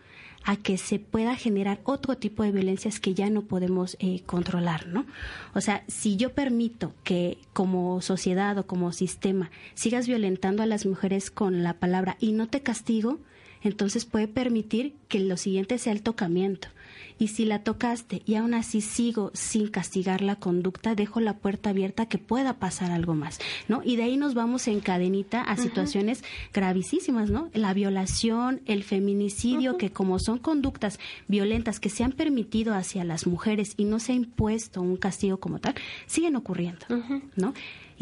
a 0.44 0.56
que 0.56 0.78
se 0.78 0.98
pueda 0.98 1.36
generar 1.36 1.80
otro 1.84 2.16
tipo 2.16 2.42
de 2.42 2.52
violencias 2.52 2.98
que 2.98 3.14
ya 3.14 3.28
no 3.28 3.42
podemos 3.42 3.96
eh, 4.00 4.22
controlar, 4.24 4.86
¿no? 4.86 5.06
O 5.54 5.60
sea, 5.60 5.84
si 5.86 6.16
yo 6.16 6.32
permito 6.32 6.94
que 7.04 7.38
como 7.52 8.00
sociedad 8.00 8.56
o 8.58 8.66
como 8.66 8.92
sistema 8.92 9.50
sigas 9.74 10.06
violentando 10.06 10.62
a 10.62 10.66
las 10.66 10.86
mujeres 10.86 11.30
con 11.30 11.62
la 11.62 11.74
palabra 11.74 12.16
y 12.20 12.32
no 12.32 12.48
te 12.48 12.62
castigo, 12.62 13.18
entonces 13.62 14.04
puede 14.04 14.28
permitir 14.28 14.94
que 15.08 15.20
lo 15.20 15.36
siguiente 15.36 15.78
sea 15.78 15.92
el 15.92 16.02
tocamiento. 16.02 16.68
Y 17.18 17.28
si 17.28 17.44
la 17.44 17.62
tocaste 17.62 18.22
y 18.24 18.36
aún 18.36 18.54
así 18.54 18.80
sigo 18.80 19.30
sin 19.34 19.68
castigar 19.68 20.22
la 20.22 20.36
conducta, 20.36 20.94
dejo 20.94 21.20
la 21.20 21.36
puerta 21.36 21.68
abierta 21.68 22.06
que 22.06 22.16
pueda 22.16 22.54
pasar 22.54 22.90
algo 22.92 23.14
más, 23.14 23.38
¿no? 23.68 23.82
Y 23.84 23.96
de 23.96 24.04
ahí 24.04 24.16
nos 24.16 24.32
vamos 24.32 24.66
en 24.68 24.80
cadenita 24.80 25.42
a 25.42 25.58
situaciones 25.58 26.24
gravísimas, 26.54 27.28
¿no? 27.28 27.50
La 27.52 27.74
violación, 27.74 28.62
el 28.64 28.84
feminicidio, 28.84 29.76
que 29.76 29.90
como 29.90 30.18
son 30.18 30.38
conductas 30.38 30.98
violentas 31.28 31.78
que 31.78 31.90
se 31.90 32.04
han 32.04 32.12
permitido 32.12 32.72
hacia 32.72 33.04
las 33.04 33.26
mujeres 33.26 33.74
y 33.76 33.84
no 33.84 34.00
se 34.00 34.12
ha 34.12 34.14
impuesto 34.14 34.80
un 34.80 34.96
castigo 34.96 35.38
como 35.38 35.58
tal, 35.58 35.74
siguen 36.06 36.36
ocurriendo, 36.36 36.86
¿no? 37.36 37.52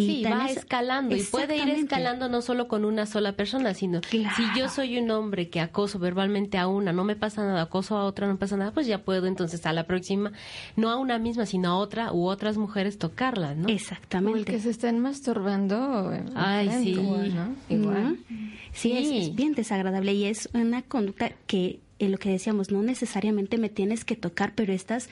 Sí, 0.07 0.23
tan 0.23 0.39
va 0.41 0.47
es- 0.47 0.57
escalando 0.59 1.15
y 1.17 1.23
puede 1.23 1.55
ir 1.57 1.63
Exactamente. 1.63 1.81
escalando 1.95 2.29
no 2.29 2.41
solo 2.43 2.69
con 2.69 2.85
una 2.85 3.07
sola 3.07 3.33
persona, 3.33 3.75
sino 3.75 4.01
Claro. 4.01 4.35
si 4.37 4.43
yo 4.59 4.69
soy 4.69 4.99
un 4.99 5.11
hombre 5.11 5.49
que 5.51 5.61
acoso 5.61 5.99
verbalmente 5.99 6.57
a 6.59 6.67
una, 6.69 6.93
no 6.93 7.05
me 7.05 7.17
pasa 7.17 7.45
nada, 7.45 7.63
acoso 7.63 7.97
a 7.97 8.05
otra, 8.05 8.27
no 8.27 8.37
pasa 8.39 8.57
nada, 8.57 8.73
pues 8.73 8.87
ya 8.87 8.99
puedo 9.05 9.27
entonces 9.27 9.65
a 9.67 9.73
la 9.73 9.85
próxima, 9.87 10.33
no 10.77 10.91
a 10.91 10.97
una 10.97 11.19
misma, 11.19 11.47
sino 11.47 11.69
a 11.71 11.77
otra 11.77 12.13
u 12.13 12.27
otras 12.27 12.57
mujeres 12.57 12.99
tocarlas, 12.99 13.57
¿no? 13.57 13.67
O 13.67 13.69
el 13.69 13.75
Exactamente. 13.77 14.53
que 14.53 14.61
se 14.61 14.71
estén 14.71 14.99
masturbando. 15.01 16.13
eh, 16.13 16.25
Ay, 16.35 16.71
sí. 16.83 16.91
igual, 16.91 17.35
¿no? 17.35 17.55
Igual. 17.69 18.13
Ujú. 18.13 18.35
Sí, 18.73 18.93
Es, 18.93 19.09
Sí. 19.09 19.19
es 19.19 19.35
bien 19.35 19.53
desagradable 19.55 20.13
y 20.15 20.25
es 20.25 20.49
una 20.55 20.83
conducta 20.83 21.31
que, 21.47 21.81
en 21.99 22.13
lo 22.13 22.19
que 22.19 22.31
decíamos, 22.31 22.71
no 22.71 22.83
necesariamente 22.83 23.59
me 23.59 23.69
tienes 23.69 24.05
que 24.05 24.15
tocar, 24.15 24.53
pero 24.55 24.73
estás 24.73 25.09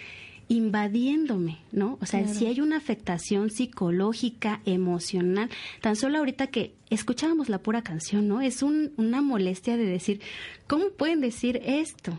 invadiéndome, 0.48 1.58
¿no? 1.72 1.98
O 2.00 2.06
sea, 2.06 2.20
si 2.28 2.46
hay 2.46 2.60
una 2.60 2.76
afectación 2.76 3.50
psicológica, 3.50 4.60
emocional, 4.64 5.50
tan 5.80 5.96
solo 5.96 6.18
ahorita 6.18 6.48
que 6.48 6.74
escuchábamos 6.90 7.48
la 7.48 7.58
pura 7.58 7.82
canción, 7.82 8.28
¿no? 8.28 8.40
Es 8.40 8.62
un- 8.62 8.92
una 8.96 9.22
molestia 9.22 9.76
de 9.76 9.84
decir, 9.86 10.20
¿cómo 10.66 10.90
pueden 10.90 11.20
decir 11.20 11.60
esto? 11.64 12.18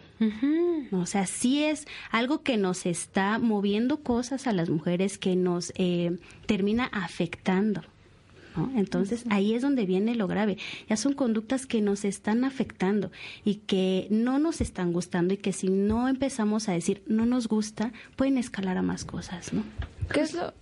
O 0.92 1.06
sea, 1.06 1.26
sí 1.26 1.64
es 1.64 1.86
algo 2.12 2.42
que 2.44 2.58
nos 2.58 2.86
está 2.86 3.40
moviendo 3.40 4.02
cosas 4.04 4.48
a 4.48 4.54
las 4.54 4.70
mujeres, 4.70 5.18
que 5.18 5.36
nos 5.36 5.72
eh, 5.76 6.18
termina 6.48 6.86
afectando. 6.86 7.82
¿No? 8.58 8.72
Entonces 8.76 9.24
ahí 9.30 9.54
es 9.54 9.62
donde 9.62 9.86
viene 9.86 10.16
lo 10.16 10.28
grave. 10.28 10.58
Ya 10.90 10.98
son 10.98 11.14
conductas 11.14 11.66
que 11.66 11.82
nos 11.82 12.06
están 12.06 12.44
afectando 12.44 13.12
y 13.46 13.56
que 13.56 14.08
no 14.10 14.40
nos 14.40 14.62
están 14.62 14.92
gustando 14.92 15.34
y 15.34 15.38
que 15.38 15.54
si 15.54 15.70
no 15.70 16.10
empezamos 16.10 16.68
a 16.70 16.74
decir 16.74 17.04
no 17.08 17.26
nos 17.26 17.48
gusta, 17.48 17.92
pueden 18.16 18.38
escalar 18.38 18.78
a 18.78 18.82
más 18.82 19.06
cosas, 19.06 19.54
¿no? 19.54 19.64
¿Qué 20.12 20.22
es 20.22 20.34
lo...? 20.34 20.54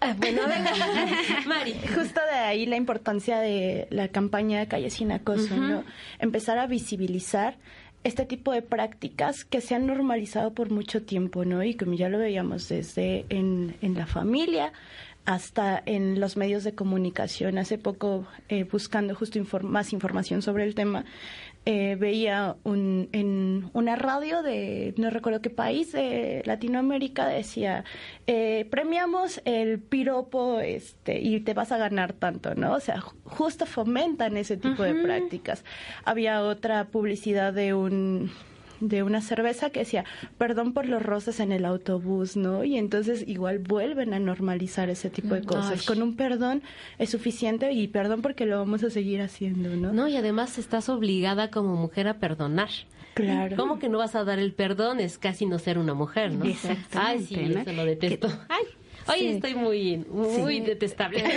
Ah, 0.00 0.14
bueno, 0.18 0.42
venga. 0.46 0.72
Mari. 1.46 1.72
Justo 1.72 2.20
de 2.30 2.38
ahí 2.38 2.66
la 2.66 2.76
importancia 2.76 3.38
de 3.38 3.88
la 3.90 4.08
campaña 4.08 4.66
Calle 4.66 4.90
Sin 4.90 5.10
Acoso, 5.10 5.56
¿no? 5.56 5.84
Empezar 6.18 6.58
a 6.58 6.66
visibilizar 6.66 7.56
este 8.04 8.24
tipo 8.24 8.52
de 8.52 8.62
prácticas 8.62 9.44
que 9.44 9.60
se 9.60 9.74
han 9.74 9.86
normalizado 9.86 10.52
por 10.52 10.70
mucho 10.70 11.02
tiempo, 11.02 11.44
¿no? 11.44 11.64
Y 11.64 11.74
como 11.74 11.94
ya 11.94 12.08
lo 12.08 12.18
veíamos 12.18 12.68
desde 12.68 13.26
en, 13.30 13.76
en 13.80 13.94
la 13.94 14.06
familia 14.06 14.72
hasta 15.26 15.82
en 15.86 16.18
los 16.20 16.36
medios 16.36 16.64
de 16.64 16.74
comunicación. 16.74 17.58
Hace 17.58 17.76
poco, 17.78 18.26
eh, 18.48 18.64
buscando 18.64 19.14
justo 19.14 19.38
más 19.62 19.92
información 19.92 20.40
sobre 20.40 20.64
el 20.64 20.74
tema, 20.74 21.04
eh, 21.68 21.96
veía 21.98 22.54
un, 22.62 23.08
en 23.10 23.70
una 23.72 23.96
radio 23.96 24.42
de, 24.44 24.94
no 24.98 25.10
recuerdo 25.10 25.42
qué 25.42 25.50
país, 25.50 25.90
de 25.90 26.42
Latinoamérica, 26.46 27.26
decía, 27.26 27.82
eh, 28.28 28.66
premiamos 28.70 29.42
el 29.44 29.80
piropo 29.80 30.60
este, 30.60 31.18
y 31.20 31.40
te 31.40 31.54
vas 31.54 31.72
a 31.72 31.76
ganar 31.78 32.12
tanto, 32.12 32.54
¿no? 32.54 32.74
O 32.74 32.80
sea, 32.80 33.00
ju- 33.00 33.14
justo 33.24 33.66
fomentan 33.66 34.36
ese 34.36 34.56
tipo 34.56 34.84
de 34.84 34.94
prácticas. 35.02 35.64
Había 36.04 36.42
otra 36.42 36.84
publicidad 36.84 37.52
de 37.52 37.74
un 37.74 38.30
de 38.80 39.02
una 39.02 39.20
cerveza 39.20 39.70
que 39.70 39.80
decía, 39.80 40.04
perdón 40.38 40.72
por 40.72 40.86
los 40.86 41.02
roces 41.02 41.40
en 41.40 41.52
el 41.52 41.64
autobús, 41.64 42.36
¿no? 42.36 42.64
Y 42.64 42.76
entonces 42.76 43.24
igual 43.26 43.58
vuelven 43.58 44.14
a 44.14 44.18
normalizar 44.18 44.90
ese 44.90 45.10
tipo 45.10 45.34
de 45.34 45.42
cosas. 45.42 45.80
Ay. 45.80 45.86
Con 45.86 46.02
un 46.02 46.16
perdón 46.16 46.62
es 46.98 47.10
suficiente 47.10 47.72
y 47.72 47.88
perdón 47.88 48.22
porque 48.22 48.46
lo 48.46 48.58
vamos 48.58 48.82
a 48.84 48.90
seguir 48.90 49.20
haciendo, 49.22 49.70
¿no? 49.76 49.92
No, 49.92 50.08
y 50.08 50.16
además 50.16 50.58
estás 50.58 50.88
obligada 50.88 51.50
como 51.50 51.76
mujer 51.76 52.08
a 52.08 52.14
perdonar. 52.14 52.70
Claro. 53.14 53.56
¿Cómo 53.56 53.78
que 53.78 53.88
no 53.88 53.98
vas 53.98 54.14
a 54.14 54.24
dar 54.24 54.38
el 54.38 54.52
perdón? 54.52 55.00
Es 55.00 55.16
casi 55.16 55.46
no 55.46 55.58
ser 55.58 55.78
una 55.78 55.94
mujer, 55.94 56.32
¿no? 56.34 56.44
Exactamente, 56.44 56.98
Ay, 56.98 57.24
sí, 57.24 57.36
¿no? 57.36 57.60
eso 57.60 57.72
lo 57.72 57.84
detesto. 57.86 58.28
Ay, 58.48 58.64
hoy 59.08 59.18
Sí. 59.18 59.26
estoy 59.28 59.54
muy, 59.54 59.96
muy 60.08 60.60
detestable. 60.60 61.22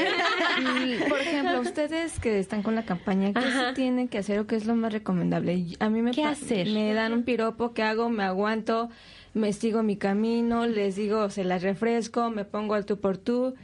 Y, 0.60 1.10
por 1.10 1.19
ejemplo, 1.21 1.62
ustedes 1.62 2.19
que 2.19 2.39
están 2.39 2.63
con 2.63 2.75
la 2.75 2.84
campaña, 2.84 3.32
¿qué 3.34 3.39
Ajá. 3.39 3.69
se 3.69 3.73
tienen 3.75 4.08
que 4.10 4.17
hacer 4.17 4.39
o 4.39 4.47
qué 4.47 4.55
es 4.55 4.65
lo 4.65 4.75
más 4.75 4.91
recomendable? 4.91 5.65
A 5.79 5.89
mí 5.89 6.01
me, 6.01 6.12
¿Qué 6.12 6.23
hacer? 6.25 6.67
me 6.69 6.93
dan 6.93 7.13
un 7.13 7.23
piropo, 7.23 7.73
¿qué 7.73 7.84
hago? 7.84 8.10
Me 8.10 8.23
aguanto, 8.23 8.89
me 9.34 9.53
sigo 9.53 9.84
mi 9.84 9.95
camino, 9.95 10.65
les 10.67 10.95
digo, 10.97 11.29
se 11.29 11.43
las 11.45 11.62
refresco, 11.63 12.29
me 12.29 12.43
pongo 12.45 12.73
al 12.73 12.86
tú 12.86 12.99
por 12.99 13.17
tú. 13.17 13.55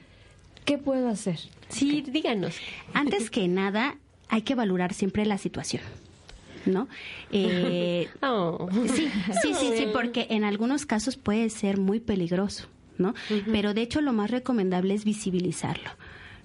¿Qué 0.63 0.77
puedo 0.77 1.09
hacer? 1.09 1.39
Sí, 1.69 2.01
díganos. 2.01 2.55
Antes 2.93 3.29
que 3.29 3.47
nada, 3.47 3.97
hay 4.29 4.41
que 4.43 4.55
valorar 4.55 4.93
siempre 4.93 5.25
la 5.25 5.37
situación, 5.37 5.83
¿no? 6.65 6.87
Eh, 7.31 8.07
Oh. 8.23 8.67
Sí, 8.87 9.09
sí, 9.41 9.53
sí, 9.53 9.73
sí, 9.77 9.87
porque 9.93 10.27
en 10.29 10.43
algunos 10.43 10.85
casos 10.85 11.17
puede 11.17 11.49
ser 11.49 11.77
muy 11.77 11.99
peligroso, 11.99 12.67
¿no? 12.97 13.13
Pero 13.51 13.73
de 13.73 13.81
hecho 13.81 14.01
lo 14.01 14.13
más 14.13 14.31
recomendable 14.31 14.93
es 14.93 15.05
visibilizarlo, 15.05 15.89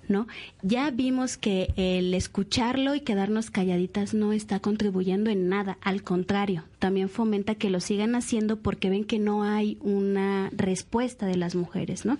¿no? 0.09 0.27
Ya 0.63 0.91
vimos 0.91 1.37
que 1.37 1.73
el 1.77 2.13
escucharlo 2.15 2.95
y 2.95 3.01
quedarnos 3.01 3.51
calladitas 3.51 4.13
no 4.15 4.33
está 4.33 4.61
contribuyendo 4.61 5.31
en 5.31 5.49
nada, 5.49 5.79
al 5.81 6.03
contrario, 6.03 6.65
también 6.79 7.09
fomenta 7.09 7.55
que 7.55 7.71
lo 7.71 7.81
sigan 7.81 8.15
haciendo 8.15 8.59
porque 8.59 8.91
ven 8.91 9.05
que 9.05 9.19
no 9.19 9.45
hay 9.45 9.79
una 9.81 10.51
respuesta 10.53 11.27
de 11.27 11.37
las 11.37 11.55
mujeres, 11.55 12.05
¿no? 12.05 12.19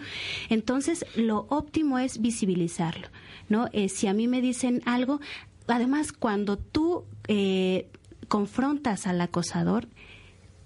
Entonces, 0.49 1.05
lo 1.17 1.47
óptimo 1.49 1.99
es 1.99 2.21
visibilizarlo, 2.21 3.09
¿no? 3.49 3.69
Eh, 3.73 3.89
si 3.89 4.07
a 4.07 4.15
mí 4.15 4.29
me 4.29 4.41
dicen 4.41 4.83
algo, 4.85 5.21
además, 5.67 6.13
cuando 6.13 6.57
tú 6.57 7.05
eh, 7.29 7.89
confrontas 8.29 9.07
al 9.09 9.21
acosador, 9.21 9.89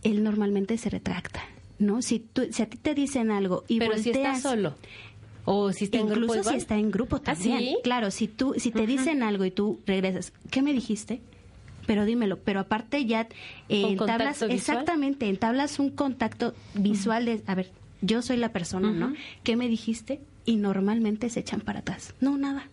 él 0.03 0.23
normalmente 0.23 0.77
se 0.77 0.91
retracta, 0.91 1.43
¿no? 1.79 2.03
Si, 2.03 2.20
tú, 2.20 2.47
si 2.51 2.62
a 2.62 2.66
ti 2.68 2.77
te 2.79 2.95
dicen 2.95 3.31
algo 3.31 3.64
y 3.68 3.79
Pero 3.79 3.97
si 3.99 4.11
volteas- 4.12 4.43
solo. 4.43 4.75
O 5.47 5.72
si 5.72 5.85
está 5.85 5.99
en 5.99 6.07
grupo 6.07 6.20
incluso 6.22 6.35
si 6.35 6.41
igual. 6.41 6.57
está 6.57 6.77
en 6.79 6.91
grupo 6.91 7.16
¿Ah, 7.16 7.22
también. 7.22 7.59
sí? 7.59 7.77
Claro, 7.83 8.11
si 8.11 8.29
tú 8.29 8.55
si 8.57 8.70
te 8.70 8.87
dicen 8.87 9.22
algo 9.22 9.45
y 9.45 9.51
tú 9.51 9.79
regresas, 9.87 10.33
¿qué 10.51 10.62
me 10.62 10.72
dijiste? 10.72 11.20
Pero 11.87 12.07
dímelo, 12.07 12.39
pero 12.39 12.61
aparte 12.61 13.05
ya 13.05 13.29
eh, 13.68 13.83
¿Con 13.83 14.09
entablas 14.09 14.41
exactamente, 14.41 15.29
entablas 15.29 15.79
un 15.79 15.91
contacto 15.91 16.55
visual 16.72 17.27
de, 17.27 17.43
a 17.47 17.55
ver, 17.55 17.70
yo 18.01 18.22
soy 18.22 18.39
la 18.39 18.53
persona, 18.53 18.91
¿no? 18.91 19.12
¿Qué 19.43 19.55
me 19.57 19.68
dijiste? 19.68 20.20
Y 20.47 20.57
normalmente 20.57 21.29
se 21.29 21.41
echan 21.41 21.61
para 21.61 21.81
atrás. 21.81 22.14
No, 22.20 22.39
nada. 22.39 22.68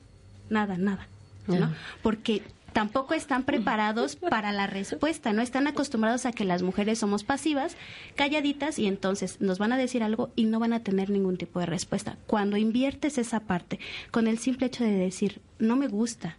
Nada, 0.50 0.78
nada. 0.78 1.08
¿no? 1.48 1.74
Porque 2.02 2.42
tampoco 2.74 3.14
están 3.14 3.44
preparados 3.44 4.16
para 4.16 4.52
la 4.52 4.68
respuesta, 4.68 5.34
no 5.34 5.42
están 5.42 5.68
acostumbrados 5.68 6.26
a 6.26 6.32
que 6.32 6.46
las 6.46 6.62
mujeres 6.62 7.00
somos 7.00 7.24
pasivas, 7.24 7.76
calladitas 8.16 8.80
y 8.80 8.88
entonces 8.88 9.42
nos 9.42 9.60
van 9.60 9.74
a 9.74 9.78
decir 9.78 10.04
algo 10.04 10.32
y 10.36 10.46
no 10.46 10.60
van 10.60 10.74
a 10.74 10.84
tener 10.84 11.10
ningún 11.10 11.38
tipo 11.38 11.60
de 11.60 11.66
respuesta. 11.66 12.18
Cuando 12.28 12.58
inviertes 12.58 13.18
esa 13.18 13.42
parte 13.42 13.80
con 14.12 14.28
el 14.28 14.38
simple 14.38 14.68
hecho 14.68 14.84
de 14.84 14.92
decir, 14.92 15.42
no 15.60 15.76
me 15.76 15.88
gusta, 15.88 16.38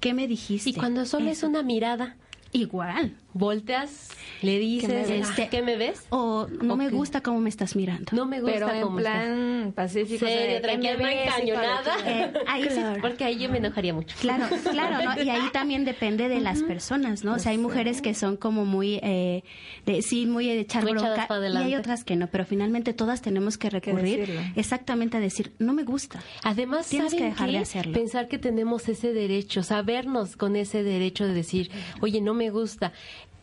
¿qué 0.00 0.14
me 0.14 0.26
dijiste? 0.26 0.70
Y 0.70 0.74
cuando 0.74 1.06
solo 1.06 1.30
es 1.30 1.42
una 1.42 1.62
mirada. 1.62 2.16
Igual, 2.52 3.16
volteas, 3.32 4.08
le 4.42 4.58
dices, 4.58 5.08
ves? 5.08 5.28
este, 5.28 5.48
¿qué 5.48 5.62
me 5.62 5.76
ves? 5.76 6.04
O 6.10 6.46
no 6.62 6.76
me 6.76 6.86
Ok. 6.88 6.92
gusta 6.92 7.22
cómo 7.22 7.40
me 7.40 7.48
estás 7.48 7.76
mirando. 7.76 8.06
No 8.12 8.26
me 8.26 8.40
gusta 8.40 8.54
Pero 8.66 8.70
en 8.74 8.82
cómo 8.82 8.98
estás. 8.98 9.24
plan 9.24 9.72
pacífico. 9.74 10.24
o 10.24 10.28
sea, 10.28 10.38
Serio, 10.38 10.56
¿qué 10.56 10.60
tranquila, 10.62 10.96
me 10.96 11.02
no 11.02 11.08
de 11.08 11.22
encañonada. 11.24 11.94
Eh, 12.06 12.32
ahí 12.46 12.68
sí- 12.70 12.80
Porque 13.00 13.24
ahí 13.24 13.38
yo 13.38 13.48
me 13.50 13.58
enojaría 13.58 13.94
mucho. 13.94 14.16
Claro, 14.20 14.46
claro, 14.70 15.04
¿no? 15.04 15.22
Y 15.22 15.30
ahí 15.30 15.48
también 15.52 15.84
depende 15.84 16.28
de 16.28 16.40
las 16.40 16.62
personas, 16.62 17.24
¿no? 17.24 17.34
O 17.34 17.38
sea, 17.38 17.52
hay 17.52 17.58
mujeres 17.58 18.02
que 18.02 18.14
son 18.14 18.36
como 18.36 18.64
muy, 18.64 19.00
eh, 19.02 19.42
de, 19.86 20.02
sí, 20.02 20.26
muy 20.26 20.46
de 20.46 20.60
echar 20.60 20.82
Muy 20.82 20.92
bronca 20.92 21.26
y 21.30 21.56
hay 21.56 21.74
otras 21.76 22.04
que 22.04 22.16
no, 22.16 22.26
pero 22.28 22.44
finalmente 22.44 22.92
todas 22.92 23.22
tenemos 23.22 23.58
que 23.58 23.70
recurrir 23.70 24.28
exactamente 24.56 25.16
a 25.16 25.20
decir, 25.20 25.52
no 25.58 25.72
me 25.72 25.84
gusta. 25.84 26.20
Además, 26.42 26.88
Tienes 26.88 27.12
que 27.12 27.18
¿saben 27.18 27.32
dejar 27.32 27.46
de 27.48 27.52
qué? 27.54 27.58
hacerlo. 27.58 27.92
Pensar 27.92 28.28
que 28.28 28.38
tenemos 28.38 28.88
ese 28.88 29.12
derecho, 29.12 29.62
sabernos 29.62 30.36
con 30.36 30.56
ese 30.56 30.82
derecho 30.82 31.26
de 31.26 31.34
decir, 31.34 31.70
oye, 32.00 32.20
no 32.20 32.34
me 32.34 32.50
gusta. 32.50 32.92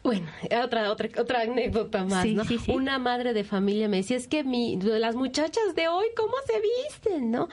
Bueno, 0.08 0.28
otra 0.64 0.91
otra 0.91 1.10
otra 1.22 1.41
anécdota 1.41 2.03
más, 2.05 2.24
Sí, 2.24 2.34
¿no? 2.34 2.45
sí, 2.45 2.58
sí. 2.58 2.72
Una 2.72 2.97
madre 2.97 3.34
de 3.34 3.43
familia 3.43 3.88
me 3.89 3.97
decía, 3.97 4.16
es 4.18 4.28
que 4.28 4.43
mi, 4.43 4.78
las 4.82 5.16
muchachas 5.16 5.76
de 5.76 5.88
hoy, 5.89 6.05
¿cómo 6.16 6.34
se 6.45 6.53
visten, 6.62 7.30
no? 7.32 7.49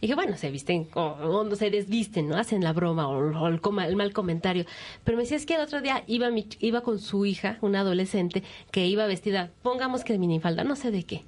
Y 0.00 0.06
dije, 0.06 0.14
bueno, 0.14 0.36
se 0.36 0.50
visten 0.50 0.88
o, 0.94 1.00
o 1.02 1.44
no 1.44 1.54
se 1.56 1.70
desvisten, 1.70 2.28
¿no? 2.28 2.36
Hacen 2.38 2.64
la 2.64 2.72
broma 2.72 3.06
o, 3.08 3.18
o 3.38 3.46
el, 3.48 3.60
coma- 3.60 3.86
el 3.86 3.96
mal 3.96 4.12
comentario. 4.14 4.64
Pero 5.04 5.16
me 5.18 5.24
decía, 5.24 5.36
es 5.36 5.44
que 5.46 5.56
el 5.56 5.60
otro 5.60 5.82
día 5.82 6.02
iba, 6.06 6.30
mi, 6.30 6.46
iba 6.60 6.80
con 6.80 6.98
su 6.98 7.26
hija, 7.26 7.58
una 7.60 7.80
adolescente, 7.80 8.42
que 8.70 8.86
iba 8.86 9.06
vestida, 9.06 9.50
pongamos 9.62 10.02
que 10.02 10.14
de 10.14 10.18
minifalda, 10.18 10.64
no 10.64 10.76
sé 10.76 10.90
de 10.90 11.04
qué, 11.04 11.24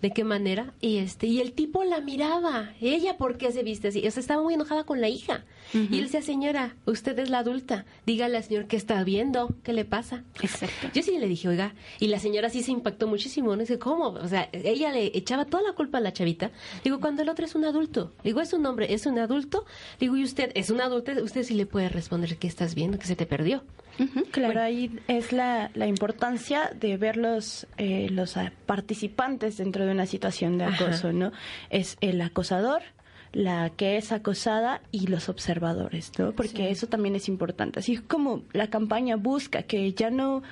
de 0.00 0.10
qué 0.10 0.24
manera, 0.24 0.72
y 0.80 0.96
este, 0.98 1.26
y 1.26 1.40
el 1.40 1.52
tipo 1.52 1.84
la 1.84 2.00
miraba, 2.00 2.72
ella, 2.80 3.18
¿por 3.18 3.36
qué 3.36 3.52
se 3.52 3.62
viste 3.62 3.88
así? 3.88 4.06
O 4.06 4.10
sea, 4.10 4.20
estaba 4.20 4.42
muy 4.42 4.54
enojada 4.54 4.84
con 4.84 5.00
la 5.02 5.08
hija. 5.08 5.44
Y 5.72 5.98
él 5.98 6.04
decía, 6.04 6.22
señora, 6.22 6.76
usted 6.86 7.18
es 7.18 7.30
la 7.30 7.38
adulta, 7.38 7.84
dígale 8.06 8.36
al 8.36 8.44
señor 8.44 8.66
qué 8.66 8.76
está 8.76 9.02
viendo, 9.02 9.54
qué 9.62 9.72
le 9.72 9.84
pasa. 9.84 10.22
Exacto. 10.40 10.88
Yo 10.94 11.02
sí 11.02 11.18
le 11.18 11.26
dije, 11.26 11.48
oiga, 11.48 11.74
y 11.98 12.08
la 12.08 12.20
señora 12.20 12.48
sí 12.50 12.62
se 12.62 12.70
impactó 12.70 13.06
muchísimo, 13.08 13.54
¿no? 13.56 13.60
Dice, 13.60 13.78
¿cómo? 13.78 14.08
O 14.08 14.28
sea, 14.28 14.48
ella 14.52 14.92
le 14.92 15.06
echaba 15.16 15.44
toda 15.46 15.62
la 15.62 15.72
culpa 15.72 15.98
a 15.98 16.00
la 16.00 16.12
chavita. 16.12 16.50
Digo, 16.84 17.00
cuando 17.00 17.22
el 17.22 17.28
otro 17.28 17.44
es 17.44 17.54
un 17.54 17.64
adulto. 17.64 18.12
Digo, 18.22 18.40
es 18.40 18.52
un 18.52 18.64
hombre, 18.66 18.92
es 18.92 19.06
un 19.06 19.18
adulto. 19.18 19.64
Digo, 19.98 20.16
y 20.16 20.22
usted 20.24 20.52
es 20.54 20.70
un 20.70 20.80
adulto, 20.80 21.12
usted 21.22 21.42
sí 21.42 21.54
le 21.54 21.66
puede 21.66 21.88
responder 21.88 22.36
qué 22.36 22.46
estás 22.46 22.74
viendo, 22.74 22.98
que 22.98 23.06
se 23.06 23.16
te 23.16 23.26
perdió. 23.26 23.62
Claro, 24.32 24.60
ahí 24.60 24.98
es 25.06 25.32
la, 25.32 25.70
la 25.74 25.86
importancia 25.86 26.70
de 26.78 26.96
ver 26.96 27.16
los, 27.16 27.66
eh, 27.78 28.08
los 28.10 28.36
ah, 28.36 28.52
participantes 28.66 29.56
dentro 29.56 29.86
de 29.86 29.92
una 29.92 30.06
situación 30.06 30.58
de 30.58 30.64
Ajá. 30.64 30.84
acoso, 30.86 31.12
¿no? 31.12 31.32
Es 31.70 31.96
el 32.00 32.20
acosador, 32.20 32.82
la 33.34 33.70
que 33.70 33.96
es 33.96 34.12
acosada 34.12 34.80
y 34.90 35.08
los 35.08 35.28
observadores, 35.28 36.12
¿no? 36.18 36.32
Porque 36.32 36.70
eso 36.70 36.86
también 36.86 37.16
es 37.16 37.28
importante. 37.28 37.80
Así 37.80 37.98
como 37.98 38.42
la 38.52 38.68
campaña 38.68 39.16
busca 39.16 39.64
que 39.64 39.92
ya 39.92 40.10
no 40.10 40.42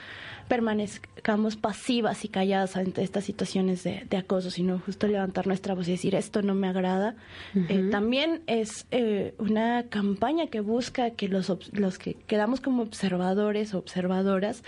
permanezcamos 0.49 1.57
pasivas 1.57 2.25
y 2.25 2.29
calladas 2.29 2.77
ante 2.77 3.03
estas 3.03 3.25
situaciones 3.25 3.85
de, 3.85 4.05
de 4.11 4.17
acoso, 4.17 4.51
sino 4.51 4.79
justo 4.81 5.07
levantar 5.07 5.47
nuestra 5.47 5.75
voz 5.75 5.89
y 5.89 5.93
decir 5.93 6.15
esto 6.15 6.43
no 6.43 6.55
me 6.55 6.69
agrada. 6.69 7.15
Eh, 7.55 7.89
también 7.91 8.43
es 8.47 8.87
eh, 8.91 9.35
una 9.39 9.85
campaña 9.85 10.49
que 10.49 10.61
busca 10.61 11.13
que 11.13 11.29
los, 11.29 11.51
los 11.73 11.99
que 11.99 12.15
quedamos 12.27 12.61
como 12.61 12.83
observadores 12.83 13.73
o 13.73 13.79
observadoras 13.79 14.63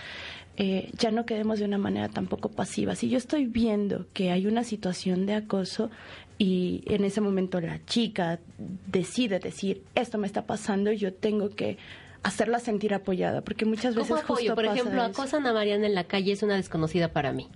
eh, 0.57 0.89
ya 0.97 1.11
no 1.11 1.25
quedemos 1.25 1.59
de 1.59 1.65
una 1.65 1.77
manera 1.77 2.07
tampoco 2.07 2.49
pasiva. 2.49 2.95
Si 2.95 3.09
yo 3.09 3.17
estoy 3.17 3.45
viendo 3.45 4.07
que 4.13 4.31
hay 4.31 4.47
una 4.47 4.63
situación 4.63 5.25
de 5.25 5.33
acoso 5.33 5.91
y 6.37 6.83
en 6.87 7.05
ese 7.05 7.21
momento 7.21 7.61
la 7.61 7.83
chica 7.85 8.39
decide 8.87 9.39
decir 9.39 9.83
esto 9.95 10.17
me 10.17 10.27
está 10.27 10.45
pasando, 10.45 10.91
yo 10.91 11.13
tengo 11.13 11.49
que 11.49 11.77
hacerla 12.23 12.59
sentir 12.59 12.93
apoyada, 12.93 13.41
porque 13.41 13.65
muchas 13.65 13.95
veces 13.95 14.09
¿Cómo 14.09 14.21
apoyo? 14.21 14.37
justo 14.39 14.55
Por 14.55 14.65
pasa 14.65 14.77
ejemplo, 14.79 15.01
eso. 15.03 15.11
acosan 15.11 15.45
a 15.45 15.53
Mariana 15.53 15.85
en 15.85 15.93
la 15.95 16.05
calle, 16.05 16.31
es 16.31 16.41
una 16.43 16.55
desconocida 16.55 17.09
para 17.09 17.31
mí. 17.31 17.47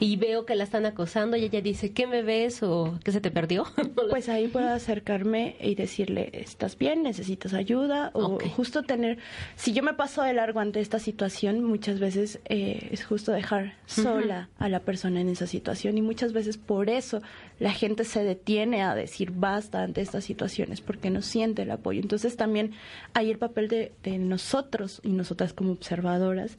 Y 0.00 0.14
veo 0.16 0.46
que 0.46 0.54
la 0.54 0.62
están 0.62 0.86
acosando 0.86 1.36
y 1.36 1.42
ella 1.44 1.60
dice, 1.60 1.92
¿qué 1.92 2.06
me 2.06 2.22
ves? 2.22 2.62
o 2.62 2.98
¿qué 3.04 3.10
se 3.10 3.20
te 3.20 3.30
perdió? 3.32 3.64
Pues 4.10 4.28
ahí 4.28 4.46
puedo 4.48 4.68
acercarme 4.68 5.56
y 5.60 5.74
decirle, 5.74 6.30
¿estás 6.32 6.78
bien? 6.78 7.02
¿Necesitas 7.02 7.52
ayuda? 7.52 8.10
O 8.14 8.38
justo 8.56 8.82
tener, 8.84 9.18
si 9.56 9.72
yo 9.72 9.82
me 9.82 9.94
paso 9.94 10.22
de 10.22 10.32
largo 10.34 10.60
ante 10.60 10.80
esta 10.80 10.98
situación, 11.00 11.62
muchas 11.64 11.98
veces 12.00 12.38
eh, 12.46 12.88
es 12.92 13.04
justo 13.04 13.32
dejar 13.32 13.74
sola 13.86 14.48
a 14.58 14.68
la 14.68 14.80
persona 14.80 15.20
en 15.20 15.28
esa 15.28 15.46
situación 15.48 15.98
y 15.98 16.02
muchas 16.02 16.32
veces 16.32 16.56
por 16.58 16.88
eso 16.90 17.20
la 17.58 17.72
gente 17.72 18.04
se 18.04 18.22
detiene 18.22 18.82
a 18.82 18.94
decir 18.94 19.32
basta 19.32 19.82
ante 19.82 20.00
estas 20.00 20.24
situaciones 20.24 20.80
porque 20.80 21.10
no 21.10 21.22
siente 21.22 21.62
el 21.62 21.70
apoyo. 21.72 22.00
Entonces 22.00 22.36
también 22.36 22.72
ahí 23.14 23.30
el 23.30 23.38
papel 23.38 23.66
de, 23.68 23.92
de 24.04 24.18
nosotros 24.18 25.00
y 25.02 25.08
nosotras 25.10 25.52
como 25.52 25.72
observadoras 25.72 26.56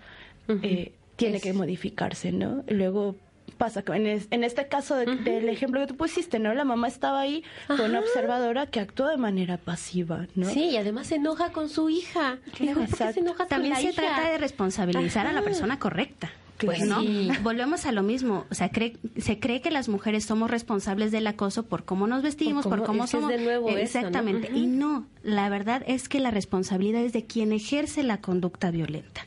eh, 0.62 0.92
tiene 1.16 1.38
Es- 1.38 1.44
que 1.44 1.54
modificarse, 1.54 2.32
¿no? 2.32 2.64
Luego 2.68 3.16
pasa 3.60 3.84
en, 3.94 4.08
es- 4.08 4.28
en 4.32 4.44
este 4.44 4.68
caso 4.68 4.96
de- 4.96 5.06
del 5.18 5.48
ejemplo 5.50 5.80
que 5.82 5.86
tú 5.86 5.96
pusiste, 5.96 6.40
¿no? 6.40 6.52
La 6.56 6.64
mamá 6.64 6.88
estaba 6.88 7.20
ahí 7.20 7.44
con 7.68 7.82
una 7.82 8.00
observadora 8.00 8.66
que 8.66 8.80
actuó 8.80 9.08
de 9.08 9.18
manera 9.18 9.58
pasiva, 9.58 10.26
¿no? 10.34 10.50
Sí, 10.50 10.70
y 10.70 10.78
además 10.78 11.06
se 11.06 11.16
enoja 11.16 11.52
con 11.52 11.70
su 11.70 11.90
hija. 11.92 12.40
Dijo, 12.60 12.80
¿por 12.80 12.98
qué 12.98 13.14
se 13.14 13.20
enoja 13.20 13.38
con 13.40 13.48
También 13.50 13.74
la 13.76 13.80
se 13.82 13.90
hija? 13.92 14.02
trata 14.02 14.32
de 14.32 14.38
responsabilizar 14.40 15.28
a 15.28 15.32
la 15.34 15.40
Ajá. 15.42 15.46
persona 15.46 15.78
correcta. 15.78 16.32
Pues 16.66 16.82
¿no? 16.86 17.00
sí. 17.00 17.30
Volvemos 17.42 17.86
a 17.86 17.94
lo 17.94 18.04
mismo. 18.04 18.46
O 18.52 18.54
sea, 18.56 18.70
cree- 18.70 18.98
se 19.18 19.40
cree 19.40 19.62
que 19.62 19.72
las 19.72 19.88
mujeres 19.88 20.26
somos 20.26 20.52
responsables 20.52 21.10
del 21.12 21.26
acoso 21.28 21.64
por 21.64 21.86
cómo 21.86 22.06
nos 22.06 22.22
vestimos, 22.22 22.66
Por 22.66 22.80
por 22.80 22.86
cómo- 22.88 23.06
es 23.06 23.10
es 23.10 23.12
somos. 23.12 23.30
de 23.30 23.38
nuevo 23.38 23.68
eso, 23.70 23.78
¿no? 23.78 23.82
Exactamente. 23.84 24.50
Y 24.54 24.68
no, 24.68 25.06
la 25.24 25.48
verdad 25.48 25.84
es 25.88 26.10
que 26.10 26.20
la 26.20 26.32
responsabilidad 26.32 27.02
es 27.02 27.14
de 27.14 27.26
quien 27.26 27.54
ejerce 27.54 28.04
la 28.04 28.20
conducta 28.20 28.72
violenta. 28.72 29.22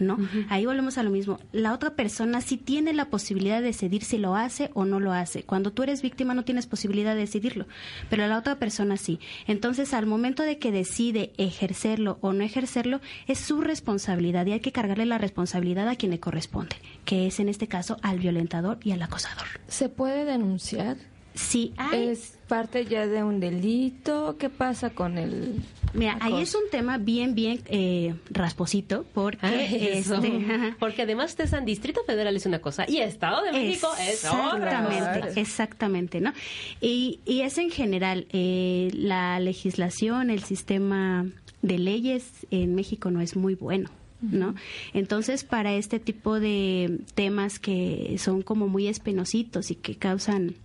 ¿No? 0.00 0.18
Ahí 0.48 0.66
volvemos 0.66 0.98
a 0.98 1.02
lo 1.02 1.10
mismo. 1.10 1.38
La 1.52 1.72
otra 1.72 1.94
persona 1.94 2.40
sí 2.40 2.56
tiene 2.56 2.92
la 2.92 3.06
posibilidad 3.06 3.60
de 3.60 3.66
decidir 3.66 4.04
si 4.04 4.18
lo 4.18 4.36
hace 4.36 4.70
o 4.74 4.84
no 4.84 5.00
lo 5.00 5.12
hace. 5.12 5.42
Cuando 5.42 5.72
tú 5.72 5.82
eres 5.82 6.02
víctima 6.02 6.34
no 6.34 6.44
tienes 6.44 6.66
posibilidad 6.66 7.14
de 7.14 7.20
decidirlo, 7.20 7.66
pero 8.10 8.26
la 8.26 8.38
otra 8.38 8.58
persona 8.58 8.96
sí. 8.96 9.20
Entonces, 9.46 9.94
al 9.94 10.06
momento 10.06 10.42
de 10.42 10.58
que 10.58 10.72
decide 10.72 11.32
ejercerlo 11.38 12.18
o 12.20 12.32
no 12.32 12.44
ejercerlo, 12.44 13.00
es 13.26 13.38
su 13.38 13.60
responsabilidad 13.60 14.46
y 14.46 14.52
hay 14.52 14.60
que 14.60 14.72
cargarle 14.72 15.06
la 15.06 15.18
responsabilidad 15.18 15.88
a 15.88 15.96
quien 15.96 16.10
le 16.10 16.20
corresponde, 16.20 16.76
que 17.04 17.26
es 17.26 17.40
en 17.40 17.48
este 17.48 17.68
caso 17.68 17.96
al 18.02 18.18
violentador 18.18 18.78
y 18.82 18.92
al 18.92 19.02
acosador. 19.02 19.46
¿Se 19.66 19.88
puede 19.88 20.24
denunciar? 20.24 20.96
Sí, 21.38 21.72
hay, 21.76 22.08
¿Es 22.08 22.36
parte 22.48 22.84
ya 22.84 23.06
de 23.06 23.22
un 23.22 23.38
delito? 23.38 24.36
¿Qué 24.38 24.50
pasa 24.50 24.90
con 24.90 25.18
el 25.18 25.62
mira, 25.94 26.18
ahí 26.20 26.42
es 26.42 26.54
un 26.54 26.68
tema 26.70 26.98
bien, 26.98 27.34
bien 27.36 27.60
eh, 27.66 28.14
rasposito, 28.30 29.04
porque 29.14 29.46
Ay, 29.46 29.88
eso. 29.92 30.16
este, 30.16 30.74
Porque 30.80 31.02
además 31.02 31.30
ustedes 31.30 31.52
en 31.52 31.64
Distrito 31.64 32.02
Federal 32.04 32.34
es 32.36 32.44
una 32.44 32.58
cosa 32.60 32.84
y 32.88 32.98
Estado 32.98 33.42
de 33.44 33.52
México 33.52 33.88
es 34.00 34.24
otra. 34.24 34.88
Exactamente, 34.88 35.40
exactamente, 35.40 36.20
¿no? 36.20 36.32
Y, 36.80 37.20
y 37.24 37.42
es 37.42 37.56
en 37.58 37.70
general, 37.70 38.26
eh, 38.32 38.90
la 38.92 39.38
legislación, 39.38 40.30
el 40.30 40.42
sistema 40.42 41.24
de 41.62 41.78
leyes 41.78 42.46
en 42.50 42.74
México 42.74 43.10
no 43.12 43.20
es 43.20 43.36
muy 43.36 43.54
bueno. 43.54 43.90
¿No? 44.20 44.56
Entonces, 44.94 45.44
para 45.44 45.74
este 45.74 46.00
tipo 46.00 46.40
de 46.40 46.98
temas 47.14 47.60
que 47.60 48.16
son 48.18 48.42
como 48.42 48.66
muy 48.66 48.88
espenositos 48.88 49.70
y 49.70 49.76
que 49.76 49.94
causan 49.94 50.56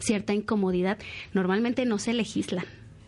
cierta 0.00 0.34
incomodidad, 0.34 0.98
normalmente 1.32 1.84
no 1.84 1.98
se 1.98 2.12
legislan, 2.12 2.64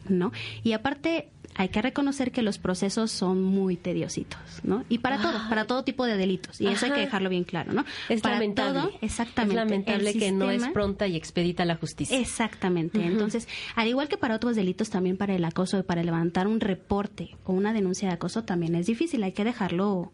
¿no? 0.09 0.33
Y 0.63 0.73
aparte 0.73 1.29
hay 1.55 1.69
que 1.69 1.83
reconocer 1.83 2.33
que 2.33 2.43
los 2.43 2.59
procesos 2.59 3.11
son 3.11 3.43
muy 3.43 3.77
tediositos, 3.77 4.41
¿no? 4.63 4.85
Y 4.89 4.99
para 4.99 5.21
todo, 5.21 5.39
para 5.49 5.67
todo 5.67 5.85
tipo 5.85 6.07
de 6.07 6.17
delitos, 6.17 6.61
y 6.61 6.67
eso 6.67 6.87
hay 6.87 6.93
que 6.93 7.01
dejarlo 7.01 7.29
bien 7.29 7.45
claro, 7.45 7.73
¿no? 7.73 7.85
Es 8.09 8.21
para 8.21 8.37
lamentable. 8.37 8.81
todo, 8.81 8.93
exactamente. 9.03 9.55
Es 9.55 9.65
lamentable 9.65 10.15
que 10.15 10.33
no 10.33 10.51
es 10.51 10.67
pronta 10.69 11.07
y 11.07 11.17
expedita 11.17 11.65
la 11.65 11.77
justicia. 11.77 12.19
Exactamente. 12.19 13.05
Entonces, 13.05 13.49
al 13.75 13.89
igual 13.89 14.09
que 14.09 14.17
para 14.17 14.37
otros 14.37 14.57
delitos, 14.57 14.91
también 14.91 15.17
para 15.17 15.35
el 15.35 15.45
acoso, 15.45 15.85
para 15.85 16.03
levantar 16.03 16.47
un 16.47 16.61
reporte 16.61 17.37
o 17.45 17.53
una 17.53 17.73
denuncia 17.73 18.09
de 18.09 18.15
acoso, 18.15 18.45
también 18.45 18.75
es 18.75 18.87
difícil. 18.87 19.23
Hay 19.23 19.33
que 19.33 19.45
dejarlo 19.45 20.13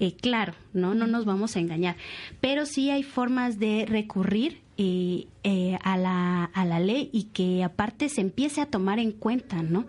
eh, 0.00 0.14
claro, 0.14 0.54
¿no? 0.72 0.94
No 0.94 1.06
nos 1.06 1.24
vamos 1.24 1.56
a 1.56 1.60
engañar. 1.60 1.96
Pero 2.40 2.66
sí 2.66 2.90
hay 2.90 3.02
formas 3.02 3.58
de 3.58 3.84
recurrir 3.86 4.62
eh, 4.80 5.26
eh, 5.42 5.76
a, 5.82 5.96
la, 5.96 6.44
a 6.44 6.64
la 6.64 6.78
ley 6.78 7.10
y 7.12 7.24
que 7.24 7.64
aparte 7.64 8.08
se 8.08 8.20
empiece 8.20 8.60
a 8.60 8.66
tomar 8.66 9.00
en 9.00 9.10
cuenta, 9.10 9.60
¿no? 9.60 9.86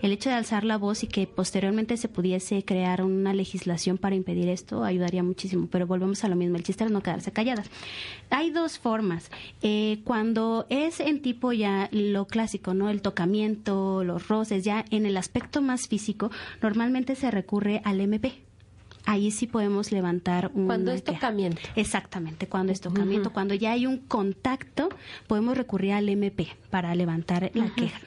El 0.00 0.10
hecho 0.10 0.30
de 0.30 0.34
alzar 0.34 0.64
la 0.64 0.78
voz 0.78 1.04
y 1.04 1.06
que 1.06 1.28
posteriormente 1.28 1.96
se 1.96 2.08
pudiese 2.08 2.64
crear 2.64 3.04
una 3.04 3.34
legislación 3.34 3.98
para 3.98 4.16
impedir 4.16 4.48
esto 4.48 4.82
ayudaría 4.82 5.22
muchísimo. 5.22 5.68
Pero 5.70 5.86
volvemos 5.86 6.24
a 6.24 6.28
lo 6.28 6.34
mismo, 6.34 6.56
el 6.56 6.64
chiste 6.64 6.82
es 6.82 6.90
no 6.90 7.02
quedarse 7.02 7.30
calladas. 7.30 7.70
Hay 8.30 8.50
dos 8.50 8.80
formas. 8.80 9.30
Eh, 9.62 10.00
cuando 10.02 10.66
es 10.70 10.98
en 10.98 11.22
tipo 11.22 11.52
ya 11.52 11.88
lo 11.92 12.26
clásico, 12.26 12.74
¿no? 12.74 12.90
El 12.90 13.00
tocamiento, 13.00 14.02
los 14.02 14.26
roces, 14.26 14.64
ya 14.64 14.84
en 14.90 15.06
el 15.06 15.16
aspecto 15.18 15.62
más 15.62 15.86
físico, 15.86 16.32
normalmente 16.60 17.14
se 17.14 17.30
recurre 17.30 17.80
al 17.84 18.00
MP. 18.00 18.42
Ahí 19.12 19.30
sí 19.30 19.46
podemos 19.46 19.92
levantar 19.92 20.50
un 20.54 20.64
Cuando 20.64 20.90
es 20.90 21.04
tocamiento. 21.04 21.60
Exactamente, 21.76 22.46
cuando 22.46 22.72
es 22.72 22.80
tocamiento, 22.80 23.30
cuando 23.30 23.52
ya 23.52 23.72
hay 23.72 23.84
un 23.84 23.98
contacto, 23.98 24.88
podemos 25.26 25.54
recurrir 25.54 25.92
al 25.92 26.08
MP 26.08 26.48
para 26.70 26.94
levantar 26.94 27.50
la 27.52 27.74
queja. 27.74 28.00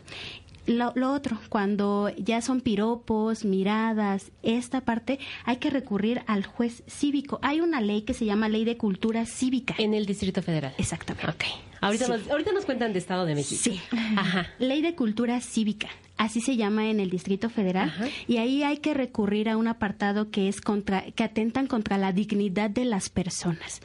Lo, 0.67 0.91
lo 0.95 1.11
otro, 1.13 1.39
cuando 1.49 2.09
ya 2.17 2.41
son 2.41 2.61
piropos, 2.61 3.45
miradas, 3.45 4.31
esta 4.43 4.81
parte, 4.81 5.19
hay 5.43 5.57
que 5.57 5.69
recurrir 5.69 6.21
al 6.27 6.45
juez 6.45 6.83
cívico. 6.87 7.39
Hay 7.41 7.61
una 7.61 7.81
ley 7.81 8.01
que 8.03 8.13
se 8.13 8.25
llama 8.25 8.49
Ley 8.49 8.65
de 8.65 8.77
Cultura 8.77 9.25
Cívica. 9.25 9.75
En 9.77 9.93
el 9.93 10.05
Distrito 10.05 10.41
Federal. 10.41 10.73
Exactamente. 10.77 11.29
Ok. 11.29 11.43
Ahorita, 11.81 12.05
Sí. 12.05 12.11
nos, 12.11 12.29
ahorita 12.29 12.51
nos 12.53 12.65
cuentan 12.65 12.93
de 12.93 12.99
Estado 12.99 13.25
de 13.25 13.35
México. 13.35 13.61
Sí. 13.63 13.79
Ajá. 14.15 14.47
Ley 14.59 14.81
de 14.81 14.95
Cultura 14.95 15.39
Cívica. 15.41 15.87
Así 16.17 16.39
se 16.41 16.55
llama 16.55 16.89
en 16.89 16.99
el 16.99 17.09
Distrito 17.09 17.49
Federal. 17.49 17.89
Ajá. 17.89 18.07
Y 18.27 18.37
ahí 18.37 18.63
hay 18.63 18.77
que 18.77 18.93
recurrir 18.93 19.49
a 19.49 19.57
un 19.57 19.67
apartado 19.67 20.31
que 20.31 20.47
es 20.47 20.61
contra, 20.61 21.03
que 21.11 21.23
atentan 21.23 21.67
contra 21.67 21.97
la 21.97 22.11
dignidad 22.13 22.69
de 22.69 22.85
las 22.85 23.09
personas. 23.09 23.81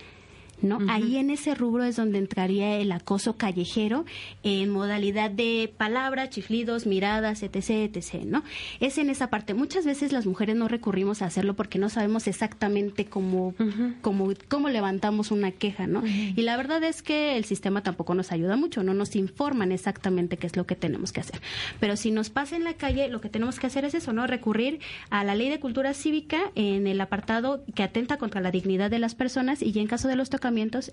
¿No? 0.63 0.79
Ahí 0.89 1.17
en 1.17 1.31
ese 1.31 1.55
rubro 1.55 1.85
es 1.85 1.97
donde 1.97 2.19
entraría 2.19 2.77
el 2.77 2.93
acoso 2.93 3.37
callejero 3.37 4.05
en 4.43 4.71
modalidad 4.71 5.31
de 5.31 5.73
palabras, 5.77 6.31
chiflidos, 6.31 6.87
miradas, 6.87 7.43
etc, 7.43 7.71
etc, 7.95 8.25
¿no? 8.25 8.43
Es 8.81 8.99
en 8.99 9.11
esa 9.11 9.31
parte. 9.31 9.55
Muchas 9.55 9.85
veces 9.85 10.13
las 10.13 10.27
mujeres 10.27 10.57
no 10.57 10.69
recurrimos 10.69 11.23
a 11.23 11.27
hacerlo 11.27 11.55
porque 11.55 11.79
no 11.79 11.89
sabemos 11.89 12.27
exactamente 12.27 13.07
cómo, 13.07 13.55
cómo, 14.03 14.33
cómo 14.49 14.69
levantamos 14.69 15.31
una 15.31 15.51
queja, 15.51 15.87
¿no? 15.87 16.03
Y 16.07 16.43
la 16.43 16.57
verdad 16.57 16.83
es 16.85 17.03
que 17.03 17.37
el 17.37 17.45
sistema 17.45 17.83
tampoco 17.83 18.15
nos 18.15 18.33
ayuda 18.33 18.57
mucho, 18.57 18.83
no 18.83 18.95
nos 18.95 19.17
informan 19.17 19.73
exactamente 19.73 20.37
qué 20.37 20.47
es 20.47 20.57
lo 20.57 20.67
que 20.67 20.77
tenemos 20.77 21.13
que 21.13 21.21
hacer. 21.21 21.41
Pero 21.79 21.97
si 21.97 22.11
nos 22.11 22.31
pasa 22.31 22.57
en 22.57 22.65
la 22.65 22.75
calle, 22.75 23.09
lo 23.09 23.21
que 23.21 23.29
tenemos 23.29 23.59
que 23.59 23.67
hacer 23.67 23.85
es 23.85 23.95
eso, 23.95 24.13
¿no? 24.13 24.27
Recurrir 24.27 24.81
a 25.11 25.25
la 25.25 25.35
ley 25.35 25.49
de 25.49 25.61
cultura 25.61 25.95
cívica 25.95 26.39
en 26.55 26.87
el 26.87 27.01
apartado 27.01 27.65
que 27.75 27.83
atenta 27.83 28.17
contra 28.17 28.41
la 28.41 28.51
dignidad 28.51 28.91
de 28.91 28.99
las 28.99 29.15
personas 29.15 29.63
y 29.63 29.73
ya 29.73 29.81
en 29.81 29.87
caso 29.87 30.09
de 30.09 30.17
los 30.17 30.31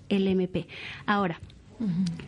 el 0.08 0.26
MP. 0.26 0.66
Ahora, 1.06 1.40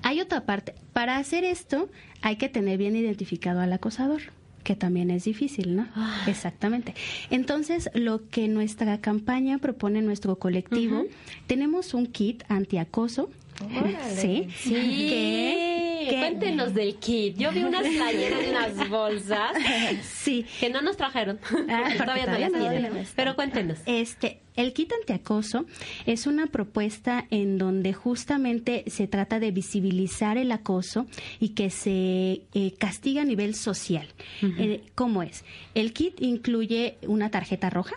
hay 0.03 0.21
otra 0.21 0.45
parte. 0.47 0.75
Para 0.93 1.17
hacer 1.17 1.45
esto 1.45 1.89
hay 2.23 2.37
que 2.37 2.49
tener 2.49 2.79
bien 2.79 2.95
identificado 2.97 3.61
al 3.61 3.73
acosador 3.73 4.21
que 4.63 4.77
también 4.77 5.11
es 5.11 5.25
difícil, 5.25 5.75
¿no? 5.75 5.89
Exactamente. 6.27 6.95
Entonces, 7.31 7.89
lo 7.95 8.29
que 8.29 8.47
nuestra 8.47 9.01
campaña 9.01 9.57
propone 9.57 10.03
nuestro 10.03 10.39
colectivo, 10.39 11.05
tenemos 11.47 11.95
un 11.95 12.07
kit 12.07 12.43
antiacoso. 12.49 13.31
Sí, 14.17 14.49
Sí. 14.59 14.71
que- 14.73 15.70
que- 16.11 16.19
Cuéntenos 16.19 16.75
del 16.75 16.97
kit. 16.97 17.37
Yo 17.37 17.51
vi 17.53 17.63
unas 17.65 17.83
playeras 17.87 18.41
y 18.47 18.51
unas 18.51 18.89
bolsas 18.89 19.53
Sí. 20.03 20.45
que 20.61 20.69
no 20.71 20.83
nos 20.83 20.97
trajeron. 20.97 21.39
Ah, 21.69 21.91
todavía 21.97 22.27
no 22.27 22.33
todavía 22.33 22.49
las 22.51 22.53
tienen. 22.53 23.07
Pero 23.17 23.35
cuéntenos. 23.37 23.79
Este, 23.87 24.41
el 24.57 24.73
kit 24.73 24.93
antiacoso 24.93 25.65
es 26.07 26.27
una 26.27 26.47
propuesta 26.49 27.27
en 27.31 27.57
donde 27.59 27.93
justamente 27.95 28.85
se 28.89 29.07
trata 29.07 29.39
de 29.41 29.51
visibilizar 29.51 30.37
el 30.37 30.53
acoso 30.53 31.07
y 31.39 31.51
que 31.51 31.71
se 31.71 32.43
eh, 32.53 32.75
castiga 32.79 33.23
a 33.23 33.25
nivel 33.25 33.55
social. 33.55 34.07
Eh, 34.43 34.83
¿Cómo 34.95 35.23
es? 35.23 35.45
El 35.75 35.93
kit 35.93 36.21
incluye 36.21 36.99
una 37.07 37.31
tarjeta 37.31 37.71
roja, 37.71 37.97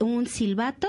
un 0.00 0.26
silbato, 0.26 0.88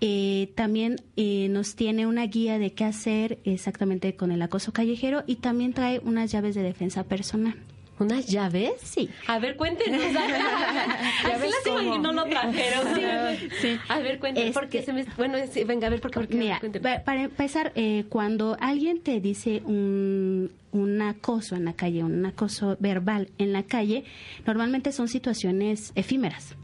eh, 0.00 0.52
también 0.54 0.96
eh, 1.16 1.48
nos 1.50 1.74
tiene 1.74 2.06
una 2.06 2.26
guía 2.26 2.58
de 2.58 2.72
qué 2.72 2.84
hacer 2.84 3.38
exactamente 3.44 4.14
con 4.14 4.30
el 4.30 4.42
acoso 4.42 4.72
callejero 4.72 5.24
y 5.26 5.36
también 5.36 5.72
trae 5.72 6.00
unas 6.04 6.30
llaves 6.32 6.54
de 6.54 6.62
defensa 6.62 7.04
personal. 7.04 7.54
¿Unas 7.98 8.26
llaves? 8.26 8.72
Sí. 8.82 9.08
A 9.26 9.38
ver, 9.38 9.56
cuéntenos. 9.56 10.02
Así 11.24 11.48
las 11.48 11.66
imaginó, 11.66 12.12
lo 12.12 12.24
trajeron. 12.24 12.86
Sí. 13.60 13.78
A 13.88 14.00
ver, 14.00 14.18
cuéntenos. 14.18 14.48
Este- 14.48 14.60
porque 14.60 14.82
se 14.82 14.92
me... 14.92 15.04
Bueno, 15.16 15.38
sí, 15.50 15.64
venga, 15.64 15.86
a 15.86 15.90
ver, 15.90 16.00
porque... 16.02 16.20
porque 16.20 16.34
Mira, 16.34 16.60
para 17.04 17.22
empezar, 17.22 17.72
eh, 17.74 18.04
cuando 18.10 18.56
alguien 18.60 19.00
te 19.00 19.18
dice 19.20 19.62
un, 19.64 20.50
un 20.72 21.00
acoso 21.02 21.56
en 21.56 21.64
la 21.64 21.72
calle, 21.72 22.04
un 22.04 22.24
acoso 22.26 22.76
verbal 22.80 23.30
en 23.38 23.54
la 23.54 23.62
calle, 23.62 24.04
normalmente 24.46 24.92
son 24.92 25.08
situaciones 25.08 25.92
efímeras. 25.94 26.54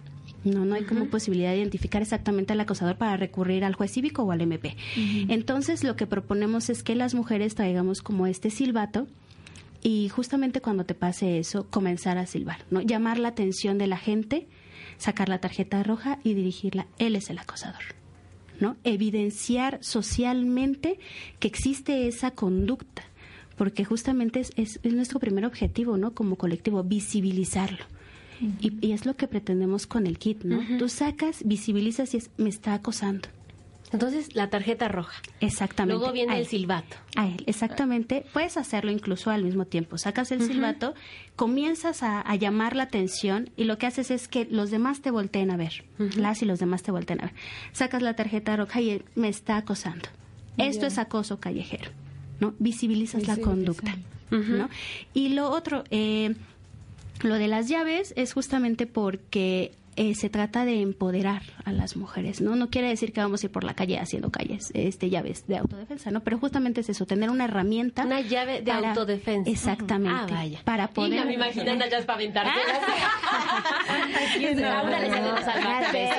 No, 0.44 0.64
no 0.64 0.74
hay 0.74 0.82
como 0.84 1.06
posibilidad 1.06 1.50
de 1.52 1.58
identificar 1.58 2.02
exactamente 2.02 2.52
al 2.52 2.60
acosador 2.60 2.96
para 2.96 3.16
recurrir 3.16 3.64
al 3.64 3.74
juez 3.74 3.92
cívico 3.92 4.22
o 4.24 4.32
al 4.32 4.40
MP. 4.40 4.76
Entonces, 5.28 5.84
lo 5.84 5.94
que 5.96 6.06
proponemos 6.06 6.68
es 6.70 6.82
que 6.82 6.94
las 6.96 7.14
mujeres 7.14 7.54
traigamos 7.54 8.02
como 8.02 8.26
este 8.26 8.50
silbato 8.50 9.06
y 9.82 10.08
justamente 10.08 10.60
cuando 10.60 10.84
te 10.84 10.94
pase 10.94 11.38
eso, 11.38 11.66
comenzar 11.70 12.18
a 12.18 12.26
silbar, 12.26 12.64
¿no? 12.70 12.80
Llamar 12.80 13.18
la 13.18 13.28
atención 13.28 13.78
de 13.78 13.86
la 13.86 13.98
gente, 13.98 14.46
sacar 14.98 15.28
la 15.28 15.38
tarjeta 15.40 15.82
roja 15.82 16.18
y 16.24 16.34
dirigirla. 16.34 16.86
Él 16.98 17.16
es 17.16 17.30
el 17.30 17.38
acosador. 17.38 17.82
¿no? 18.60 18.76
Evidenciar 18.84 19.78
socialmente 19.82 21.00
que 21.40 21.48
existe 21.48 22.06
esa 22.06 22.30
conducta, 22.30 23.02
porque 23.56 23.84
justamente 23.84 24.38
es, 24.38 24.52
es- 24.56 24.78
es 24.84 24.92
nuestro 24.92 25.18
primer 25.18 25.44
objetivo, 25.46 25.96
¿no? 25.96 26.12
Como 26.14 26.36
colectivo, 26.36 26.84
visibilizarlo. 26.84 27.84
Y, 28.40 28.72
y 28.86 28.92
es 28.92 29.06
lo 29.06 29.16
que 29.16 29.28
pretendemos 29.28 29.86
con 29.86 30.06
el 30.06 30.18
kit, 30.18 30.44
¿no? 30.44 30.60
Tú 30.78 30.88
sacas, 30.88 31.42
visibilizas 31.44 32.14
y 32.14 32.18
es, 32.18 32.30
me 32.36 32.48
está 32.48 32.74
acosando. 32.74 33.28
Entonces, 33.92 34.34
la 34.34 34.48
tarjeta 34.48 34.88
roja. 34.88 35.20
Exactamente. 35.40 35.98
Luego 35.98 36.14
viene 36.14 36.38
el 36.38 36.46
silbato. 36.46 36.96
A 37.14 37.26
él, 37.26 37.42
exactamente. 37.46 38.24
Puedes 38.32 38.56
hacerlo 38.56 38.90
incluso 38.90 39.30
al 39.30 39.44
mismo 39.44 39.66
tiempo. 39.66 39.98
Sacas 39.98 40.32
el 40.32 40.40
silbato, 40.40 40.94
comienzas 41.36 42.02
a, 42.02 42.22
a 42.22 42.34
llamar 42.36 42.74
la 42.74 42.84
atención 42.84 43.50
y 43.54 43.64
lo 43.64 43.76
que 43.76 43.86
haces 43.86 44.10
es 44.10 44.28
que 44.28 44.46
los 44.50 44.70
demás 44.70 45.02
te 45.02 45.10
volteen 45.10 45.50
a 45.50 45.58
ver. 45.58 45.84
Las 46.16 46.40
y 46.40 46.46
los 46.46 46.58
demás 46.58 46.82
te 46.82 46.90
volteen 46.90 47.20
a 47.20 47.24
ver. 47.24 47.34
Sacas 47.72 48.00
la 48.00 48.16
tarjeta 48.16 48.56
roja 48.56 48.80
y 48.80 48.90
él 48.90 49.04
me 49.14 49.28
está 49.28 49.58
acosando. 49.58 50.08
Esto 50.56 50.86
es 50.86 50.96
acoso 50.96 51.38
callejero, 51.38 51.90
¿no? 52.40 52.54
Visibilizas 52.58 53.26
la 53.26 53.36
conducta, 53.36 53.96
¿no? 54.30 54.70
Y 55.12 55.30
lo 55.30 55.50
otro, 55.50 55.84
eh, 55.90 56.34
lo 57.24 57.36
de 57.36 57.48
las 57.48 57.68
llaves 57.68 58.12
es 58.16 58.32
justamente 58.32 58.86
porque 58.86 59.72
eh, 59.96 60.14
se 60.14 60.30
trata 60.30 60.64
de 60.64 60.80
empoderar 60.80 61.42
a 61.64 61.72
las 61.72 61.96
mujeres, 61.96 62.40
¿no? 62.40 62.56
No 62.56 62.70
quiere 62.70 62.88
decir 62.88 63.12
que 63.12 63.20
vamos 63.20 63.42
a 63.42 63.46
ir 63.46 63.52
por 63.52 63.64
la 63.64 63.74
calle 63.74 63.98
haciendo 63.98 64.30
calles, 64.30 64.70
este, 64.74 65.10
llaves 65.10 65.46
de 65.46 65.58
autodefensa, 65.58 66.10
¿no? 66.10 66.20
Pero 66.20 66.38
justamente 66.38 66.80
es 66.80 66.88
eso, 66.88 67.04
tener 67.06 67.30
una 67.30 67.44
herramienta. 67.44 68.04
Una 68.04 68.20
llave 68.20 68.62
de 68.62 68.72
para- 68.72 68.90
autodefensa. 68.90 69.50
Exactamente. 69.50 70.32
Ah, 70.32 70.36
vaya. 70.38 70.60
Para 70.64 70.84
Y 70.84 70.88
poder. 70.88 71.26
me 71.26 71.34
imagino 71.34 71.72
unas 71.72 71.90
llaves 71.90 72.06
para 72.06 72.16
aventarse. 72.16 72.50
A 74.72 74.82
una 74.82 74.98
le 75.00 75.10
salimos 75.10 75.40
salvajes. 75.40 76.10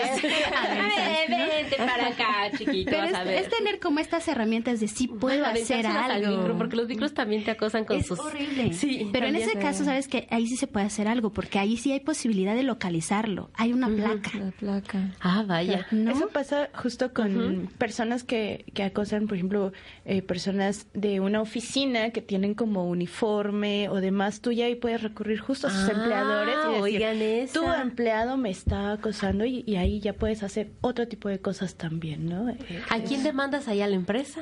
Vente 1.30 1.76
para 1.78 2.08
acá, 2.08 2.58
chiquito, 2.58 2.92
Pero 2.92 3.04
es, 3.06 3.14
a 3.14 3.24
ver. 3.24 3.36
es 3.44 3.50
tener 3.50 3.80
como 3.80 4.00
estas 4.00 4.28
herramientas 4.28 4.80
de 4.80 4.88
sí 4.88 5.08
puedo 5.08 5.46
hacer 5.46 5.86
Aventárselas 5.86 6.10
al 6.10 6.26
algo. 6.26 6.38
micro, 6.38 6.58
porque 6.58 6.76
los 6.76 6.88
micros 6.88 7.14
también 7.14 7.44
te 7.44 7.52
acosan 7.52 7.86
con 7.86 7.98
es 7.98 8.08
sus... 8.08 8.20
horrible. 8.20 8.74
Sí. 8.74 9.10
Pero 9.12 9.28
en 9.28 9.36
ese 9.36 9.54
caso, 9.58 9.84
sabes 9.86 10.08
que 10.08 10.28
ahí 10.32 10.48
sí 10.48 10.58
se 10.58 10.68
puede 10.68 10.86
hacer 10.86 11.08
algo, 11.08 11.32
porque 11.32 11.60
ahí 11.60 11.78
sí 11.78 11.92
hay 11.92 12.00
posibilidad 12.00 12.56
de 12.56 12.64
localizarlo. 12.64 13.50
Hay 13.64 13.72
una 13.72 13.88
placa. 13.88 14.32
La 14.38 14.52
placa. 14.52 15.12
Ah, 15.22 15.46
vaya. 15.48 15.88
¿no? 15.92 16.12
Eso 16.12 16.28
pasa 16.28 16.70
justo 16.76 17.14
con 17.14 17.70
personas 17.78 18.26
que, 18.26 18.66
que 18.74 18.84
acosan, 18.84 19.28
por 19.28 19.36
ejemplo, 19.38 19.72
eh, 20.04 20.22
personas 20.22 20.88
de 20.94 21.22
una 21.22 21.40
oficina 21.40 22.10
que 22.10 22.22
tienen 22.22 22.56
como 22.56 22.86
uniforme 22.90 23.88
o 23.88 24.02
demás. 24.02 24.42
Tú 24.42 24.52
ya 24.52 24.66
ahí 24.66 24.76
puedes 24.76 25.02
recurrir 25.02 25.40
justo 25.40 25.68
a 25.68 25.70
sus 25.70 25.88
Ah, 25.90 25.94
empleadores 25.94 26.56
y 26.56 26.68
decir, 26.68 26.82
oigan 26.84 27.22
esa. 27.22 27.54
tu 27.62 27.72
empleado 27.72 28.36
me 28.36 28.50
está 28.50 28.92
acosando 28.92 29.46
y, 29.46 29.64
y 29.66 29.78
ahí 29.78 30.02
ya 30.02 30.12
puedes 30.12 30.44
hacer 30.44 30.72
otro 30.82 31.08
tipo 31.08 31.30
de 31.30 31.40
cosas 31.40 31.76
también, 31.76 32.28
¿no? 32.28 32.50
Eh, 32.50 32.58
¿A 32.90 33.00
quién 33.00 33.24
demandas 33.24 33.70
ahí 33.70 33.82
a 33.82 33.88
la 33.88 33.96
empresa? 33.96 34.42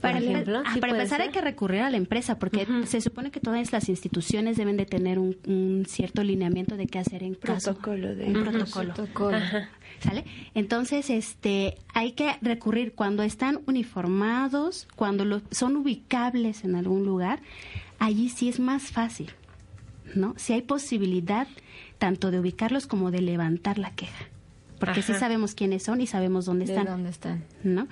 Para, 0.00 0.14
Por 0.18 0.22
ejemplo, 0.28 0.62
ah, 0.64 0.70
¿sí 0.72 0.80
para 0.80 0.92
empezar 0.94 1.20
hay 1.20 1.26
ser? 1.26 1.34
que 1.34 1.40
recurrir 1.42 1.80
a 1.80 1.90
la 1.90 1.96
empresa 1.98 2.38
porque 2.38 2.66
se 2.86 3.00
supone 3.02 3.30
que 3.30 3.38
todas 3.40 3.70
las 3.72 3.88
instituciones 3.90 4.56
deben 4.56 4.76
de 4.78 4.86
tener 4.86 5.18
un, 5.18 5.36
un 5.46 5.84
cierto 5.86 6.22
lineamiento 6.24 6.76
de 6.76 6.86
qué 6.86 6.98
hacer 6.98 7.22
en 7.22 7.34
caso. 7.34 7.74
protocolo 7.74 8.14
de 8.14 8.24
Un 8.24 8.32
protocolo. 8.44 8.94
Protocolo. 8.94 9.38
¿Sale? 10.00 10.24
Entonces, 10.54 11.10
este, 11.10 11.76
hay 11.92 12.12
que 12.12 12.34
recurrir 12.40 12.94
cuando 12.94 13.22
están 13.22 13.60
uniformados, 13.66 14.88
cuando 14.96 15.26
lo- 15.26 15.42
son 15.50 15.76
ubicables 15.76 16.64
en 16.64 16.74
algún 16.76 17.04
lugar, 17.04 17.40
allí 17.98 18.30
sí 18.30 18.48
es 18.48 18.58
más 18.60 18.84
fácil, 18.92 19.30
¿no? 20.14 20.32
Si 20.38 20.54
hay 20.54 20.62
posibilidad 20.62 21.46
tanto 21.98 22.30
de 22.30 22.40
ubicarlos 22.40 22.86
como 22.86 23.10
de 23.10 23.20
levantar 23.20 23.78
la 23.78 23.90
queja. 23.94 24.24
Porque 24.80 25.02
sí 25.02 25.12
sabemos 25.14 25.54
quiénes 25.54 25.82
son 25.84 26.00
y 26.00 26.06
sabemos 26.06 26.46
dónde 26.46 26.64
¿De 26.64 26.72
están. 26.72 26.86
dónde 26.86 27.10
están? 27.10 27.44
¿no? 27.62 27.86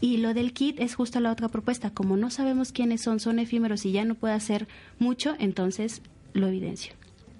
Y 0.00 0.18
lo 0.18 0.34
del 0.34 0.52
kit 0.52 0.78
es 0.80 0.94
justo 0.94 1.20
la 1.20 1.30
otra 1.32 1.48
propuesta. 1.48 1.90
Como 1.90 2.16
no 2.18 2.30
sabemos 2.30 2.72
quiénes 2.72 3.00
son, 3.00 3.20
son 3.20 3.38
efímeros 3.38 3.86
y 3.86 3.92
ya 3.92 4.04
no 4.04 4.14
puede 4.16 4.34
hacer 4.34 4.66
mucho, 4.98 5.34
entonces 5.38 6.02
lo 6.34 6.48
evidencio. 6.48 6.92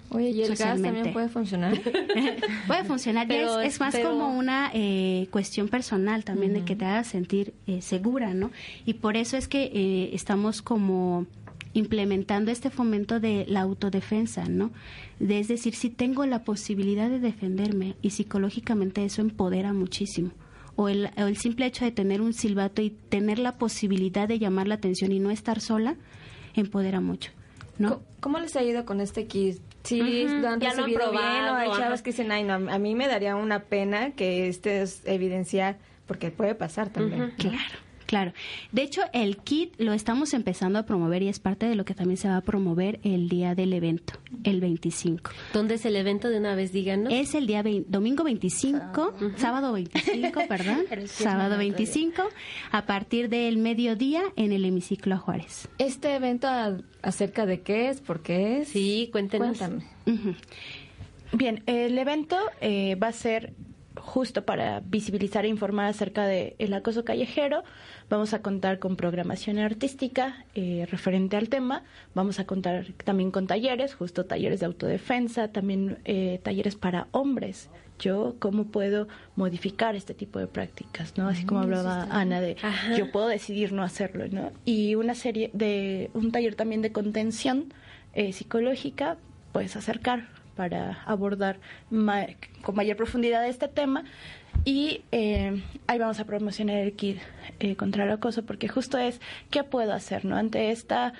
Oye, 0.09 0.29
¿y 0.29 0.43
el 0.43 0.49
gas 0.55 0.79
también 0.81 1.11
puede 1.11 1.27
funcionar? 1.27 1.79
puede 2.67 2.83
funcionar, 2.83 3.27
Pero 3.27 3.59
es, 3.61 3.73
es- 3.75 3.79
más 3.79 3.95
pero- 3.95 4.11
como 4.11 4.37
una 4.37 4.69
eh, 4.73 5.27
cuestión 5.31 5.67
personal 5.69 6.23
también 6.23 6.53
de 6.53 6.63
que 6.63 6.75
te 6.75 6.85
haga 6.85 7.03
sentir 7.03 7.53
eh, 7.67 7.81
segura, 7.81 8.33
¿no? 8.33 8.51
Y 8.85 8.93
por 8.95 9.17
eso 9.17 9.37
es 9.37 9.47
que 9.47 9.71
eh, 9.73 10.11
estamos 10.13 10.61
como 10.61 11.25
implementando 11.73 12.51
este 12.51 12.69
fomento 12.69 13.19
de 13.19 13.45
la 13.47 13.61
autodefensa, 13.61 14.45
¿no? 14.45 14.71
De, 15.19 15.39
es 15.39 15.47
decir, 15.47 15.75
si 15.75 15.89
tengo 15.89 16.25
la 16.25 16.43
posibilidad 16.43 17.09
de 17.09 17.19
defenderme 17.19 17.95
y 18.01 18.11
psicológicamente 18.11 19.03
eso 19.03 19.21
empodera 19.21 19.73
muchísimo. 19.73 20.31
O 20.75 20.89
el, 20.89 21.11
o 21.17 21.27
el 21.27 21.37
simple 21.37 21.67
hecho 21.67 21.85
de 21.85 21.91
tener 21.91 22.21
un 22.21 22.33
silbato 22.33 22.81
y 22.81 22.89
tener 22.89 23.39
la 23.39 23.57
posibilidad 23.57 24.27
de 24.27 24.39
llamar 24.39 24.67
la 24.67 24.75
atención 24.75 25.11
y 25.11 25.19
no 25.19 25.29
estar 25.29 25.61
sola, 25.61 25.95
empodera 26.55 26.99
mucho. 26.99 27.31
¿no? 27.77 28.01
¿Cómo, 28.19 28.39
les 28.39 28.55
ha 28.55 28.63
ido 28.63 28.85
con 28.85 29.01
este 29.01 29.27
kit? 29.27 29.59
Sí, 29.83 30.01
Ujú, 30.01 30.41
lo 30.41 30.49
han 30.49 30.59
ya 30.59 30.73
lo 30.73 30.83
han 30.83 30.89
recibido 30.89 31.11
bien 31.11 31.21
o 31.21 31.55
hay 31.55 31.69
probado, 31.69 32.03
que 32.03 32.11
dicen, 32.11 32.31
ay, 32.31 32.43
no, 32.43 32.53
a 32.53 32.79
mí 32.79 32.95
me 32.95 33.07
daría 33.07 33.35
una 33.35 33.63
pena 33.63 34.11
que 34.11 34.47
este 34.47 34.81
es 34.81 35.01
evidenciar, 35.05 35.77
porque 36.07 36.31
puede 36.31 36.55
pasar 36.55 36.89
también. 36.89 37.33
Claro, 37.37 37.79
claro. 38.13 38.31
De 38.71 38.83
hecho, 38.83 39.01
el 39.11 39.37
kit 39.37 39.73
lo 39.79 39.91
estamos 39.93 40.35
empezando 40.35 40.77
a 40.77 40.83
promover 40.83 41.23
y 41.23 41.29
es 41.29 41.39
parte 41.39 41.65
de 41.65 41.73
lo 41.73 41.83
que 41.83 41.95
también 41.95 42.17
se 42.17 42.27
va 42.27 42.37
a 42.37 42.41
promover 42.41 42.99
el 43.03 43.27
día 43.27 43.55
del 43.55 43.73
evento, 43.73 44.13
el 44.43 44.61
25. 44.61 45.31
¿Dónde 45.51 45.75
es 45.75 45.85
el 45.85 45.95
evento 45.95 46.29
de 46.29 46.37
una 46.37 46.53
vez? 46.53 46.71
Díganos. 46.71 47.11
Es 47.11 47.33
el 47.33 47.47
día 47.47 47.63
domingo 47.87 48.23
25, 48.23 49.13
sábado 49.37 49.73
25, 49.73 50.41
perdón, 50.47 50.83
sábado 51.07 51.49
más 51.51 51.57
25, 51.59 52.21
a 52.71 52.85
partir 52.85 53.29
del 53.29 53.57
mediodía 53.57 54.21
en 54.35 54.51
el 54.51 54.63
hemiciclo 54.65 55.15
a 55.15 55.17
Juárez. 55.17 55.67
¿Este 55.79 56.13
evento 56.15 56.47
a- 56.47 56.77
acerca 57.01 57.47
de 57.47 57.61
qué 57.61 57.89
es? 57.89 57.99
¿Por 58.01 58.21
qué 58.21 58.59
es? 58.61 58.67
Sí, 58.69 59.09
cuéntenos. 59.11 59.57
Cuéntame. 59.57 59.85
Bien, 61.31 61.63
el 61.65 61.97
evento 61.97 62.37
eh, 62.61 62.95
va 62.95 63.07
a 63.07 63.11
ser 63.11 63.53
justo 64.03 64.43
para 64.43 64.81
visibilizar 64.81 65.45
e 65.45 65.47
informar 65.47 65.85
acerca 65.85 66.25
del 66.27 66.73
acoso 66.73 67.03
callejero. 67.05 67.63
Vamos 68.09 68.33
a 68.33 68.41
contar 68.41 68.79
con 68.79 68.95
programación 68.95 69.57
artística 69.59 70.45
eh, 70.55 70.85
referente 70.91 71.37
al 71.37 71.47
tema. 71.49 71.83
Vamos 72.13 72.39
a 72.39 72.45
contar 72.45 72.85
también 73.05 73.31
con 73.31 73.47
talleres, 73.47 73.95
justo 73.95 74.25
talleres 74.25 74.59
de 74.59 74.65
autodefensa, 74.65 75.47
también 75.47 75.97
eh, 76.03 76.39
talleres 76.43 76.75
para 76.75 77.07
hombres. 77.11 77.69
Yo, 77.99 78.35
¿cómo 78.39 78.65
puedo 78.65 79.07
modificar 79.37 79.95
este 79.95 80.13
tipo 80.13 80.37
de 80.37 80.47
prácticas? 80.47 81.17
¿no? 81.17 81.29
Así 81.29 81.45
como 81.45 81.61
hablaba 81.61 82.03
Ana 82.11 82.41
de 82.41 82.57
Ajá. 82.61 82.97
yo 82.97 83.09
puedo 83.11 83.27
decidir 83.27 83.71
no 83.71 83.83
hacerlo, 83.83 84.25
¿no? 84.29 84.51
Y 84.65 84.95
una 84.95 85.15
serie 85.15 85.49
de, 85.53 86.09
un 86.13 86.31
taller 86.31 86.55
también 86.55 86.81
de 86.81 86.91
contención 86.91 87.73
eh, 88.13 88.33
psicológica, 88.33 89.17
puedes 89.53 89.75
acercar 89.77 90.27
para 90.55 91.03
abordar 91.05 91.57
con 91.89 92.75
mayor 92.75 92.97
profundidad 92.97 93.47
este 93.47 93.67
tema. 93.67 94.03
Y 94.65 95.03
eh, 95.11 95.61
ahí 95.87 95.99
vamos 95.99 96.19
a 96.19 96.25
promocionar 96.25 96.77
el 96.77 96.93
kit 96.93 97.19
eh, 97.59 97.75
contra 97.75 98.05
el 98.05 98.11
acoso, 98.11 98.43
porque 98.43 98.67
justo 98.67 98.97
es 98.97 99.19
qué 99.49 99.63
puedo 99.63 99.93
hacer, 99.93 100.25
¿no? 100.25 100.37
Ante 100.37 100.71
esta 100.71 101.13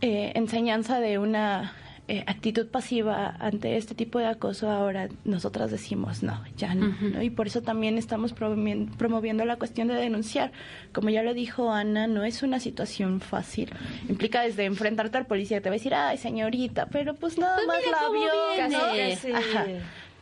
eh, 0.00 0.32
enseñanza 0.34 1.00
de 1.00 1.18
una 1.18 1.74
eh, 2.10 2.24
actitud 2.26 2.66
pasiva 2.68 3.36
ante 3.38 3.76
este 3.76 3.94
tipo 3.94 4.18
de 4.18 4.24
acoso, 4.24 4.70
ahora 4.70 5.10
nosotras 5.24 5.70
decimos 5.70 6.22
no, 6.22 6.42
ya 6.56 6.74
no, 6.74 6.96
¿no? 7.00 7.22
Y 7.22 7.28
por 7.28 7.46
eso 7.46 7.60
también 7.60 7.98
estamos 7.98 8.32
promoviendo, 8.32 9.44
la 9.44 9.56
cuestión 9.56 9.88
de 9.88 9.94
denunciar. 9.94 10.50
Como 10.94 11.10
ya 11.10 11.22
lo 11.22 11.34
dijo 11.34 11.70
Ana, 11.70 12.06
no 12.06 12.24
es 12.24 12.42
una 12.42 12.60
situación 12.60 13.20
fácil. 13.20 13.70
Implica 14.08 14.40
desde 14.40 14.64
enfrentarte 14.64 15.18
al 15.18 15.26
policía, 15.26 15.60
te 15.60 15.68
va 15.68 15.74
a 15.74 15.78
decir, 15.78 15.94
ay, 15.94 16.16
señorita, 16.16 16.86
pero 16.86 17.14
pues 17.14 17.36
nada 17.36 17.56
Pues 17.56 17.66
más 17.66 17.78
la 17.90 18.08
vio, 18.08 18.68
¿no? 18.70 19.36
Ajá. 19.36 19.66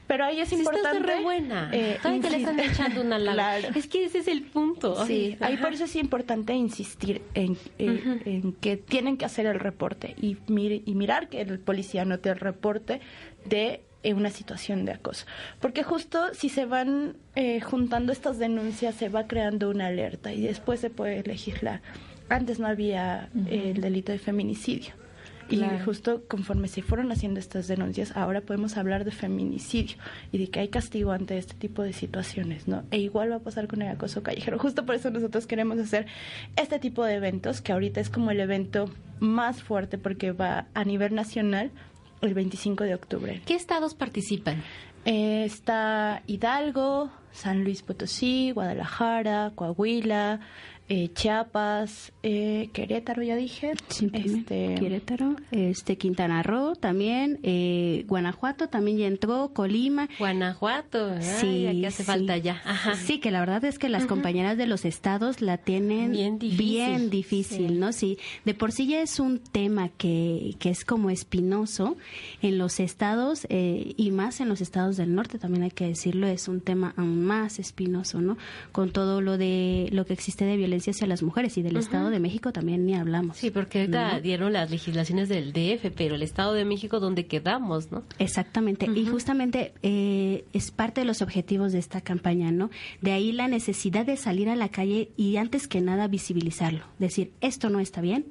Pero 0.07 0.24
ahí 0.24 0.40
es 0.40 0.52
estás 0.52 0.59
importante. 0.61 0.98
re 1.00 1.22
buena. 1.22 1.70
eh, 1.72 1.98
Saben 2.02 2.22
que 2.22 2.30
le 2.30 2.36
están 2.38 2.61
echando 2.61 3.00
una. 3.00 3.18
Claro. 3.18 3.68
Es 3.74 3.86
que 3.88 4.04
ese 4.04 4.18
es 4.18 4.28
el 4.28 4.42
punto. 4.42 5.04
Sí, 5.07 5.36
ahí 5.40 5.57
por 5.57 5.72
eso 5.72 5.84
es 5.84 5.96
importante 5.96 6.54
insistir 6.54 7.22
en, 7.34 7.57
eh, 7.78 8.20
en 8.24 8.52
que 8.52 8.76
tienen 8.76 9.16
que 9.16 9.24
hacer 9.24 9.46
el 9.46 9.59
reporte 9.59 10.14
y, 10.20 10.36
mir- 10.48 10.82
y 10.86 10.94
mirar 10.94 11.28
que 11.28 11.40
el 11.40 11.59
policía 11.59 12.04
note 12.04 12.28
el 12.28 12.38
reporte 12.38 13.00
de 13.44 13.82
eh, 14.04 14.14
una 14.14 14.30
situación 14.30 14.84
de 14.84 14.92
acoso. 14.92 15.26
Porque 15.61 15.82
justo 15.82 16.32
si 16.34 16.48
se 16.50 16.66
van 16.66 17.16
eh, 17.34 17.61
juntando 17.61 18.12
estas 18.12 18.38
denuncias, 18.38 18.94
se 18.94 19.09
va 19.09 19.26
creando 19.26 19.68
una 19.70 19.86
alerta 19.88 20.32
y 20.32 20.40
después 20.42 20.78
se 20.78 20.90
puede 20.90 21.22
legislar. 21.24 21.82
Antes 22.28 22.59
no 22.61 22.66
había 22.68 23.28
eh, 23.48 23.72
el 23.74 23.80
delito 23.80 24.12
de 24.12 24.18
feminicidio. 24.20 24.94
Y 25.49 25.62
justo 25.84 26.24
conforme 26.28 26.68
se 26.68 26.82
fueron 26.82 27.12
haciendo 27.12 27.38
estas 27.38 27.68
denuncias, 27.68 28.16
ahora 28.16 28.40
podemos 28.40 28.76
hablar 28.76 29.05
de 29.05 29.12
feminicidio 29.12 29.97
y 30.32 30.38
de 30.38 30.49
que 30.49 30.61
hay 30.61 30.68
castigo 30.68 31.12
ante 31.12 31.38
este 31.38 31.55
tipo 31.55 31.82
de 31.82 31.92
situaciones, 31.92 32.66
¿no? 32.66 32.84
E 32.90 32.99
igual 32.99 33.30
va 33.30 33.36
a 33.36 33.40
pasar 33.40 33.68
con 33.68 33.82
el 33.82 33.88
acoso 33.88 34.22
callejero. 34.22 34.59
Justo 34.59 34.84
por 34.84 34.94
eso 34.94 35.11
nosotros 35.11 35.47
queremos 35.47 35.78
hacer 35.78 36.07
este 36.57 36.78
tipo 36.78 37.05
de 37.05 37.14
eventos, 37.14 37.61
que 37.61 37.72
ahorita 37.72 38.01
es 38.01 38.11
como 38.11 38.30
el 38.30 38.40
evento 38.40 38.90
más 39.20 39.62
fuerte 39.62 39.99
porque 39.99 40.32
va 40.32 40.66
a 40.74 40.84
nivel 40.84 41.14
nacional 41.14 41.70
el 42.20 42.34
25 42.34 42.84
de 42.84 42.94
octubre. 42.94 43.42
¿Qué 43.47 43.55
estados 43.55 43.94
participan? 43.94 44.62
Eh, 45.05 45.44
está 45.44 46.22
Hidalgo, 46.26 47.11
San 47.30 47.62
Luis 47.62 47.82
Potosí, 47.82 48.51
Guadalajara, 48.51 49.53
Coahuila, 49.55 50.40
eh, 50.89 51.09
Chiapas, 51.14 52.12
eh, 52.22 52.70
Querétaro, 52.72 53.22
ya 53.22 53.34
dije. 53.37 53.72
Sí. 53.89 54.09
Este, 54.12 54.74
Querétaro, 54.78 55.37
este 55.51 55.99
Quintana 55.99 56.43
Roo 56.43 56.74
también, 56.76 57.39
eh, 57.43 58.05
Guanajuato 58.07 58.68
también 58.68 58.99
ya 58.99 59.07
entró, 59.07 59.51
Colima. 59.53 60.09
Guanajuato. 60.18 61.11
Ay, 61.12 61.22
Sí, 61.41 61.66
aquí 61.66 61.84
hace 61.84 62.03
sí. 62.03 62.07
falta 62.07 62.37
ya. 62.37 62.61
Ajá. 62.64 62.95
Sí, 62.95 63.18
que 63.18 63.30
la 63.30 63.41
verdad 63.41 63.64
es 63.64 63.78
que 63.78 63.89
las 63.89 64.07
compañeras 64.07 64.57
de 64.57 64.66
los 64.66 64.84
estados 64.84 65.41
la 65.41 65.59
tienen 65.59 66.12
Bien 66.12 66.39
difícil. 66.39 66.59
bien 66.66 67.11
difícil, 67.11 67.80
¿no? 67.80 67.93
Sí, 67.93 68.18
de 68.45 68.55
por 68.55 68.70
sí 68.72 68.87
ya 68.87 69.01
es 69.03 69.18
un 69.18 69.39
tema 69.41 69.89
que, 69.89 70.55
que 70.59 70.70
es 70.70 70.84
como 70.84 71.11
espinoso 71.11 71.97
en 72.43 72.59
los 72.59 72.78
estados 72.80 73.47
eh, 73.51 73.95
y 73.97 74.11
más 74.12 74.41
en 74.41 74.49
los 74.49 74.61
estados 74.61 74.97
del 74.97 75.14
norte, 75.14 75.39
también 75.39 75.64
hay 75.64 75.70
que 75.70 75.87
decirlo, 75.87 76.26
es 76.26 76.49
un 76.49 76.61
tema 76.61 76.95
aún 76.97 77.24
más 77.24 77.59
espinoso, 77.59 78.20
¿no? 78.20 78.37
Con 78.72 78.91
todo 78.93 79.20
lo 79.20 79.37
de 79.37 79.89
lo 79.93 80.07
que 80.07 80.12
existe 80.12 80.45
de 80.45 80.57
violencia 80.57 80.76
hacia 80.85 81.07
las 81.07 81.22
mujeres 81.22 81.57
y 81.59 81.62
del 81.62 81.77
Estado 81.77 82.11
de 82.11 82.20
México 82.20 82.53
también 82.53 82.87
ni 82.87 82.95
hablamos. 82.95 83.37
Sí, 83.37 83.51
porque 83.51 83.81
ahorita 83.81 84.14
¿no? 84.14 84.20
dieron 84.20 84.53
las 84.53 84.70
legislaciones 84.70 85.29
del 85.29 85.53
DF, 85.53 85.93
pero 85.97 86.14
el 86.14 86.22
Estado 86.22 86.53
de 86.55 86.64
México, 86.64 87.01
¿dónde 87.01 87.27
quedamos, 87.27 87.91
no? 87.91 88.03
Exactamente, 88.18 88.89
y 88.95 89.07
justamente 89.07 89.72
eh, 89.83 90.45
es 90.53 90.70
parte 90.70 91.01
de 91.01 91.07
los 91.07 91.22
objetivos 91.22 91.72
de 91.72 91.79
esta 91.79 92.01
campaña, 92.01 92.51
¿no? 92.51 92.70
De 93.01 93.12
ahí 93.12 93.33
la 93.33 93.49
necesidad 93.49 94.07
de 94.07 94.16
salir 94.16 94.49
a 94.49 94.57
la 94.57 94.68
calle 94.68 95.11
y 95.16 95.37
antes 95.37 95.68
que 95.68 95.81
nada 95.81 96.09
visibilizarlo, 96.09 96.85
decir, 96.99 97.33
esto 97.41 97.70
no 97.70 97.81
está 97.81 98.01
bien, 98.01 98.27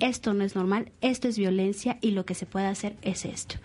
esto 0.00 0.34
no 0.34 0.44
es 0.44 0.54
normal, 0.54 0.92
esto 1.00 1.28
es 1.28 1.38
violencia 1.38 1.98
y 2.00 2.12
lo 2.12 2.24
que 2.24 2.34
se 2.34 2.46
puede 2.46 2.66
hacer 2.66 2.96
es 3.02 3.24
esto. 3.24 3.56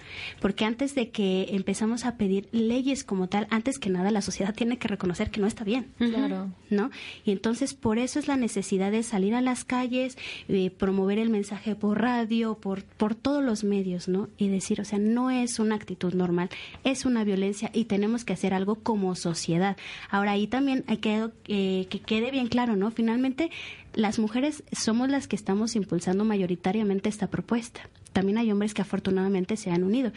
Porque 0.41 0.65
antes 0.65 0.95
de 0.95 1.09
que 1.09 1.47
empezamos 1.51 2.05
a 2.05 2.17
pedir 2.17 2.47
leyes 2.51 3.03
como 3.03 3.27
tal, 3.27 3.47
antes 3.49 3.79
que 3.79 3.89
nada 3.89 4.11
la 4.11 4.21
sociedad 4.21 4.53
tiene 4.55 4.77
que 4.77 4.87
reconocer 4.87 5.31
que 5.31 5.41
no 5.41 5.47
está 5.47 5.63
bien. 5.63 5.87
Claro. 5.97 6.51
¿no? 6.69 6.91
Y 7.23 7.31
entonces 7.31 7.73
por 7.73 7.97
eso 7.97 8.19
la 8.27 8.37
necesidad 8.37 8.91
de 8.91 9.03
salir 9.03 9.35
a 9.35 9.41
las 9.41 9.65
calles, 9.65 10.17
eh, 10.47 10.69
promover 10.69 11.19
el 11.19 11.29
mensaje 11.29 11.75
por 11.75 12.01
radio, 12.01 12.55
por, 12.55 12.83
por 12.83 13.15
todos 13.15 13.43
los 13.43 13.63
medios, 13.63 14.07
¿no? 14.07 14.29
Y 14.37 14.49
decir, 14.49 14.81
o 14.81 14.85
sea, 14.85 14.99
no 14.99 15.31
es 15.31 15.59
una 15.59 15.75
actitud 15.75 16.13
normal, 16.13 16.49
es 16.83 17.05
una 17.05 17.23
violencia 17.23 17.69
y 17.73 17.85
tenemos 17.85 18.25
que 18.25 18.33
hacer 18.33 18.53
algo 18.53 18.75
como 18.75 19.15
sociedad. 19.15 19.77
Ahora 20.09 20.31
ahí 20.31 20.47
también 20.47 20.83
hay 20.87 20.97
que 20.97 21.29
eh, 21.47 21.87
que 21.89 21.99
quede 21.99 22.31
bien 22.31 22.47
claro, 22.47 22.75
¿no? 22.75 22.91
Finalmente 22.91 23.51
las 23.93 24.19
mujeres 24.19 24.63
somos 24.71 25.09
las 25.09 25.27
que 25.27 25.35
estamos 25.35 25.75
impulsando 25.75 26.25
mayoritariamente 26.25 27.09
esta 27.09 27.27
propuesta. 27.27 27.89
También 28.11 28.37
hay 28.37 28.51
hombres 28.51 28.73
que 28.73 28.81
afortunadamente 28.81 29.57
se 29.57 29.71
han 29.71 29.83
unido 29.83 30.11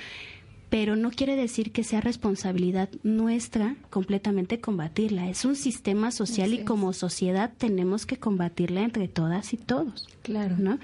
pero 0.68 0.96
no 0.96 1.10
quiere 1.10 1.36
decir 1.36 1.72
que 1.72 1.84
sea 1.84 2.00
responsabilidad 2.00 2.88
nuestra 3.02 3.76
completamente 3.90 4.60
combatirla. 4.60 5.28
Es 5.28 5.44
un 5.44 5.56
sistema 5.56 6.10
social 6.10 6.52
Así 6.52 6.62
y 6.62 6.64
como 6.64 6.92
sociedad 6.92 7.52
tenemos 7.56 8.06
que 8.06 8.16
combatirla 8.16 8.82
entre 8.82 9.08
todas 9.08 9.52
y 9.52 9.56
todos. 9.56 10.08
Claro. 10.22 10.56
¿no? 10.58 10.78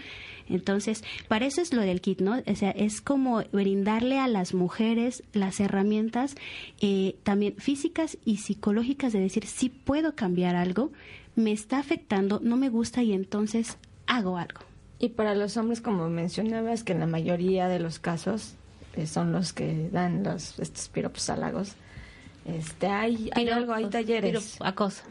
Entonces, 0.49 1.03
para 1.29 1.47
eso 1.47 1.61
es 1.61 1.73
lo 1.73 1.83
del 1.83 2.01
kit, 2.01 2.21
¿no? 2.21 2.43
O 2.47 2.55
sea, 2.55 2.71
es 2.71 3.01
como 3.01 3.43
brindarle 3.53 4.19
a 4.19 4.29
las 4.29 4.55
mujeres 4.55 5.23
las 5.33 5.61
herramientas 5.61 6.35
eh, 6.81 7.17
también 7.23 7.55
físicas 7.57 8.19
y 8.25 8.39
psicológicas 8.39 9.13
de 9.13 9.21
decir, 9.21 9.47
sí 9.47 9.69
puedo 9.69 10.15
cambiar 10.15 10.57
algo, 10.57 10.93
me 11.35 11.53
está 11.53 11.79
afectando, 11.79 12.41
no 12.43 12.57
me 12.57 12.69
gusta 12.69 13.03
y 13.03 13.13
entonces 13.13 13.79
hago 14.07 14.37
algo. 14.37 14.61
Y 14.99 15.11
para 15.11 15.35
los 15.35 15.57
hombres, 15.57 15.81
como 15.81 16.09
mencionabas, 16.09 16.85
que 16.85 16.93
en 16.93 17.01
la 17.01 17.07
mayoría 17.07 17.67
de 17.67 17.81
los 17.81 17.99
casos 17.99 18.55
eh, 18.95 19.07
son 19.07 19.33
los 19.33 19.53
que 19.53 19.89
dan 19.91 20.23
los 20.23 20.59
estos 20.59 20.89
piropos 20.89 21.29
halagos, 21.31 21.75
este, 22.45 22.87
hay, 22.89 23.31
hay 23.35 23.49
algo, 23.49 23.73
hay 23.73 23.85
Piropos, 23.85 23.93
talleres. 23.93 24.57
acoso. 24.61 25.03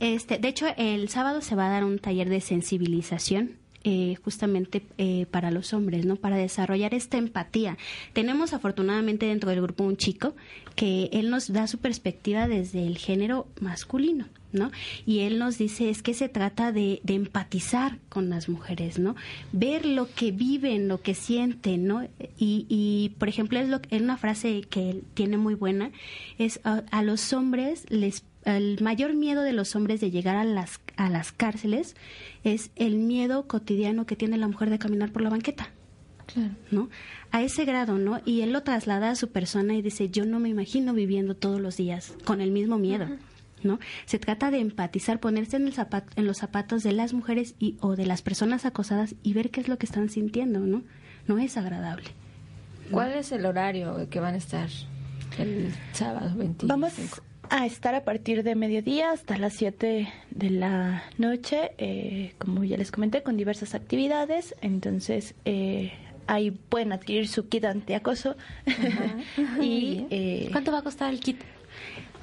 Este, 0.00 0.38
de 0.38 0.48
hecho, 0.48 0.66
el 0.76 1.08
sábado 1.08 1.40
se 1.40 1.54
va 1.54 1.66
a 1.66 1.70
dar 1.70 1.84
un 1.84 1.98
taller 1.98 2.28
de 2.28 2.40
sensibilización. 2.40 3.61
Eh, 3.84 4.16
justamente 4.22 4.82
eh, 4.98 5.26
para 5.30 5.50
los 5.50 5.72
hombres, 5.72 6.06
¿no? 6.06 6.16
Para 6.16 6.36
desarrollar 6.36 6.94
esta 6.94 7.18
empatía. 7.18 7.76
Tenemos 8.12 8.52
afortunadamente 8.52 9.26
dentro 9.26 9.50
del 9.50 9.62
grupo 9.62 9.84
un 9.84 9.96
chico 9.96 10.34
que 10.76 11.10
él 11.12 11.30
nos 11.30 11.52
da 11.52 11.66
su 11.66 11.78
perspectiva 11.78 12.48
desde 12.48 12.86
el 12.86 12.98
género 12.98 13.46
masculino, 13.60 14.26
¿no? 14.52 14.70
Y 15.06 15.20
él 15.20 15.38
nos 15.38 15.58
dice 15.58 15.90
es 15.90 16.02
que 16.02 16.14
se 16.14 16.28
trata 16.28 16.72
de, 16.72 17.00
de 17.02 17.14
empatizar 17.14 17.98
con 18.08 18.30
las 18.30 18.48
mujeres, 18.48 18.98
¿no? 18.98 19.16
Ver 19.52 19.84
lo 19.84 20.08
que 20.12 20.32
viven, 20.32 20.88
lo 20.88 21.00
que 21.00 21.14
sienten, 21.14 21.86
¿no? 21.86 22.04
Y, 22.38 22.66
y 22.68 23.14
por 23.18 23.28
ejemplo, 23.28 23.58
es, 23.58 23.68
lo, 23.68 23.80
es 23.90 24.00
una 24.00 24.16
frase 24.16 24.62
que 24.68 24.90
él 24.90 25.04
tiene 25.14 25.36
muy 25.36 25.54
buena, 25.54 25.90
es 26.38 26.60
a, 26.64 26.82
a 26.90 27.02
los 27.02 27.32
hombres 27.32 27.84
les 27.88 28.24
el 28.44 28.78
mayor 28.82 29.14
miedo 29.14 29.42
de 29.42 29.52
los 29.52 29.74
hombres 29.76 30.00
de 30.00 30.10
llegar 30.10 30.36
a 30.36 30.44
las, 30.44 30.80
a 30.96 31.08
las 31.10 31.32
cárceles 31.32 31.94
es 32.44 32.70
el 32.76 32.96
miedo 32.96 33.46
cotidiano 33.46 34.06
que 34.06 34.16
tiene 34.16 34.36
la 34.38 34.48
mujer 34.48 34.70
de 34.70 34.78
caminar 34.78 35.12
por 35.12 35.22
la 35.22 35.30
banqueta. 35.30 35.70
Claro. 36.26 36.50
¿no? 36.70 36.88
A 37.30 37.42
ese 37.42 37.64
grado, 37.64 37.98
¿no? 37.98 38.20
Y 38.24 38.40
él 38.42 38.52
lo 38.52 38.62
traslada 38.62 39.10
a 39.10 39.16
su 39.16 39.30
persona 39.30 39.74
y 39.74 39.82
dice, 39.82 40.08
yo 40.08 40.24
no 40.24 40.38
me 40.40 40.48
imagino 40.48 40.94
viviendo 40.94 41.34
todos 41.36 41.60
los 41.60 41.76
días 41.76 42.14
con 42.24 42.40
el 42.40 42.52
mismo 42.52 42.78
miedo, 42.78 43.06
¿no? 43.64 43.78
Se 44.06 44.18
trata 44.18 44.50
de 44.50 44.60
empatizar, 44.60 45.18
ponerse 45.20 45.56
en, 45.56 45.66
el 45.66 45.74
zapat- 45.74 46.04
en 46.16 46.26
los 46.26 46.38
zapatos 46.38 46.84
de 46.84 46.92
las 46.92 47.12
mujeres 47.12 47.54
y, 47.58 47.76
o 47.80 47.96
de 47.96 48.06
las 48.06 48.22
personas 48.22 48.64
acosadas 48.64 49.14
y 49.22 49.34
ver 49.34 49.50
qué 49.50 49.60
es 49.60 49.68
lo 49.68 49.78
que 49.78 49.86
están 49.86 50.08
sintiendo, 50.10 50.60
¿no? 50.60 50.82
No 51.26 51.38
es 51.38 51.56
agradable. 51.56 52.06
¿Cuál 52.90 53.12
es 53.12 53.32
el 53.32 53.44
horario 53.44 54.08
que 54.08 54.20
van 54.20 54.34
a 54.34 54.38
estar 54.38 54.68
el 55.38 55.70
sábado 55.92 56.36
25? 56.36 56.66
Vamos 56.66 56.92
a 57.52 57.66
estar 57.66 57.94
a 57.94 58.02
partir 58.02 58.44
de 58.44 58.54
mediodía 58.54 59.10
hasta 59.12 59.36
las 59.36 59.52
7 59.52 60.10
de 60.30 60.50
la 60.50 61.04
noche, 61.18 61.72
eh, 61.76 62.32
como 62.38 62.64
ya 62.64 62.78
les 62.78 62.90
comenté, 62.90 63.22
con 63.22 63.36
diversas 63.36 63.74
actividades. 63.74 64.54
Entonces, 64.62 65.34
eh, 65.44 65.92
ahí 66.26 66.50
pueden 66.50 66.94
adquirir 66.94 67.28
su 67.28 67.50
kit 67.50 67.66
antiacoso. 67.66 68.36
y 69.60 70.06
eh, 70.08 70.48
¿Cuánto 70.50 70.72
va 70.72 70.78
a 70.78 70.82
costar 70.82 71.12
el 71.12 71.20
kit? 71.20 71.42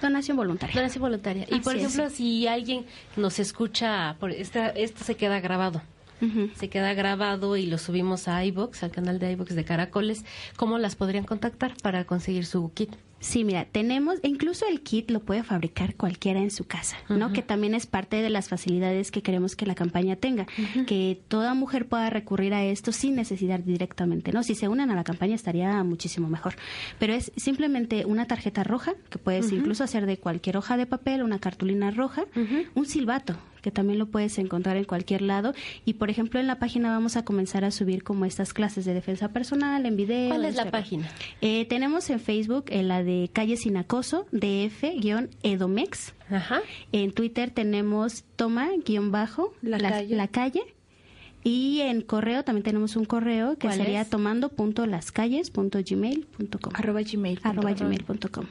Donación 0.01 0.35
voluntaria. 0.35 0.75
Donación 0.75 1.03
voluntaria. 1.03 1.45
Y 1.47 1.59
por 1.59 1.75
es. 1.75 1.83
ejemplo, 1.83 2.09
si 2.09 2.47
alguien 2.47 2.87
nos 3.15 3.37
escucha, 3.37 4.15
por 4.19 4.31
esta, 4.31 4.69
esto 4.69 5.03
se 5.03 5.15
queda 5.15 5.39
grabado. 5.39 5.83
Se 6.55 6.69
queda 6.69 6.93
grabado 6.95 7.55
y 7.55 7.65
lo 7.65 7.77
subimos 7.77 8.27
a 8.27 8.43
iBox, 8.43 8.83
al 8.83 8.91
canal 8.91 9.19
de 9.19 9.31
iBox 9.31 9.55
de 9.55 9.63
Caracoles. 9.63 10.25
¿Cómo 10.57 10.77
las 10.77 10.95
podrían 10.97 11.23
contactar 11.23 11.75
para 11.81 12.03
conseguir 12.03 12.45
su 12.45 12.73
kit? 12.73 12.93
Sí, 13.19 13.43
mira, 13.43 13.65
tenemos, 13.65 14.19
e 14.23 14.29
incluso 14.29 14.65
el 14.67 14.81
kit 14.81 15.11
lo 15.11 15.19
puede 15.19 15.43
fabricar 15.43 15.95
cualquiera 15.95 16.39
en 16.39 16.51
su 16.51 16.65
casa, 16.65 16.97
¿no? 17.09 17.33
Que 17.33 17.41
también 17.41 17.75
es 17.75 17.85
parte 17.85 18.21
de 18.21 18.29
las 18.29 18.47
facilidades 18.47 19.11
que 19.11 19.21
queremos 19.21 19.55
que 19.55 19.65
la 19.65 19.75
campaña 19.75 20.15
tenga, 20.15 20.47
que 20.87 21.21
toda 21.27 21.53
mujer 21.53 21.87
pueda 21.87 22.09
recurrir 22.09 22.53
a 22.53 22.63
esto 22.63 22.91
sin 22.91 23.15
necesidad 23.15 23.59
directamente, 23.59 24.31
¿no? 24.31 24.43
Si 24.43 24.55
se 24.55 24.67
unen 24.67 24.89
a 24.89 24.95
la 24.95 25.03
campaña 25.03 25.35
estaría 25.35 25.83
muchísimo 25.83 26.29
mejor. 26.29 26.55
Pero 26.97 27.13
es 27.13 27.31
simplemente 27.35 28.05
una 28.05 28.25
tarjeta 28.25 28.63
roja, 28.63 28.93
que 29.09 29.17
puedes 29.17 29.51
incluso 29.51 29.83
hacer 29.83 30.05
de 30.05 30.17
cualquier 30.17 30.57
hoja 30.57 30.77
de 30.77 30.85
papel, 30.85 31.21
una 31.23 31.39
cartulina 31.39 31.91
roja, 31.91 32.23
un 32.75 32.85
silbato, 32.85 33.35
que 33.61 33.71
también 33.71 33.99
lo 33.99 34.07
puedes 34.07 34.37
encontrar 34.37 34.77
en 34.77 34.85
cualquier 34.85 35.21
lado. 35.21 35.53
Y, 35.85 35.93
por 35.93 36.09
ejemplo, 36.09 36.39
en 36.39 36.47
la 36.47 36.59
página 36.59 36.89
vamos 36.89 37.17
a 37.17 37.25
comenzar 37.25 37.65
a 37.65 37.71
subir 37.71 38.03
como 38.03 38.25
estas 38.25 38.53
clases 38.53 38.85
de 38.85 38.93
defensa 38.93 39.29
personal 39.29 39.85
en 39.85 39.95
video. 39.95 40.29
¿Cuál 40.29 40.45
es 40.45 40.55
la 40.55 40.71
página? 40.71 41.09
Eh, 41.41 41.65
tenemos 41.65 42.09
en 42.09 42.19
Facebook 42.19 42.65
eh, 42.67 42.83
la 42.83 43.03
de 43.03 43.29
Calle 43.33 43.57
Sin 43.57 43.77
Acoso, 43.77 44.25
DF-Edomex. 44.31 46.13
Ajá. 46.29 46.61
En 46.91 47.11
Twitter 47.11 47.51
tenemos 47.51 48.23
toma-bajo, 48.35 49.53
La 49.61 49.77
la 49.79 50.27
calle. 50.27 50.61
Y 51.43 51.79
en 51.81 52.01
correo 52.01 52.43
también 52.43 52.63
tenemos 52.63 52.95
un 52.97 53.05
correo 53.05 53.51
que 53.57 53.67
¿Cuál 53.67 53.77
sería 53.77 54.01
es? 54.01 54.09
tomando.lascalles.gmail.com 54.09 56.73
arroba 56.75 57.01
gmail. 57.01 57.39
arroba 57.43 57.71
gmail.com. 57.73 58.45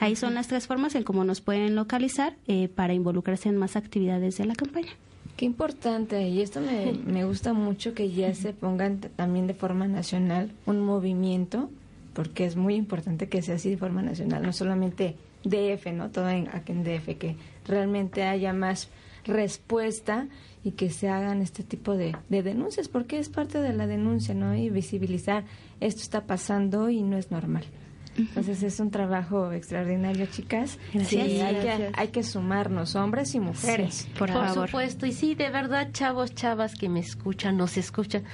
Ahí 0.00 0.16
son 0.16 0.32
las 0.34 0.48
tres 0.48 0.66
formas 0.66 0.94
en 0.94 1.02
cómo 1.02 1.24
nos 1.24 1.42
pueden 1.42 1.74
localizar 1.74 2.34
eh, 2.46 2.68
para 2.68 2.94
involucrarse 2.94 3.50
en 3.50 3.56
más 3.58 3.76
actividades 3.76 4.38
de 4.38 4.46
la 4.46 4.54
campaña. 4.54 4.92
Qué 5.36 5.44
importante, 5.46 6.28
y 6.28 6.40
esto 6.40 6.60
me, 6.60 6.92
me 6.92 7.24
gusta 7.24 7.52
mucho 7.52 7.94
que 7.94 8.10
ya 8.10 8.34
se 8.34 8.52
pongan 8.52 9.00
también 9.00 9.46
de 9.46 9.54
forma 9.54 9.86
nacional 9.88 10.50
un 10.66 10.80
movimiento, 10.80 11.70
porque 12.12 12.44
es 12.44 12.56
muy 12.56 12.74
importante 12.74 13.28
que 13.28 13.40
sea 13.42 13.54
así 13.56 13.70
de 13.70 13.78
forma 13.78 14.02
nacional, 14.02 14.42
no 14.42 14.52
solamente 14.52 15.16
DF, 15.44 15.86
¿no? 15.92 16.10
Todo 16.10 16.28
en, 16.28 16.48
aquí 16.52 16.72
en 16.72 16.84
DF, 16.84 17.16
que 17.18 17.36
realmente 17.66 18.24
haya 18.24 18.52
más 18.52 18.88
respuesta 19.24 20.28
y 20.64 20.72
que 20.72 20.90
se 20.90 21.08
hagan 21.08 21.42
este 21.42 21.62
tipo 21.62 21.96
de, 21.96 22.16
de 22.28 22.42
denuncias, 22.42 22.88
porque 22.88 23.18
es 23.18 23.28
parte 23.28 23.58
de 23.60 23.72
la 23.72 23.86
denuncia, 23.86 24.34
¿no? 24.34 24.54
Y 24.54 24.70
visibilizar 24.70 25.44
esto 25.80 26.02
está 26.02 26.26
pasando 26.26 26.88
y 26.88 27.02
no 27.02 27.16
es 27.16 27.30
normal. 27.30 27.64
Entonces 28.16 28.62
es 28.62 28.78
un 28.78 28.90
trabajo 28.90 29.52
extraordinario, 29.52 30.26
chicas. 30.26 30.78
Gracias. 30.92 31.08
Sí, 31.08 31.40
hay, 31.40 31.54
que, 31.56 31.90
hay 31.94 32.08
que 32.08 32.22
sumarnos, 32.22 32.94
hombres 32.94 33.34
y 33.34 33.40
mujeres. 33.40 34.06
Por, 34.18 34.28
Por 34.30 34.44
favor. 34.44 34.68
supuesto, 34.68 35.06
y 35.06 35.12
sí, 35.12 35.34
de 35.34 35.50
verdad, 35.50 35.88
chavos, 35.92 36.34
chavas 36.34 36.74
que 36.74 36.88
me 36.88 37.00
escuchan, 37.00 37.56
nos 37.56 37.76
escuchan, 37.78 38.24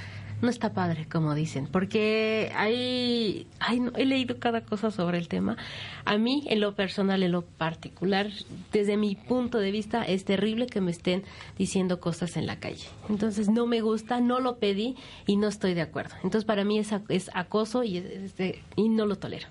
no 0.40 0.48
está 0.48 0.72
padre, 0.72 1.06
como 1.10 1.34
dicen, 1.34 1.66
porque 1.66 2.52
hay, 2.54 3.46
ay, 3.58 3.80
no, 3.80 3.92
he 3.96 4.04
leído 4.06 4.38
cada 4.38 4.60
cosa 4.60 4.90
sobre 4.90 5.18
el 5.18 5.26
tema. 5.28 5.56
A 6.04 6.16
mí, 6.16 6.44
en 6.48 6.60
lo 6.60 6.74
personal, 6.74 7.22
en 7.22 7.32
lo 7.32 7.42
particular, 7.42 8.28
desde 8.72 8.96
mi 8.96 9.16
punto 9.16 9.58
de 9.58 9.70
vista, 9.72 10.04
es 10.04 10.24
terrible 10.24 10.66
que 10.66 10.80
me 10.80 10.90
estén 10.92 11.24
diciendo 11.58 11.98
cosas 12.00 12.36
en 12.36 12.46
la 12.46 12.60
calle. 12.60 12.86
Entonces, 13.08 13.48
no 13.48 13.66
me 13.66 13.80
gusta, 13.80 14.20
no 14.20 14.38
lo 14.40 14.58
pedí 14.58 14.94
y 15.26 15.36
no 15.36 15.48
estoy 15.48 15.74
de 15.74 15.82
acuerdo. 15.82 16.14
Entonces, 16.22 16.44
para 16.44 16.64
mí 16.64 16.78
es, 16.78 16.90
es 17.08 17.30
acoso 17.34 17.82
y, 17.82 17.96
es- 17.98 18.34
y 18.76 18.88
no 18.88 19.06
lo 19.06 19.16
tolero. 19.16 19.48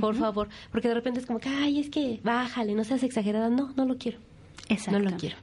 Por 0.00 0.14
favor, 0.16 0.48
porque 0.70 0.86
de 0.88 0.92
repente 0.94 1.18
es 1.18 1.24
como 1.26 1.38
que, 1.40 1.48
ay, 1.48 1.80
es 1.80 1.88
que 1.88 2.20
bájale, 2.22 2.74
no 2.74 2.84
seas 2.84 3.02
exagerada. 3.02 3.48
No, 3.48 3.72
no 3.74 3.86
lo 3.86 3.96
quiero. 3.96 4.18
No 4.18 4.74
Exactamente. 4.74 5.12
lo 5.12 5.16
quiero. 5.18 5.36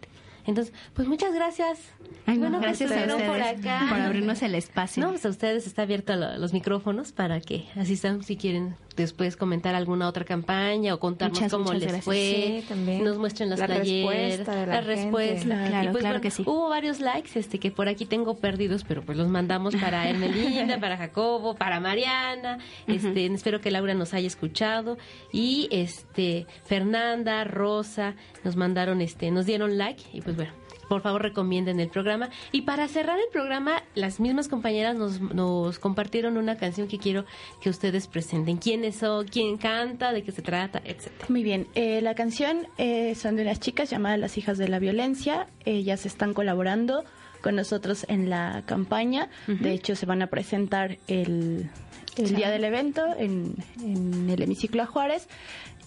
Entonces, 0.47 0.73
pues 0.93 1.07
muchas 1.07 1.33
gracias. 1.33 1.79
Ay, 2.25 2.37
Bueno, 2.37 2.59
que 2.59 2.65
gracias 2.67 2.91
a 2.91 2.95
estuvieron 2.95 3.21
ustedes 3.31 3.53
por 3.55 3.65
acá. 3.65 3.85
por 3.89 3.99
abrirnos 3.99 4.41
el 4.41 4.55
espacio. 4.55 5.03
No, 5.03 5.09
pues 5.09 5.25
a 5.25 5.29
ustedes 5.29 5.67
está 5.67 5.83
abierto 5.83 6.15
lo- 6.15 6.37
los 6.37 6.53
micrófonos 6.53 7.11
para 7.11 7.39
que 7.41 7.65
asistan 7.75 8.23
si 8.23 8.37
quieren 8.37 8.75
después 8.95 9.35
comentar 9.35 9.75
alguna 9.75 10.07
otra 10.07 10.23
campaña 10.23 10.93
o 10.93 10.99
contarnos 10.99 11.37
Muchas, 11.39 11.51
cómo 11.51 11.63
muchas 11.65 11.79
les 11.79 11.87
gracias. 11.87 12.05
fue, 12.05 12.61
Sí, 12.61 12.65
también. 12.69 13.03
nos 13.03 13.17
muestren 13.17 13.49
las 13.49 13.59
La 13.59 13.65
playeras, 13.65 14.15
respuesta 14.37 14.55
de 14.55 14.67
la 14.67 14.81
respuesta. 14.81 15.45
Claro, 15.45 15.67
claro 15.69 15.91
bueno, 15.91 16.21
que 16.21 16.31
sí. 16.31 16.43
Hubo 16.45 16.69
varios 16.69 17.01
likes 17.01 17.37
este 17.37 17.59
que 17.59 17.71
por 17.71 17.89
aquí 17.89 18.05
tengo 18.05 18.35
perdidos, 18.37 18.85
pero 18.87 19.01
pues 19.03 19.17
los 19.17 19.27
mandamos 19.27 19.75
para 19.75 20.07
Hermelinda, 20.09 20.79
para 20.79 20.95
Jacobo, 20.97 21.55
para 21.55 21.79
Mariana. 21.81 22.59
Este, 22.87 23.25
espero 23.25 23.59
que 23.59 23.69
Laura 23.71 23.93
nos 23.95 24.13
haya 24.13 24.27
escuchado 24.27 24.97
y 25.33 25.67
este 25.71 26.47
Fernanda, 26.65 27.43
Rosa 27.43 28.15
nos 28.45 28.55
mandaron 28.55 29.01
este 29.01 29.29
nos 29.31 29.45
dieron 29.45 29.77
like 29.77 30.03
y 30.13 30.21
pues 30.21 30.34
bueno, 30.35 30.51
por 30.87 31.01
favor 31.01 31.21
recomienden 31.21 31.79
el 31.79 31.89
programa. 31.89 32.29
Y 32.51 32.61
para 32.61 32.87
cerrar 32.87 33.17
el 33.19 33.27
programa, 33.31 33.83
las 33.95 34.19
mismas 34.19 34.47
compañeras 34.47 34.95
nos, 34.95 35.19
nos 35.19 35.79
compartieron 35.79 36.37
una 36.37 36.57
canción 36.57 36.87
que 36.87 36.97
quiero 36.97 37.25
que 37.61 37.69
ustedes 37.69 38.07
presenten. 38.07 38.57
¿Quiénes 38.57 38.97
son? 38.97 39.27
¿Quién 39.27 39.57
canta? 39.57 40.13
¿De 40.13 40.23
qué 40.23 40.31
se 40.31 40.41
trata? 40.41 40.81
Etcétera. 40.83 41.25
Muy 41.29 41.43
bien, 41.43 41.67
eh, 41.75 42.01
la 42.01 42.15
canción 42.15 42.67
eh, 42.77 43.15
son 43.15 43.35
de 43.35 43.43
unas 43.43 43.59
chicas 43.59 43.89
llamadas 43.89 44.19
Las 44.19 44.37
Hijas 44.37 44.57
de 44.57 44.67
la 44.67 44.79
Violencia. 44.79 45.47
Ellas 45.65 46.05
están 46.05 46.33
colaborando 46.33 47.03
con 47.41 47.55
nosotros 47.55 48.05
en 48.09 48.29
la 48.29 48.63
campaña. 48.65 49.29
De 49.45 49.71
hecho, 49.71 49.95
se 49.95 50.07
van 50.07 50.23
a 50.23 50.27
presentar 50.27 50.97
el, 51.07 51.69
el 52.17 52.35
día 52.35 52.49
del 52.49 52.63
evento 52.63 53.05
en, 53.19 53.55
en 53.83 54.27
el 54.31 54.41
hemiciclo 54.41 54.81
a 54.81 54.87
Juárez. 54.87 55.27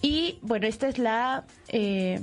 Y 0.01 0.39
bueno, 0.41 0.67
esta 0.67 0.87
es 0.87 0.97
la 0.97 1.45
eh, 1.67 2.21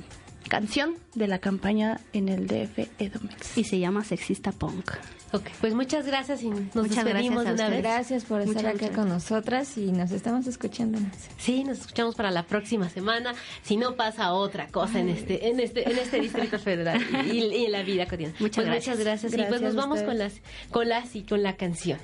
canción 0.49 0.95
de 1.15 1.29
la 1.29 1.39
campaña 1.39 2.01
en 2.13 2.29
el 2.29 2.47
DF 2.47 2.89
Edomex. 2.99 3.57
Y 3.59 3.65
se 3.65 3.79
llama 3.79 4.05
Sexista 4.05 4.53
Punk. 4.53 4.93
Ok, 5.33 5.49
pues 5.61 5.75
muchas 5.75 6.07
gracias 6.07 6.43
y 6.43 6.49
nos 6.49 6.75
Muchas 6.75 7.05
despedimos 7.05 7.43
gracias 7.45 7.61
una 7.61 7.69
vez. 7.69 7.83
Gracias 7.83 8.25
por 8.25 8.41
estar 8.41 8.57
Muchas, 8.57 8.75
acá 8.75 8.85
muchas 8.85 8.97
con 8.97 9.09
nosotras 9.09 9.77
y 9.77 9.93
nos 9.93 10.11
estamos 10.13 10.47
escuchando. 10.47 10.99
Sí, 11.37 11.65
nos 11.65 11.81
escuchamos 11.81 12.15
para 12.15 12.31
la 12.31 12.45
próxima 12.45 12.89
semana. 12.89 13.35
Si 13.63 13.77
no 13.77 13.97
pasa 13.97 14.33
otra 14.33 14.69
cosa 14.69 15.01
en 15.01 15.09
este, 15.09 15.49
en 15.49 15.61
este, 15.61 15.91
en 15.91 15.99
este 15.99 16.21
distrito 16.21 16.59
federal 16.59 17.01
y, 17.27 17.39
y 17.39 17.65
en 17.67 17.73
la 17.73 17.83
vida 17.83 18.07
cotidiana. 18.07 18.35
Muchas 18.39 18.65
Pues 18.65 18.67
gracias. 18.67 18.97
Muchas 18.97 19.05
gracias. 19.05 19.33
y 19.33 19.37
pues 19.37 19.49
Gracias 19.49 19.75
nos 19.75 19.77
vamos 19.77 20.03
con 20.03 20.19
las, 20.19 20.41
con 20.71 20.89
las 20.89 21.17
y 21.17 21.23
con 21.23 21.43
la 21.43 21.57
canción. 21.57 21.99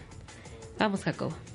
Vamos, 0.78 1.03
Jacobo. 1.05 1.52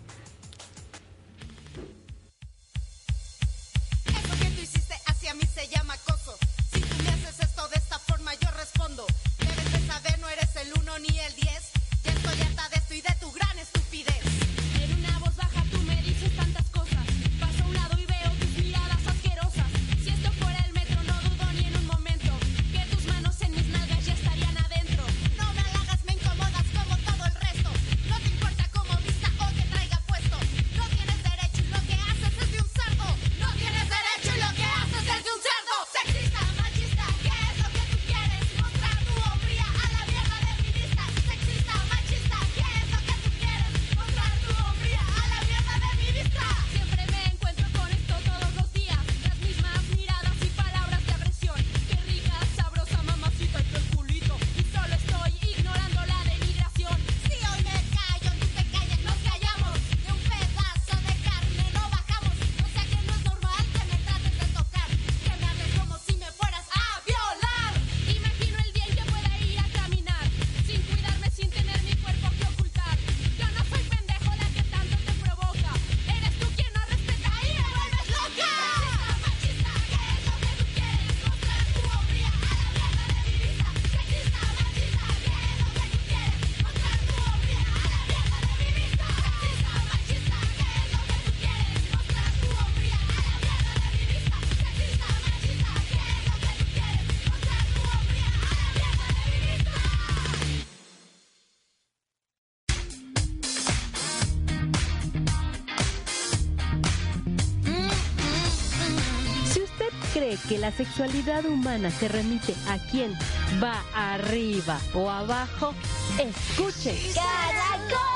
Que 110.57 110.61
la 110.61 110.71
sexualidad 110.71 111.45
humana 111.45 111.91
se 111.91 112.07
remite 112.07 112.55
a 112.69 112.77
quien 112.89 113.13
va 113.61 113.83
arriba 113.93 114.79
o 114.93 115.09
abajo, 115.09 115.73
escuche. 116.19 116.95
¡Caracoles! 117.13 118.07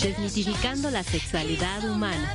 Desmitificando 0.00 0.90
la 0.90 1.02
sexualidad 1.02 1.84
humana. 1.84 2.34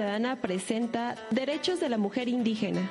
Ciudadana 0.00 0.36
presenta 0.36 1.14
Derechos 1.30 1.78
de 1.78 1.90
la 1.90 1.98
Mujer 1.98 2.26
Indígena. 2.30 2.90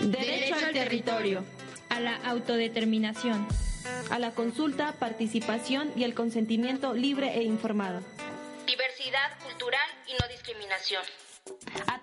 Derecho 0.00 0.56
al 0.56 0.72
territorio, 0.72 1.44
a 1.90 2.00
la 2.00 2.16
autodeterminación, 2.28 3.46
a 4.10 4.18
la 4.18 4.32
consulta, 4.32 4.94
participación 4.98 5.92
y 5.94 6.02
el 6.02 6.12
consentimiento 6.12 6.92
libre 6.92 7.38
e 7.38 7.44
informado. 7.44 8.00
Diversidad 8.66 9.38
cultural 9.44 9.88
y 10.08 10.14
no 10.20 10.26
discriminación. 10.28 11.04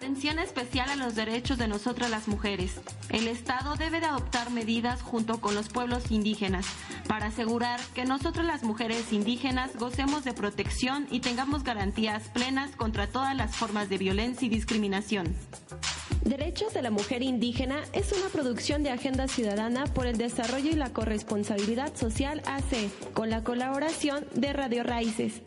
Atención 0.01 0.39
especial 0.39 0.89
a 0.89 0.95
los 0.95 1.13
derechos 1.13 1.59
de 1.59 1.67
nosotras 1.67 2.09
las 2.09 2.27
mujeres. 2.27 2.81
El 3.09 3.27
Estado 3.27 3.75
debe 3.75 3.99
de 3.99 4.07
adoptar 4.07 4.49
medidas 4.49 5.03
junto 5.03 5.39
con 5.39 5.53
los 5.53 5.69
pueblos 5.69 6.09
indígenas 6.09 6.65
para 7.07 7.27
asegurar 7.27 7.79
que 7.93 8.03
nosotras 8.03 8.47
las 8.47 8.63
mujeres 8.63 9.13
indígenas 9.13 9.75
gocemos 9.77 10.23
de 10.23 10.33
protección 10.33 11.05
y 11.11 11.19
tengamos 11.19 11.63
garantías 11.63 12.29
plenas 12.29 12.75
contra 12.75 13.05
todas 13.05 13.35
las 13.35 13.55
formas 13.55 13.89
de 13.89 13.99
violencia 13.99 14.47
y 14.47 14.49
discriminación. 14.49 15.35
Derechos 16.23 16.73
de 16.73 16.81
la 16.81 16.89
Mujer 16.89 17.21
Indígena 17.21 17.83
es 17.93 18.11
una 18.11 18.29
producción 18.29 18.81
de 18.81 18.89
Agenda 18.89 19.27
Ciudadana 19.27 19.83
por 19.85 20.07
el 20.07 20.17
Desarrollo 20.17 20.71
y 20.71 20.77
la 20.77 20.93
Corresponsabilidad 20.93 21.95
Social 21.95 22.41
AC, 22.47 22.89
con 23.13 23.29
la 23.29 23.43
colaboración 23.43 24.25
de 24.33 24.51
Radio 24.51 24.81
Raíces. 24.81 25.43